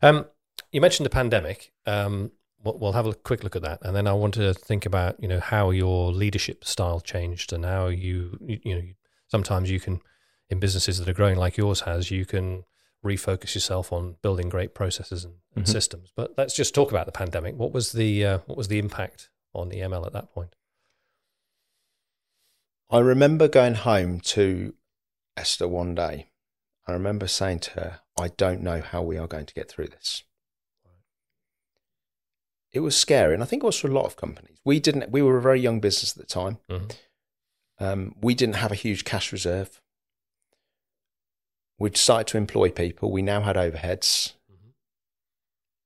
Um, 0.02 0.26
you 0.72 0.82
mentioned 0.82 1.06
the 1.06 1.10
pandemic. 1.12 1.72
Um, 1.86 2.32
we'll, 2.64 2.78
we'll 2.78 2.92
have 2.94 3.06
a 3.08 3.14
quick 3.14 3.44
look 3.44 3.56
at 3.56 3.62
that, 3.64 3.80
and 3.82 3.96
then 3.96 4.08
I 4.08 4.14
want 4.14 4.34
to 4.36 4.54
think 4.54 4.86
about 4.86 5.22
you 5.22 5.28
know 5.28 5.40
how 5.40 5.72
your 5.72 6.12
leadership 6.12 6.64
style 6.66 7.00
changed 7.00 7.54
and 7.54 7.66
how 7.66 7.88
you 7.88 8.38
you, 8.42 8.60
you 8.64 8.76
know 8.76 8.82
sometimes 9.28 9.70
you 9.72 9.80
can 9.80 10.02
in 10.50 10.60
businesses 10.60 11.00
that 11.00 11.10
are 11.10 11.14
growing 11.14 11.38
like 11.38 11.58
yours 11.58 11.82
has 11.82 12.12
you 12.12 12.26
can 12.26 12.64
refocus 13.04 13.56
yourself 13.56 13.92
on 13.92 14.16
building 14.22 14.50
great 14.50 14.74
processes 14.76 15.24
and, 15.26 15.36
and 15.56 15.66
Mhm. 15.66 15.70
systems. 15.72 16.12
But 16.16 16.34
let's 16.38 16.56
just 16.56 16.74
talk 16.74 16.90
about 16.92 17.06
the 17.06 17.12
pandemic. 17.12 17.56
What 17.56 17.72
was 17.72 17.92
the 17.92 18.26
uh, 18.26 18.38
what 18.46 18.58
was 18.58 18.68
the 18.68 18.80
impact 18.80 19.30
on 19.54 19.72
EML 19.72 20.06
at 20.06 20.14
that 20.14 20.32
point? 20.34 20.56
I 22.90 23.00
remember 23.00 23.48
going 23.48 23.76
home 23.76 24.20
to 24.22 24.74
Esther 25.36 25.68
one 25.68 25.96
day. 25.96 26.30
I 26.88 26.92
remember 26.92 27.28
saying 27.28 27.60
to 27.62 27.72
her, 27.72 28.00
I 28.18 28.30
don't 28.30 28.62
know 28.62 28.80
how 28.82 29.02
we 29.02 29.18
are 29.18 29.28
going 29.28 29.48
to 29.48 29.54
get 29.54 29.70
through 29.70 29.88
this. 29.88 30.24
It 32.72 32.82
was 32.82 32.96
scary, 32.96 33.34
and 33.34 33.42
I 33.42 33.46
think 33.46 33.64
it 33.64 33.66
was 33.66 33.80
for 33.80 33.88
a 33.88 33.94
lot 33.94 34.06
of 34.06 34.18
companies. 34.18 34.58
We 34.66 34.80
didn't. 34.80 35.10
We 35.10 35.22
were 35.22 35.38
a 35.38 35.42
very 35.42 35.62
young 35.62 35.80
business 35.80 36.12
at 36.12 36.18
the 36.18 36.26
time. 36.28 36.60
Mhm. 36.70 36.96
Um, 37.80 38.16
we 38.22 38.36
didn't 38.36 38.56
have 38.56 38.72
a 38.72 38.76
huge 38.76 39.06
cash 39.06 39.32
reserve. 39.32 39.82
We'd 41.78 41.98
started 41.98 42.28
to 42.28 42.38
employ 42.38 42.70
people. 42.70 43.12
We 43.12 43.22
now 43.22 43.42
had 43.42 43.56
overheads. 43.56 44.34
Mhm. 44.52 44.74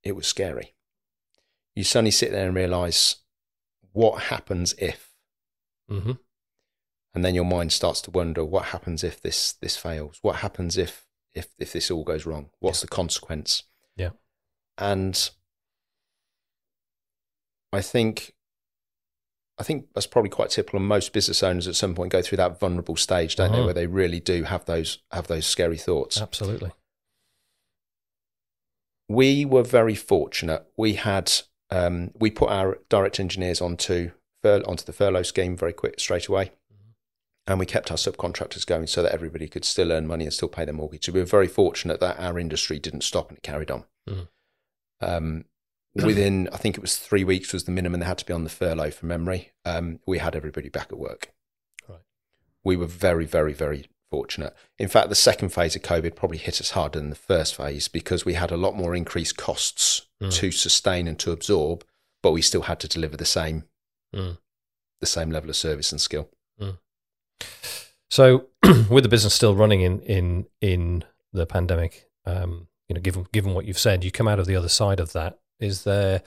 It 0.03 0.11
was 0.13 0.27
scary. 0.27 0.75
You 1.75 1.83
suddenly 1.83 2.11
sit 2.11 2.31
there 2.31 2.47
and 2.47 2.55
realize 2.55 3.17
what 3.91 4.23
happens 4.23 4.73
if 4.73 5.15
hmm 5.87 6.13
and 7.19 7.25
then 7.25 7.35
your 7.35 7.43
mind 7.43 7.73
starts 7.73 7.99
to 7.99 8.09
wonder 8.11 8.45
what 8.45 8.65
happens 8.67 9.03
if 9.03 9.19
this 9.21 9.51
this 9.51 9.75
fails 9.75 10.19
what 10.21 10.37
happens 10.37 10.77
if 10.77 11.05
if 11.33 11.49
if 11.59 11.73
this 11.73 11.91
all 11.91 12.05
goes 12.05 12.25
wrong 12.25 12.49
what's 12.61 12.79
the 12.79 12.87
consequence 12.87 13.63
Yeah. 13.97 14.11
and 14.77 15.29
i 17.73 17.81
think 17.81 18.33
i 19.57 19.63
think 19.63 19.87
that's 19.93 20.07
probably 20.07 20.29
quite 20.29 20.49
typical 20.51 20.79
and 20.79 20.87
most 20.87 21.11
business 21.11 21.43
owners 21.43 21.67
at 21.67 21.75
some 21.75 21.93
point 21.93 22.13
go 22.13 22.21
through 22.21 22.37
that 22.37 22.57
vulnerable 22.57 22.95
stage 22.95 23.35
don't 23.35 23.51
they 23.51 23.57
Mhm. 23.57 23.65
where 23.65 23.73
they 23.73 23.87
really 23.87 24.21
do 24.21 24.43
have 24.43 24.63
those 24.63 24.99
have 25.11 25.27
those 25.27 25.45
scary 25.45 25.77
thoughts 25.77 26.21
Absolutely. 26.21 26.71
we 29.09 29.43
were 29.43 29.63
very 29.63 29.95
fortunate. 29.95 30.65
We 30.77 30.93
had 30.93 31.31
um, 31.71 32.11
we 32.19 32.31
put 32.31 32.49
our 32.49 32.79
direct 32.89 33.19
engineers 33.19 33.59
onto 33.61 34.11
fur- 34.41 34.63
onto 34.67 34.85
the 34.85 34.93
furlough 34.93 35.23
scheme 35.23 35.55
very 35.57 35.73
quick 35.73 35.99
straight 35.99 36.27
away, 36.27 36.51
and 37.49 37.59
we 37.59 37.65
kept 37.65 37.89
our 37.91 37.97
subcontractors 37.97 38.65
going 38.65 38.85
so 38.87 39.01
that 39.01 39.11
everybody 39.11 39.47
could 39.47 39.65
still 39.65 39.91
earn 39.91 40.05
money 40.07 40.23
and 40.25 40.33
still 40.33 40.47
pay 40.47 40.65
their 40.65 40.73
mortgage. 40.73 41.05
So 41.05 41.11
we 41.11 41.19
were 41.19 41.25
very 41.25 41.47
fortunate 41.47 41.99
that 41.99 42.19
our 42.19 42.37
industry 42.37 42.77
didn't 42.79 43.01
stop 43.01 43.29
and 43.29 43.37
it 43.37 43.43
carried 43.43 43.71
on. 43.71 43.85
Mhm. 44.07 44.27
Um, 45.01 45.45
within, 45.95 46.47
I 46.53 46.57
think 46.57 46.77
it 46.77 46.81
was 46.81 46.97
three 46.97 47.23
weeks 47.23 47.51
was 47.51 47.63
the 47.63 47.71
minimum 47.71 47.99
they 48.01 48.05
had 48.05 48.19
to 48.19 48.25
be 48.25 48.33
on 48.33 48.43
the 48.43 48.49
furlough 48.51 48.91
from 48.91 49.09
memory. 49.09 49.51
Um, 49.65 49.99
we 50.05 50.19
had 50.19 50.35
everybody 50.35 50.69
back 50.69 50.91
at 50.91 50.99
work. 50.99 51.33
Right. 51.87 52.01
We 52.63 52.75
were 52.77 52.85
very, 52.85 53.25
very, 53.25 53.53
very 53.53 53.89
fortunate. 54.11 54.55
In 54.77 54.87
fact, 54.87 55.09
the 55.09 55.15
second 55.15 55.49
phase 55.49 55.75
of 55.75 55.81
COVID 55.81 56.15
probably 56.15 56.37
hit 56.37 56.61
us 56.61 56.71
harder 56.71 56.99
than 56.99 57.09
the 57.09 57.15
first 57.15 57.55
phase 57.55 57.87
because 57.87 58.25
we 58.25 58.33
had 58.35 58.51
a 58.51 58.57
lot 58.57 58.75
more 58.75 58.95
increased 58.95 59.37
costs 59.37 60.05
Mm. 60.21 60.33
to 60.33 60.51
sustain 60.51 61.07
and 61.07 61.17
to 61.19 61.31
absorb, 61.31 61.85
but 62.21 62.31
we 62.31 62.41
still 62.41 62.63
had 62.63 62.79
to 62.81 62.87
deliver 62.87 63.17
the 63.17 63.25
same 63.25 63.63
Mm. 64.13 64.37
the 64.99 65.05
same 65.05 65.31
level 65.31 65.49
of 65.49 65.55
service 65.55 65.91
and 65.91 66.01
skill. 66.01 66.29
So, 68.09 68.47
with 68.89 69.03
the 69.03 69.09
business 69.09 69.33
still 69.33 69.55
running 69.55 69.81
in 69.81 69.99
in 70.01 70.45
in 70.61 71.03
the 71.31 71.45
pandemic, 71.45 72.09
um, 72.25 72.67
you 72.87 72.95
know, 72.95 73.01
given 73.01 73.27
given 73.31 73.53
what 73.53 73.65
you've 73.65 73.79
said, 73.79 74.03
you 74.03 74.11
come 74.11 74.27
out 74.27 74.39
of 74.39 74.47
the 74.47 74.55
other 74.55 74.69
side 74.69 74.99
of 74.99 75.13
that. 75.13 75.39
Is 75.59 75.83
there? 75.83 76.21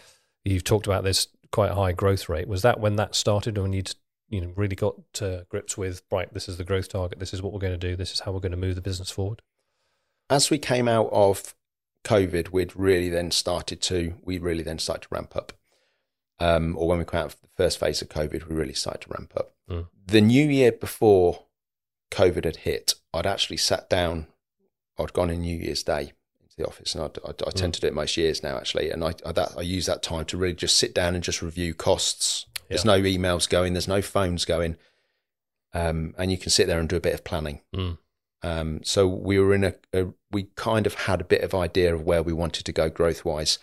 You've 0.45 0.65
talked 0.65 0.87
about 0.87 1.05
this 1.05 1.29
quite 1.51 1.73
high 1.73 1.93
growth 1.93 2.29
rate. 2.29 2.49
Was 2.49 2.63
that 2.63 2.81
when 2.81 2.97
that 2.97 3.15
started, 3.15 3.59
or 3.59 3.63
when 3.63 3.73
you'd 3.73 3.95
you 4.29 4.41
know 4.41 4.53
really 4.57 4.77
got 4.77 4.97
to 5.15 5.47
grips 5.49 5.77
with 5.77 6.03
right? 6.11 6.33
This 6.33 6.49
is 6.49 6.57
the 6.57 6.65
growth 6.65 6.89
target. 6.89 7.19
This 7.19 7.35
is 7.35 7.43
what 7.43 7.53
we're 7.53 7.61
going 7.61 7.79
to 7.79 7.89
do. 7.89 7.97
This 7.97 8.13
is 8.13 8.21
how 8.21 8.33
we're 8.33 8.41
going 8.41 8.53
to 8.53 8.59
move 8.59 8.75
the 8.75 8.81
business 8.81 9.11
forward. 9.11 9.43
As 10.31 10.51
we 10.51 10.59
came 10.59 10.89
out 10.89 11.11
of 11.13 11.55
COVID, 12.05 12.51
we'd 12.51 12.75
really 12.75 13.09
then 13.09 13.31
started 13.31 13.81
to 13.83 14.15
we 14.23 14.39
really 14.39 14.63
then 14.63 14.79
started 14.79 15.09
to 15.09 15.15
ramp 15.15 15.37
up. 15.37 15.53
Um, 16.39 16.77
or 16.77 16.89
when 16.89 16.99
we 16.99 17.05
came 17.05 17.21
out 17.21 17.27
of 17.27 17.41
the 17.41 17.49
first 17.57 17.79
phase 17.79 18.03
of 18.03 18.09
COVID, 18.09 18.49
we 18.49 18.57
really 18.57 18.75
started 18.75 19.03
to 19.03 19.11
ramp 19.11 19.33
up. 19.37 19.55
Mm. 19.73 19.87
The 20.07 20.21
new 20.21 20.47
year 20.47 20.73
before 20.73 21.45
COVID 22.11 22.45
had 22.45 22.57
hit, 22.57 22.95
I'd 23.15 23.27
actually 23.27 23.57
sat 23.57 23.89
down. 23.89 24.27
I'd 24.99 25.13
gone 25.13 25.31
in 25.31 25.41
New 25.41 25.57
Year's 25.57 25.83
Day 25.83 26.13
into 26.43 26.57
the 26.59 26.67
office, 26.67 26.95
and 26.95 27.05
I'd, 27.05 27.19
I'd, 27.27 27.43
I 27.47 27.51
tend 27.51 27.75
to 27.75 27.81
do 27.81 27.87
it 27.87 27.95
most 27.95 28.17
years 28.17 28.43
now, 28.43 28.57
actually. 28.57 28.91
And 28.91 29.03
I, 29.03 29.15
I, 29.25 29.33
that, 29.33 29.55
I 29.57 29.63
use 29.63 29.87
that 29.87 30.03
time 30.03 30.27
to 30.27 30.37
really 30.37 30.55
just 30.55 30.77
sit 30.77 30.95
down 30.95 31.15
and 31.15 31.25
just 31.25 31.41
review 31.41 31.75
costs. 31.75 32.47
There's 32.69 32.85
no 32.85 33.01
emails 33.01 33.49
going, 33.49 33.75
there's 33.75 33.89
no 33.89 34.01
phones 34.01 34.45
going, 34.45 34.77
um, 35.75 36.15
and 36.17 36.31
you 36.31 36.39
can 36.39 36.51
sit 36.51 36.67
there 36.67 36.81
and 36.81 36.89
do 36.89 36.97
a 36.97 37.01
bit 37.01 37.15
of 37.15 37.25
planning. 37.25 37.61
Mm. 37.75 37.99
Um, 38.43 38.81
so 38.83 39.07
we 39.07 39.39
were 39.39 39.55
in 39.55 39.65
a, 39.65 39.75
a, 39.93 40.07
we 40.31 40.49
kind 40.57 40.87
of 40.87 40.95
had 40.95 41.21
a 41.21 41.25
bit 41.25 41.43
of 41.43 41.55
idea 41.55 41.95
of 41.95 42.03
where 42.03 42.23
we 42.23 42.33
wanted 42.33 42.65
to 42.65 42.73
go 42.73 42.89
growth 42.89 43.25
wise. 43.25 43.59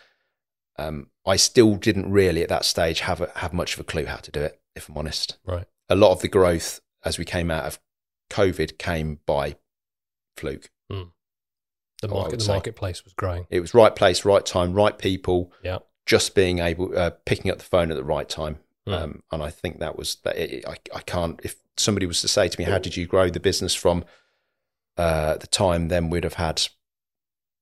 Um, 0.78 1.08
I 1.26 1.36
still 1.36 1.76
didn't 1.76 2.12
really 2.12 2.44
at 2.44 2.50
that 2.50 2.66
stage 2.66 3.02
have 3.02 3.20
a, 3.20 3.32
have 3.36 3.52
much 3.52 3.74
of 3.74 3.80
a 3.80 3.84
clue 3.84 4.06
how 4.06 4.18
to 4.18 4.32
do 4.32 4.42
it, 4.42 4.62
if 4.76 4.88
I'm 4.88 4.98
honest. 4.98 5.38
Right. 5.46 5.66
A 5.90 5.96
lot 5.96 6.12
of 6.12 6.22
the 6.22 6.28
growth 6.28 6.80
as 7.04 7.18
we 7.18 7.26
came 7.26 7.50
out 7.50 7.66
of 7.66 7.80
COVID 8.30 8.78
came 8.78 9.20
by 9.26 9.56
fluke. 10.38 10.70
The 10.90 12.08
Oh, 12.08 12.14
market, 12.14 12.40
the 12.40 12.48
marketplace 12.48 13.04
was 13.04 13.12
growing. 13.12 13.46
It 13.50 13.60
was 13.60 13.74
right 13.74 13.94
place, 13.94 14.24
right 14.24 14.46
time, 14.46 14.74
right 14.74 14.98
people. 14.98 15.52
Yeah. 15.64 15.80
Just 16.06 16.34
being 16.34 16.60
able, 16.60 16.98
uh, 16.98 17.10
picking 17.26 17.52
up 17.52 17.58
the 17.58 17.66
phone 17.66 17.92
at 17.92 17.98
the 17.98 18.06
right 18.06 18.30
time. 18.30 18.60
Mm. 18.88 18.94
Um, 18.94 19.24
and 19.34 19.44
I 19.44 19.50
think 19.50 19.80
that 19.80 19.98
was 19.98 20.16
that. 20.24 20.38
It, 20.38 20.66
I, 20.66 20.78
I 20.96 21.02
can't. 21.02 21.38
If 21.44 21.58
somebody 21.76 22.06
was 22.06 22.22
to 22.22 22.30
say 22.30 22.48
to 22.48 22.58
me, 22.60 22.64
"How 22.64 22.78
did 22.78 22.96
you 22.96 23.06
grow 23.06 23.30
the 23.30 23.42
business 23.42 23.76
from 23.76 24.06
uh, 24.98 25.36
the 25.38 25.48
time?" 25.48 25.90
Then 25.90 26.10
we'd 26.10 26.24
have 26.24 26.36
had 26.36 26.62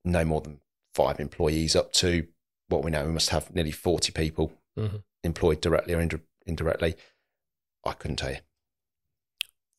no 0.06 0.24
more 0.24 0.42
than 0.42 0.60
five 0.94 1.20
employees 1.20 1.76
up 1.76 1.92
to 1.94 2.28
what 2.68 2.84
we 2.84 2.92
know. 2.92 3.06
We 3.06 3.12
must 3.12 3.30
have 3.32 3.54
nearly 3.56 3.72
forty 3.72 4.12
people 4.12 4.54
Mhm. 4.78 5.02
employed 5.24 5.62
directly 5.62 5.96
or 5.96 6.00
indi- 6.00 6.22
indirectly. 6.46 6.96
I 7.86 7.94
couldn't 7.94 8.18
tell 8.18 8.32
you. 8.32 8.40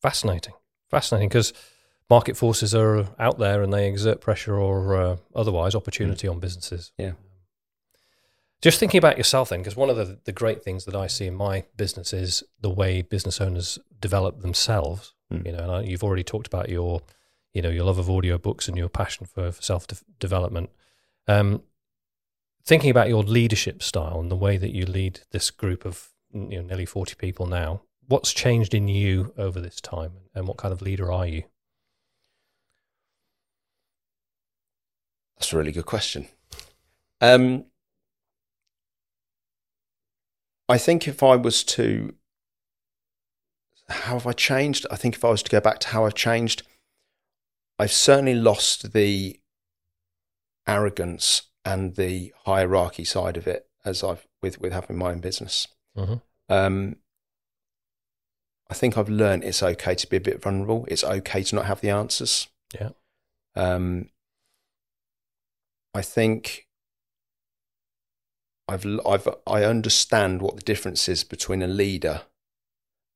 Fascinating, 0.01 0.53
fascinating 0.89 1.29
because 1.29 1.53
market 2.09 2.37
forces 2.37 2.73
are 2.73 3.07
out 3.19 3.37
there 3.37 3.61
and 3.61 3.71
they 3.71 3.87
exert 3.87 4.21
pressure 4.21 4.57
or 4.57 4.95
uh, 4.95 5.17
otherwise 5.35 5.75
opportunity 5.75 6.27
on 6.27 6.39
businesses. 6.39 6.91
Yeah. 6.97 7.13
Just 8.61 8.79
thinking 8.79 8.97
about 8.97 9.17
yourself 9.17 9.49
then, 9.49 9.59
because 9.59 9.77
one 9.77 9.89
of 9.89 9.95
the, 9.95 10.19
the 10.25 10.33
great 10.33 10.63
things 10.63 10.83
that 10.85 10.95
I 10.95 11.07
see 11.07 11.27
in 11.27 11.35
my 11.35 11.63
business 11.77 12.11
is 12.11 12.43
the 12.59 12.69
way 12.69 13.01
business 13.01 13.39
owners 13.39 13.79
develop 14.01 14.41
themselves. 14.41 15.13
Mm. 15.31 15.45
You 15.45 15.51
know, 15.53 15.59
and 15.59 15.71
I, 15.71 15.81
you've 15.83 16.03
already 16.03 16.23
talked 16.23 16.47
about 16.47 16.67
your, 16.67 17.01
you 17.53 17.61
know, 17.61 17.69
your 17.69 17.85
love 17.85 17.99
of 17.99 18.07
audiobooks 18.07 18.67
and 18.67 18.75
your 18.77 18.89
passion 18.89 19.27
for, 19.27 19.51
for 19.53 19.61
self 19.61 19.87
de- 19.87 19.95
development. 20.19 20.71
Um, 21.27 21.63
thinking 22.65 22.89
about 22.89 23.07
your 23.07 23.23
leadership 23.23 23.81
style 23.81 24.19
and 24.19 24.29
the 24.29 24.35
way 24.35 24.57
that 24.57 24.73
you 24.73 24.85
lead 24.85 25.21
this 25.31 25.51
group 25.51 25.85
of 25.85 26.09
you 26.33 26.57
know 26.57 26.61
nearly 26.61 26.85
forty 26.85 27.15
people 27.15 27.45
now, 27.45 27.81
what's 28.09 28.33
changed 28.33 28.73
in 28.73 28.87
you 28.87 29.33
over 29.37 29.61
this 29.61 29.79
time, 29.79 30.11
and 30.35 30.47
what 30.47 30.57
kind 30.57 30.73
of 30.73 30.81
leader 30.81 31.11
are 31.11 31.27
you? 31.27 31.43
That's 35.37 35.53
a 35.53 35.57
really 35.57 35.71
good 35.71 35.85
question. 35.85 36.27
Um, 37.21 37.65
I 40.67 40.77
think 40.77 41.07
if 41.07 41.23
I 41.23 41.35
was 41.35 41.63
to, 41.65 42.13
how 43.87 44.13
have 44.13 44.27
I 44.27 44.33
changed? 44.33 44.85
I 44.91 44.95
think 44.95 45.15
if 45.15 45.23
I 45.23 45.29
was 45.29 45.43
to 45.43 45.49
go 45.51 45.61
back 45.61 45.79
to 45.79 45.87
how 45.89 46.05
I've 46.05 46.15
changed, 46.15 46.63
I've 47.77 47.93
certainly 47.93 48.35
lost 48.35 48.91
the 48.91 49.39
arrogance 50.67 51.43
and 51.63 51.95
the 51.95 52.33
hierarchy 52.45 53.05
side 53.05 53.37
of 53.37 53.47
it 53.47 53.67
as 53.85 54.03
I've 54.03 54.27
with 54.41 54.59
with 54.59 54.73
having 54.73 54.97
my 54.97 55.11
own 55.11 55.19
business. 55.19 55.67
Mhm. 55.95 56.21
Um, 56.49 56.97
I 58.69 58.75
think 58.75 58.97
I've 58.97 59.09
learned 59.09 59.43
it's 59.43 59.63
okay 59.63 59.95
to 59.95 60.07
be 60.07 60.17
a 60.17 60.21
bit 60.21 60.41
vulnerable. 60.41 60.85
It's 60.87 61.03
okay 61.03 61.43
to 61.43 61.55
not 61.55 61.65
have 61.65 61.81
the 61.81 61.89
answers. 61.89 62.47
Yeah. 62.79 62.89
Um, 63.55 64.09
I 65.93 66.01
think 66.01 66.67
I've 68.67 68.85
I've 69.05 69.27
I 69.47 69.63
understand 69.63 70.41
what 70.41 70.55
the 70.55 70.61
difference 70.61 71.09
is 71.09 71.23
between 71.23 71.63
a 71.63 71.67
leader 71.67 72.21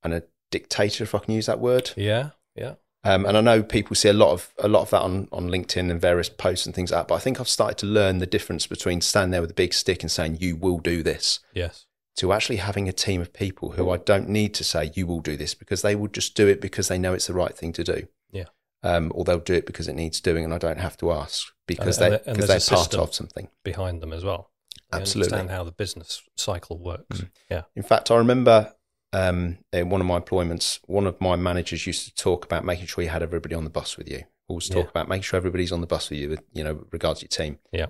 and 0.04 0.14
a 0.14 0.24
dictator, 0.52 1.04
if 1.04 1.14
I 1.14 1.20
can 1.20 1.36
use 1.36 1.46
that 1.46 1.60
word. 1.60 1.92
Yeah, 1.96 2.32
yeah, 2.56 2.76
Um, 3.04 3.26
and 3.26 3.38
I 3.38 3.42
know 3.42 3.64
people 3.64 3.96
see 3.96 4.10
a 4.10 4.14
lot 4.14 4.32
of 4.32 4.54
a 4.58 4.68
lot 4.68 4.82
of 4.82 4.90
that 4.90 5.02
on, 5.02 5.28
on 5.32 5.50
LinkedIn 5.50 5.92
and 5.92 6.02
various 6.02 6.30
posts 6.30 6.66
and 6.66 6.74
things 6.74 6.92
like 6.92 7.02
that. 7.02 7.08
But 7.10 7.16
I 7.16 7.20
think 7.20 7.40
I've 7.40 7.48
started 7.48 7.78
to 7.80 7.86
learn 7.86 8.18
the 8.18 8.26
difference 8.26 8.66
between 8.66 9.02
standing 9.02 9.32
there 9.32 9.42
with 9.42 9.52
a 9.52 9.56
big 9.56 9.74
stick 9.74 10.02
and 10.02 10.12
saying 10.12 10.38
you 10.40 10.56
will 10.56 10.80
do 10.80 11.04
this, 11.04 11.40
yes, 11.54 11.86
to 12.18 12.32
actually 12.32 12.58
having 12.58 12.88
a 12.88 12.94
team 12.94 13.22
of 13.22 13.34
people 13.34 13.72
who 13.72 13.90
I 13.90 13.98
don't 13.98 14.30
need 14.30 14.54
to 14.56 14.64
say 14.64 14.92
you 14.94 15.08
will 15.08 15.22
do 15.22 15.36
this 15.36 15.54
because 15.56 15.82
they 15.82 15.96
will 15.96 16.08
just 16.08 16.36
do 16.36 16.48
it 16.48 16.62
because 16.62 16.88
they 16.88 17.00
know 17.00 17.14
it's 17.14 17.28
the 17.28 17.34
right 17.34 17.56
thing 17.58 17.74
to 17.74 17.84
do. 17.84 18.08
Yeah. 18.32 18.46
Um, 18.84 19.12
or 19.16 19.24
they'll 19.24 19.40
do 19.40 19.54
it 19.54 19.66
because 19.66 19.88
it 19.88 19.96
needs 19.96 20.20
doing, 20.22 20.44
and 20.44 20.54
I 20.54 20.58
don't 20.58 20.80
have 20.80 20.98
to 20.98 21.12
ask 21.12 21.48
because 21.68 21.98
And- 22.00 22.14
they 22.14 22.20
and 22.26 22.38
because 22.38 22.68
they're 22.68 22.78
part 22.78 22.94
of 22.96 23.14
something. 23.16 23.50
behind 23.64 24.02
them 24.02 24.14
as 24.14 24.24
well. 24.24 24.52
You 24.92 25.00
Absolutely. 25.00 25.34
understand 25.34 25.58
how 25.58 25.64
the 25.64 25.72
business 25.72 26.22
cycle 26.36 26.78
works. 26.78 27.22
Mm. 27.22 27.30
Yeah. 27.50 27.62
In 27.76 27.84
fact, 27.84 28.12
I 28.12 28.16
remember 28.18 28.74
um, 29.12 29.60
in 29.72 29.90
one 29.90 30.02
of 30.02 30.08
my 30.08 30.18
employments, 30.18 30.80
one 30.86 31.06
of 31.08 31.20
my 31.22 31.36
managers 31.36 31.86
used 31.88 32.06
to 32.08 32.16
talk 32.16 32.46
about 32.46 32.66
making 32.66 32.88
sure 32.88 33.04
you 33.04 33.10
had 33.12 33.22
everybody 33.24 33.54
on 33.56 33.64
the 33.64 33.70
bus 33.70 33.96
with 33.98 34.10
you. 34.10 34.24
Always 34.48 34.68
talk 34.70 34.86
Yeah. 34.86 34.90
about 34.90 35.08
making 35.08 35.22
sure 35.24 35.38
everybody's 35.38 35.72
on 35.72 35.82
the 35.82 35.88
bus 35.88 36.10
with 36.10 36.20
you, 36.20 36.30
with, 36.30 36.42
you 36.52 36.64
know, 36.64 36.86
regards 36.92 37.20
to 37.22 37.26
your 37.26 37.30
team. 37.30 37.60
Yeah. 37.72 37.88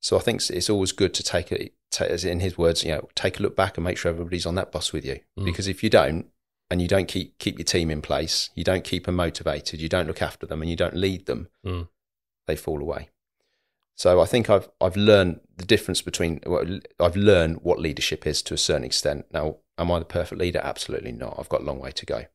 So 0.00 0.16
I 0.16 0.20
think 0.20 0.42
it's- 0.42 0.68
always 0.70 0.92
good 0.92 1.12
to 1.14 1.22
take 1.22 1.50
it, 1.52 1.72
in 2.24 2.40
his 2.40 2.56
words, 2.58 2.84
you 2.84 2.92
know, 2.92 3.08
take 3.14 3.38
a 3.38 3.42
look 3.42 3.56
back 3.56 3.76
and 3.76 3.84
make 3.84 3.96
sure 3.98 4.10
everybody's 4.10 4.46
on 4.46 4.54
that 4.56 4.70
bus 4.72 4.92
with 4.92 5.04
you. 5.04 5.20
Mm. 5.38 5.44
Because 5.44 5.68
if 5.68 5.82
you 5.82 5.90
don't, 5.90 6.26
and 6.70 6.82
you 6.82 6.88
don't 6.88 7.08
keep 7.08 7.38
keep 7.38 7.58
your 7.58 7.64
team 7.64 7.90
in 7.90 8.02
place, 8.02 8.50
you 8.54 8.62
don't 8.62 8.84
keep 8.84 9.06
them 9.06 9.16
motivated, 9.16 9.80
you 9.80 9.88
don't 9.88 10.06
look 10.06 10.20
after 10.22 10.46
them, 10.46 10.60
and 10.60 10.70
you 10.70 10.76
don't 10.76 10.94
lead 10.94 11.26
them, 11.26 11.48
Mm. 11.64 11.88
they 12.46 12.56
fall 12.56 12.80
away. 12.80 13.08
So 13.94 14.20
I 14.20 14.26
think 14.26 14.48
I've 14.50 14.68
I've 14.80 14.96
learned 14.96 15.40
the 15.56 15.64
difference 15.64 16.02
between 16.02 16.40
well, 16.46 16.78
I've 17.00 17.16
learned 17.16 17.60
what 17.62 17.80
leadership 17.80 18.26
is 18.26 18.42
to 18.42 18.54
a 18.54 18.58
certain 18.58 18.84
extent. 18.84 19.26
Now, 19.32 19.56
am 19.78 19.90
I 19.90 19.98
the 19.98 20.04
perfect 20.04 20.40
leader? 20.40 20.60
Absolutely 20.62 21.12
not. 21.12 21.36
I've 21.38 21.48
got 21.48 21.62
a 21.62 21.64
long 21.64 21.80
way 21.80 21.90
to 21.92 22.06
go. 22.06 22.26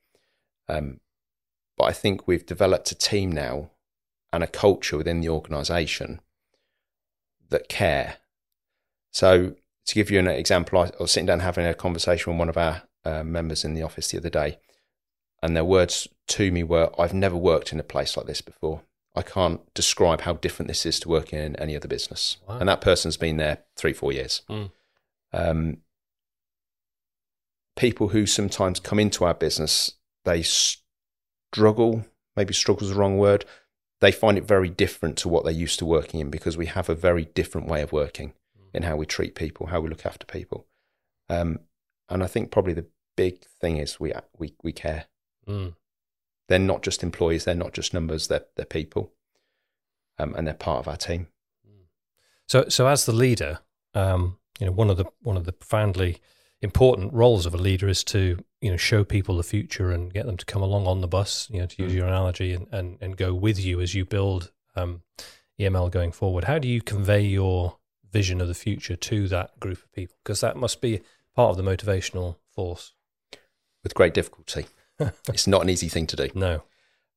Um, 0.67 0.99
but 1.77 1.85
I 1.85 1.93
think 1.93 2.27
we've 2.27 2.45
developed 2.45 2.91
a 2.91 2.95
team 2.95 3.31
now 3.31 3.71
and 4.31 4.43
a 4.43 4.47
culture 4.47 4.97
within 4.97 5.21
the 5.21 5.29
organisation 5.29 6.21
that 7.49 7.69
care. 7.69 8.17
So 9.13 9.53
to 9.85 9.95
give 9.95 10.11
you 10.11 10.19
an 10.19 10.27
example, 10.27 10.79
I, 10.79 10.91
was 10.99 11.11
sitting 11.11 11.27
down 11.27 11.39
having 11.39 11.65
a 11.65 11.73
conversation 11.73 12.33
with 12.33 12.39
one 12.39 12.49
of 12.49 12.57
our 12.57 12.81
uh, 13.05 13.23
members 13.23 13.63
in 13.63 13.75
the 13.75 13.83
office 13.83 14.09
the 14.09 14.17
other 14.17 14.29
day, 14.29 14.57
and 15.41 15.55
their 15.55 15.63
words 15.63 16.07
to 16.29 16.51
me 16.51 16.63
were, 16.63 16.89
"I've 16.99 17.13
never 17.13 17.37
worked 17.37 17.71
in 17.71 17.79
a 17.79 17.83
place 17.83 18.17
like 18.17 18.25
this 18.25 18.41
before." 18.41 18.81
I 19.15 19.21
can't 19.21 19.61
describe 19.75 20.21
how 20.21 20.33
different 20.33 20.67
this 20.67 20.87
is 20.87 20.99
to 21.01 21.09
working 21.09 21.37
in 21.37 21.55
any 21.57 21.75
other 21.75 21.87
business. 21.87 22.37
Wow. 22.47 22.57
And 22.57 22.67
that 22.67 22.81
person's 22.81 23.15
been 23.15 23.37
there 23.37 23.59
three, 23.75 23.93
four 23.93 24.11
years. 24.11 24.41
Mm. 24.49 24.71
Um, 25.31 25.77
people 27.75 28.07
who 28.07 28.25
sometimes 28.25 28.79
come 28.79 28.97
into 28.97 29.23
our 29.23 29.35
business, 29.35 29.91
they 30.25 30.41
struggle, 30.41 32.07
maybe 32.35 32.55
struggle 32.55 32.87
is 32.87 32.89
the 32.89 32.99
wrong 32.99 33.19
word. 33.19 33.45
They 34.01 34.11
find 34.11 34.35
it 34.35 34.45
very 34.45 34.69
different 34.69 35.15
to 35.19 35.29
what 35.29 35.43
they're 35.43 35.53
used 35.53 35.77
to 35.77 35.85
working 35.85 36.19
in 36.19 36.31
because 36.31 36.57
we 36.57 36.65
have 36.65 36.89
a 36.89 36.95
very 36.95 37.25
different 37.25 37.67
way 37.67 37.83
of 37.83 37.91
working 37.91 38.33
in 38.73 38.83
how 38.83 38.95
we 38.95 39.05
treat 39.05 39.35
people, 39.35 39.67
how 39.67 39.79
we 39.81 39.89
look 39.89 40.05
after 40.05 40.25
people. 40.25 40.65
Um, 41.29 41.59
and 42.09 42.23
I 42.23 42.27
think 42.27 42.51
probably 42.51 42.73
the 42.73 42.87
big 43.15 43.45
thing 43.61 43.77
is 43.77 43.99
we, 43.99 44.13
we, 44.37 44.53
we 44.63 44.71
care 44.71 45.05
Mm. 45.47 45.75
they're 46.47 46.57
not 46.59 46.83
just 46.83 47.03
employees, 47.03 47.43
they're 47.43 47.53
not 47.53 47.73
just 47.73 47.93
numbers, 47.93 48.27
they're, 48.27 48.45
they're 48.55 48.65
people. 48.65 49.11
Um, 50.17 50.33
and 50.35 50.47
they're 50.47 50.53
part 50.53 50.79
of 50.79 50.87
our 50.87 50.95
team. 50.95 51.27
So, 52.47 52.65
so 52.69 52.87
as 52.87 53.05
the 53.05 53.11
leader, 53.11 53.59
um, 53.93 54.37
you 54.59 54.65
know, 54.65 54.71
one 54.71 54.89
of 54.89 54.97
the 54.97 55.05
one 55.21 55.37
of 55.37 55.45
the 55.45 55.51
profoundly 55.53 56.21
important 56.61 57.11
roles 57.13 57.45
of 57.45 57.53
a 57.53 57.57
leader 57.57 57.89
is 57.89 58.03
to 58.05 58.37
you 58.61 58.69
know 58.71 58.77
show 58.77 59.03
people 59.03 59.37
the 59.37 59.43
future 59.43 59.91
and 59.91 60.13
get 60.13 60.25
them 60.25 60.37
to 60.37 60.45
come 60.45 60.61
along 60.61 60.85
on 60.87 61.01
the 61.01 61.07
bus. 61.07 61.49
You 61.51 61.61
know, 61.61 61.65
to 61.65 61.83
use 61.83 61.91
Mm. 61.91 61.95
your 61.95 62.07
analogy, 62.07 62.53
and, 62.53 62.67
and 62.71 62.97
and 63.01 63.17
go 63.17 63.33
with 63.33 63.59
you 63.59 63.81
as 63.81 63.95
you 63.95 64.05
build 64.05 64.51
um, 64.75 65.01
EML 65.59 65.89
going 65.91 66.11
forward. 66.11 66.43
How 66.43 66.59
do 66.59 66.67
you 66.67 66.81
convey 66.81 67.21
your 67.21 67.77
vision 68.13 68.39
of 68.39 68.47
the 68.47 68.53
future 68.53 68.95
to 68.95 69.27
that 69.27 69.59
group 69.59 69.79
of 69.79 69.91
people? 69.91 70.15
Because 70.23 70.39
that 70.41 70.55
must 70.55 70.79
be 70.79 71.01
part 71.35 71.49
of 71.49 71.57
the 71.57 71.69
motivational 71.69 72.37
force. 72.55 72.93
With 73.83 73.93
great 73.95 74.13
difficulty. 74.13 74.67
it's 75.27 75.47
not 75.47 75.63
an 75.63 75.69
easy 75.69 75.89
thing 75.89 76.07
to 76.07 76.15
do. 76.15 76.29
No. 76.33 76.63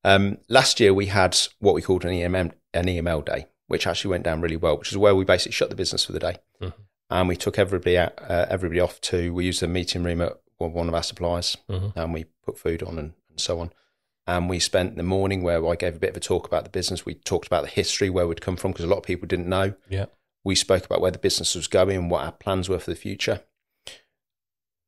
Um, 0.02 0.38
last 0.48 0.80
year 0.80 0.94
we 0.94 1.06
had 1.06 1.38
what 1.60 1.74
we 1.74 1.82
called 1.82 2.04
an 2.04 2.10
EMM, 2.10 2.52
an 2.74 2.86
EML 2.86 3.24
day, 3.24 3.46
which 3.68 3.86
actually 3.86 4.10
went 4.10 4.24
down 4.24 4.40
really 4.40 4.56
well, 4.56 4.78
which 4.78 4.90
is 4.90 4.98
where 4.98 5.14
we 5.14 5.24
basically 5.24 5.52
shut 5.52 5.70
the 5.70 5.76
business 5.76 6.04
for 6.04 6.12
the 6.12 6.18
day. 6.18 6.38
Mhm. 6.60 6.72
And 7.10 7.28
we 7.28 7.36
took 7.36 7.58
everybody 7.58 7.98
out, 7.98 8.14
uh, 8.20 8.46
everybody 8.48 8.80
off 8.80 9.00
to, 9.02 9.32
we 9.32 9.44
used 9.44 9.62
a 9.62 9.68
meeting 9.68 10.02
room 10.02 10.20
at 10.20 10.38
one 10.58 10.88
of 10.88 10.94
our 10.94 11.02
suppliers 11.02 11.56
hmm 11.68 11.88
and 11.94 12.14
we 12.14 12.24
put 12.44 12.58
food 12.58 12.82
on 12.82 12.98
and, 12.98 13.12
and 13.30 13.40
so 13.40 13.60
on. 13.60 13.70
And 14.26 14.48
we 14.48 14.58
spent 14.58 14.96
the 14.96 15.04
morning 15.04 15.42
where 15.42 15.64
I 15.68 15.76
gave 15.76 15.94
a 15.94 15.98
bit 16.00 16.10
of 16.10 16.16
a 16.16 16.20
talk 16.20 16.46
about 16.48 16.64
the 16.64 16.70
business. 16.70 17.06
We 17.06 17.14
talked 17.14 17.46
about 17.46 17.62
the 17.62 17.70
history, 17.70 18.10
where 18.10 18.26
we'd 18.26 18.40
come 18.40 18.56
from, 18.56 18.72
because 18.72 18.84
a 18.84 18.88
lot 18.88 18.96
of 18.96 19.04
people 19.04 19.28
didn't 19.28 19.48
know. 19.48 19.74
Yeah. 19.88 20.06
We 20.46 20.54
spoke 20.54 20.84
about 20.86 21.00
where 21.00 21.10
the 21.10 21.18
business 21.18 21.56
was 21.56 21.66
going 21.66 21.96
and 21.96 22.08
what 22.10 22.24
our 22.24 22.30
plans 22.30 22.68
were 22.68 22.78
for 22.78 22.90
the 22.90 22.96
future. 22.96 23.42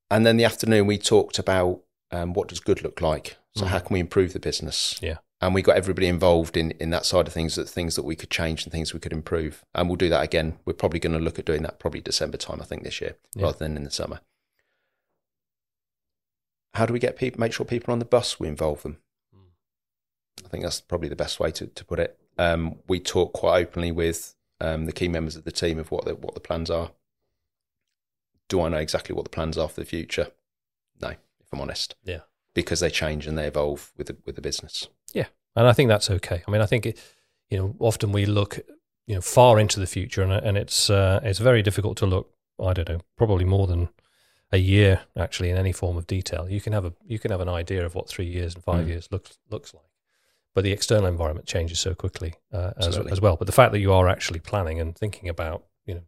And 0.08 0.24
then 0.24 0.36
the 0.36 0.44
afternoon, 0.44 0.86
we 0.86 0.98
talked 0.98 1.38
about 1.38 1.80
um, 2.10 2.32
what 2.32 2.48
does 2.48 2.60
good 2.60 2.82
look 2.82 3.00
like. 3.02 3.36
So 3.56 3.64
Mhm. 3.64 3.68
how 3.68 3.78
can 3.80 3.92
we 3.94 4.00
improve 4.00 4.32
the 4.32 4.38
business? 4.38 4.96
Yeah. 5.02 5.18
And 5.40 5.54
we 5.54 5.60
got 5.62 5.76
everybody 5.76 6.06
involved 6.06 6.56
in 6.56 6.70
in 6.72 6.90
that 6.90 7.04
side 7.04 7.26
of 7.26 7.32
things, 7.34 7.56
that 7.56 7.68
things 7.68 7.96
that 7.96 8.04
we 8.04 8.16
could 8.16 8.30
change 8.30 8.62
and 8.64 8.72
things 8.72 8.94
we 8.94 9.00
could 9.00 9.12
improve. 9.12 9.64
And 9.74 9.88
we'll 9.88 9.96
do 9.96 10.08
that 10.08 10.22
again. 10.22 10.58
We're 10.64 10.72
probably 10.72 11.00
going 11.00 11.12
to 11.12 11.18
look 11.18 11.38
at 11.38 11.44
doing 11.44 11.62
that 11.64 11.78
probably 11.80 12.00
December 12.00 12.38
time, 12.38 12.62
I 12.62 12.64
think, 12.64 12.82
this 12.84 13.00
year, 13.00 13.16
Yeah. 13.34 13.42
rather 13.46 13.58
than 13.58 13.76
in 13.76 13.84
the 13.84 13.90
summer. 13.90 14.20
How 16.74 16.86
do 16.86 16.92
we 16.92 16.98
get 17.00 17.16
people? 17.16 17.40
Make 17.40 17.52
sure 17.52 17.66
people 17.66 17.90
are 17.90 17.92
on 17.92 17.98
the 17.98 18.04
bus. 18.04 18.38
We 18.40 18.46
involve 18.48 18.82
them. 18.82 19.02
I 20.44 20.48
think 20.48 20.62
that's 20.62 20.80
probably 20.80 21.08
the 21.08 21.16
best 21.16 21.40
way 21.40 21.50
to, 21.50 21.66
to 21.66 21.84
put 21.84 21.98
it. 21.98 22.16
Um, 22.38 22.78
we 22.86 23.00
talk 23.00 23.32
quite 23.32 23.60
openly 23.66 23.90
with 23.92 24.34
um, 24.60 24.86
the 24.86 24.92
key 24.92 25.08
members 25.08 25.36
of 25.36 25.44
the 25.44 25.52
team 25.52 25.78
of 25.78 25.90
what 25.90 26.04
the, 26.04 26.14
what 26.14 26.34
the 26.34 26.40
plans 26.40 26.70
are. 26.70 26.90
Do 28.48 28.62
I 28.62 28.68
know 28.68 28.78
exactly 28.78 29.14
what 29.14 29.24
the 29.24 29.30
plans 29.30 29.58
are 29.58 29.68
for 29.68 29.80
the 29.80 29.86
future? 29.86 30.28
No, 31.00 31.08
if 31.10 31.52
I'm 31.52 31.60
honest. 31.60 31.94
Yeah. 32.04 32.20
Because 32.54 32.80
they 32.80 32.90
change 32.90 33.26
and 33.26 33.36
they 33.36 33.46
evolve 33.46 33.92
with 33.96 34.06
the, 34.08 34.16
with 34.24 34.34
the 34.36 34.42
business. 34.42 34.88
Yeah, 35.12 35.26
and 35.54 35.66
I 35.66 35.72
think 35.72 35.88
that's 35.88 36.10
okay. 36.10 36.42
I 36.46 36.50
mean, 36.50 36.60
I 36.62 36.66
think 36.66 36.86
it, 36.86 36.98
you 37.50 37.58
know, 37.58 37.76
often 37.78 38.10
we 38.10 38.26
look, 38.26 38.58
you 39.06 39.14
know, 39.14 39.20
far 39.20 39.60
into 39.60 39.78
the 39.78 39.86
future, 39.86 40.22
and 40.22 40.32
and 40.32 40.56
it's 40.58 40.90
uh, 40.90 41.20
it's 41.22 41.38
very 41.38 41.62
difficult 41.62 41.96
to 41.98 42.06
look. 42.06 42.34
I 42.60 42.72
don't 42.72 42.88
know, 42.88 43.00
probably 43.16 43.44
more 43.44 43.66
than 43.66 43.90
a 44.50 44.58
year 44.58 45.02
actually 45.16 45.50
in 45.50 45.56
any 45.56 45.72
form 45.72 45.96
of 45.96 46.06
detail. 46.06 46.48
You 46.48 46.60
can 46.60 46.72
have 46.72 46.84
a 46.86 46.92
you 47.06 47.18
can 47.18 47.30
have 47.30 47.40
an 47.40 47.48
idea 47.48 47.86
of 47.86 47.94
what 47.94 48.08
three 48.08 48.26
years 48.26 48.54
and 48.54 48.64
five 48.64 48.86
Mm. 48.86 48.88
years 48.88 49.08
looks 49.12 49.38
looks 49.50 49.72
like, 49.72 49.84
but 50.58 50.64
the 50.64 50.72
external 50.72 51.06
environment 51.06 51.46
changes 51.46 51.78
so 51.78 51.94
quickly 51.94 52.34
uh, 52.52 52.72
as, 52.78 52.98
as 52.98 53.20
well. 53.20 53.36
But 53.36 53.46
the 53.46 53.52
fact 53.52 53.70
that 53.70 53.78
you 53.78 53.92
are 53.92 54.08
actually 54.08 54.40
planning 54.40 54.80
and 54.80 54.92
thinking 54.92 55.28
about, 55.28 55.62
you 55.86 55.94
know, 55.94 56.00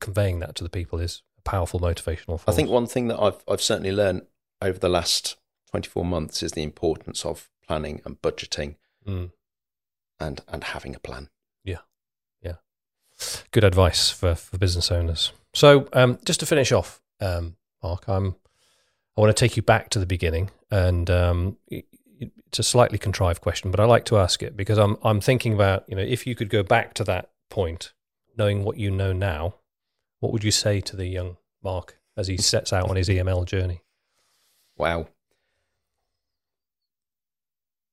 conveying 0.00 0.38
that 0.38 0.54
to 0.54 0.64
the 0.64 0.70
people 0.70 0.98
is 1.00 1.20
a 1.36 1.42
powerful 1.42 1.78
motivational 1.78 2.40
force. 2.40 2.44
I 2.48 2.52
think 2.52 2.70
one 2.70 2.86
thing 2.86 3.08
that 3.08 3.20
I've 3.20 3.44
I've 3.46 3.60
certainly 3.60 3.92
learned 3.92 4.22
over 4.62 4.78
the 4.78 4.88
last 4.88 5.36
24 5.70 6.02
months 6.06 6.42
is 6.42 6.52
the 6.52 6.62
importance 6.62 7.26
of 7.26 7.50
planning 7.66 8.00
and 8.06 8.22
budgeting 8.22 8.76
Mm. 9.06 9.32
and 10.18 10.40
and 10.48 10.64
having 10.64 10.94
a 10.94 10.98
plan. 10.98 11.28
Yeah, 11.62 11.80
yeah, 12.40 12.54
good 13.50 13.64
advice 13.64 14.08
for, 14.10 14.34
for 14.34 14.56
business 14.56 14.90
owners. 14.90 15.32
So, 15.52 15.88
um, 15.92 16.18
just 16.24 16.40
to 16.40 16.46
finish 16.46 16.72
off, 16.72 17.02
um, 17.20 17.56
Mark, 17.82 18.08
I'm 18.08 18.36
I 19.14 19.20
want 19.20 19.36
to 19.36 19.38
take 19.38 19.58
you 19.58 19.62
back 19.62 19.90
to 19.90 19.98
the 19.98 20.06
beginning, 20.06 20.50
and 20.70 21.10
um, 21.10 21.58
it's 22.20 22.58
a 22.58 22.62
slightly 22.62 22.98
contrived 22.98 23.40
question, 23.40 23.70
but 23.70 23.80
I 23.80 23.84
like 23.84 24.04
to 24.06 24.18
ask 24.18 24.42
it 24.42 24.56
because 24.56 24.78
I'm 24.78 24.96
I'm 25.02 25.20
thinking 25.20 25.54
about 25.54 25.84
you 25.88 25.96
know 25.96 26.02
if 26.02 26.26
you 26.26 26.34
could 26.34 26.50
go 26.50 26.62
back 26.62 26.94
to 26.94 27.04
that 27.04 27.30
point, 27.48 27.92
knowing 28.36 28.64
what 28.64 28.76
you 28.76 28.90
know 28.90 29.12
now, 29.12 29.54
what 30.20 30.32
would 30.32 30.44
you 30.44 30.50
say 30.50 30.80
to 30.82 30.96
the 30.96 31.06
young 31.06 31.36
Mark 31.62 31.98
as 32.16 32.28
he 32.28 32.36
sets 32.36 32.72
out 32.72 32.88
on 32.90 32.96
his 32.96 33.08
EML 33.08 33.46
journey? 33.46 33.82
Wow. 34.76 35.08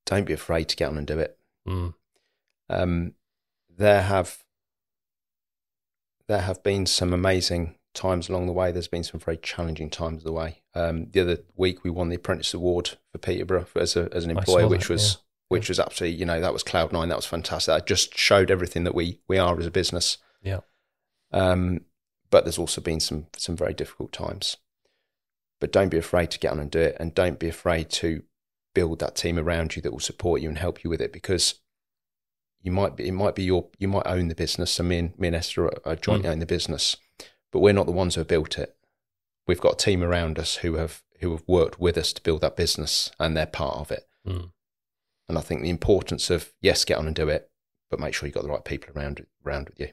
Don't 0.06 0.26
be 0.26 0.34
afraid 0.34 0.70
to 0.70 0.76
get 0.76 0.90
on 0.90 0.98
and 0.98 1.08
do 1.08 1.20
it. 1.20 1.38
Mm, 1.68 1.94
Um, 2.70 3.14
there 3.70 4.02
have 4.04 4.44
there 6.28 6.42
have 6.42 6.64
been 6.64 6.86
some 6.86 7.14
amazing 7.14 7.77
times 7.98 8.30
along 8.30 8.46
the 8.46 8.54
way. 8.54 8.72
There's 8.72 8.88
been 8.88 9.04
some 9.04 9.20
very 9.20 9.38
challenging 9.38 9.90
times 9.90 10.24
the 10.24 10.32
way. 10.32 10.62
Um, 10.74 11.08
the 11.12 11.22
other 11.22 11.40
week 11.56 11.84
we 11.84 11.90
won 11.90 12.10
the 12.10 12.16
Apprentice 12.16 12.54
Award 12.54 12.92
for 13.12 13.18
Peterborough 13.18 13.68
as 13.76 13.96
a 13.96 14.08
as 14.14 14.24
an 14.24 14.32
employer, 14.32 14.62
saw 14.62 14.70
which 14.70 14.88
that, 14.88 14.94
was 14.94 15.18
which 15.50 15.70
was 15.70 15.80
absolutely 15.80 16.18
you 16.18 16.26
know 16.26 16.40
that 16.40 16.54
was 16.54 16.64
cloud 16.64 16.94
nine. 16.94 17.10
That 17.10 17.18
was 17.18 17.26
fantastic. 17.26 17.74
That 17.74 17.88
just 17.88 18.18
showed 18.18 18.52
everything 18.52 18.86
that 18.86 18.96
we 18.96 19.20
we 19.28 19.38
are 19.38 19.60
as 19.60 19.66
a 19.66 19.72
business. 19.72 20.18
Yeah. 20.42 20.60
Um, 21.34 21.82
but 22.30 22.46
there's 22.46 22.60
also 22.60 22.80
been 22.80 23.00
some 23.00 23.28
some 23.36 23.58
very 23.58 23.74
difficult 23.74 24.12
times. 24.14 24.58
But 25.60 25.72
don't 25.72 25.90
be 25.90 25.98
afraid 25.98 26.30
to 26.32 26.40
get 26.40 26.52
on 26.52 26.60
and 26.60 26.70
do 26.70 26.80
it, 26.80 26.98
and 27.00 27.16
don't 27.16 27.40
be 27.40 27.50
afraid 27.50 27.90
to 27.90 28.24
build 28.76 29.00
that 29.00 29.16
team 29.16 29.40
around 29.40 29.76
you 29.76 29.82
that 29.82 29.92
will 29.92 30.00
support 30.00 30.40
you 30.40 30.50
and 30.50 30.60
help 30.60 30.84
you 30.84 30.90
with 30.90 31.02
it 31.02 31.12
because 31.12 31.56
you 32.62 32.72
might 32.72 32.96
be 32.96 33.08
it 33.08 33.12
might 33.14 33.34
be 33.34 33.44
your 33.44 33.68
you 33.80 33.88
might 33.88 34.06
own 34.06 34.28
the 34.28 34.36
business. 34.36 34.72
So 34.72 34.84
me 34.84 35.00
and 35.00 35.18
me 35.18 35.28
and 35.28 35.36
Esther 35.36 35.66
are, 35.66 35.82
are 35.84 35.96
jointly 35.96 36.30
own 36.30 36.40
the 36.40 36.46
business, 36.46 36.96
but 37.52 37.60
we're 37.60 37.74
not 37.74 37.86
the 37.86 37.92
ones 37.92 38.16
who 38.16 38.22
have 38.22 38.28
built 38.28 38.58
it. 38.58 38.76
We've 39.48 39.62
got 39.62 39.74
a 39.74 39.86
team 39.86 40.04
around 40.04 40.38
us 40.40 40.56
who 40.58 40.76
have 40.76 41.04
who 41.20 41.32
have 41.32 41.44
worked 41.48 41.80
with 41.80 41.98
us 41.98 42.14
to 42.14 42.22
build 42.22 42.42
that 42.42 42.56
business, 42.56 43.12
and 43.20 43.36
they're 43.36 43.46
part 43.48 43.78
of 43.78 43.92
it. 43.92 44.08
mm, 44.28 44.52
And 45.28 45.38
I 45.38 45.42
think 45.42 45.62
the 45.62 45.70
importance 45.70 46.30
of 46.30 46.54
yes, 46.62 46.86
get 46.86 46.98
on 46.98 47.08
and 47.08 47.16
do 47.16 47.28
it, 47.30 47.50
but 47.90 48.00
make 48.00 48.14
sure 48.14 48.28
you've 48.28 48.36
got 48.36 48.44
the 48.44 48.50
right 48.50 48.64
people 48.64 48.94
around 48.96 49.26
around 49.46 49.70
with 49.70 49.80
you. 49.80 49.90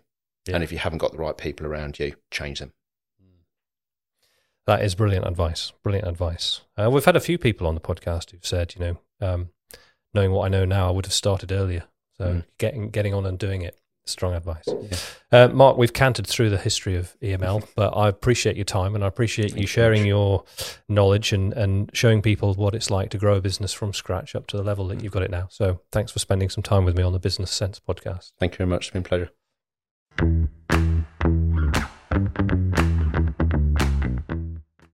Yeah. 0.46 0.56
And 0.56 0.64
if 0.64 0.70
you 0.72 0.78
haven't 0.78 0.98
got 0.98 1.12
the 1.12 1.18
right 1.18 1.36
people 1.36 1.66
around 1.66 1.98
you, 1.98 2.16
change 2.30 2.58
them. 2.58 2.72
That 4.66 4.82
is 4.82 4.94
brilliant 4.94 5.26
advice. 5.26 5.72
Brilliant 5.82 6.08
advice. 6.08 6.62
Uh, 6.76 6.90
we've 6.90 7.04
had 7.04 7.16
a 7.16 7.20
few 7.20 7.36
people 7.38 7.66
on 7.66 7.74
the 7.74 7.80
podcast 7.80 8.30
who've 8.30 8.46
said, 8.46 8.74
you 8.74 8.80
know, 8.80 8.98
um, 9.20 9.50
knowing 10.14 10.32
what 10.32 10.46
I 10.46 10.48
know 10.48 10.64
now, 10.64 10.88
I 10.88 10.90
would 10.90 11.04
have 11.06 11.12
started 11.12 11.52
earlier. 11.52 11.84
So 12.16 12.24
Mm. 12.26 12.44
getting 12.58 12.90
getting 12.90 13.12
on 13.14 13.26
and 13.26 13.38
doing 13.38 13.62
it 13.62 13.78
Strong 14.06 14.34
advice. 14.34 14.64
Yeah. 14.66 14.96
Uh, 15.32 15.48
Mark, 15.48 15.78
we've 15.78 15.92
cantered 15.92 16.26
through 16.26 16.50
the 16.50 16.58
history 16.58 16.94
of 16.94 17.16
EML, 17.22 17.66
but 17.74 17.96
I 17.96 18.08
appreciate 18.08 18.56
your 18.56 18.66
time 18.66 18.94
and 18.94 19.02
I 19.02 19.06
appreciate 19.06 19.52
Thank 19.52 19.62
you 19.62 19.66
sharing 19.66 20.04
your 20.04 20.44
knowledge 20.88 21.32
and, 21.32 21.54
and 21.54 21.90
showing 21.94 22.20
people 22.20 22.52
what 22.54 22.74
it's 22.74 22.90
like 22.90 23.10
to 23.10 23.18
grow 23.18 23.36
a 23.36 23.40
business 23.40 23.72
from 23.72 23.94
scratch 23.94 24.34
up 24.34 24.46
to 24.48 24.58
the 24.58 24.62
level 24.62 24.88
that 24.88 24.98
mm. 24.98 25.02
you've 25.02 25.12
got 25.12 25.22
it 25.22 25.30
now. 25.30 25.48
So 25.50 25.80
thanks 25.90 26.12
for 26.12 26.18
spending 26.18 26.50
some 26.50 26.62
time 26.62 26.84
with 26.84 26.96
me 26.96 27.02
on 27.02 27.12
the 27.12 27.18
Business 27.18 27.50
Sense 27.50 27.80
podcast. 27.80 28.32
Thank 28.38 28.52
you 28.54 28.58
very 28.58 28.68
much. 28.68 28.88
It's 28.88 28.92
been 28.92 29.02
a 29.02 29.04
pleasure. 29.04 29.30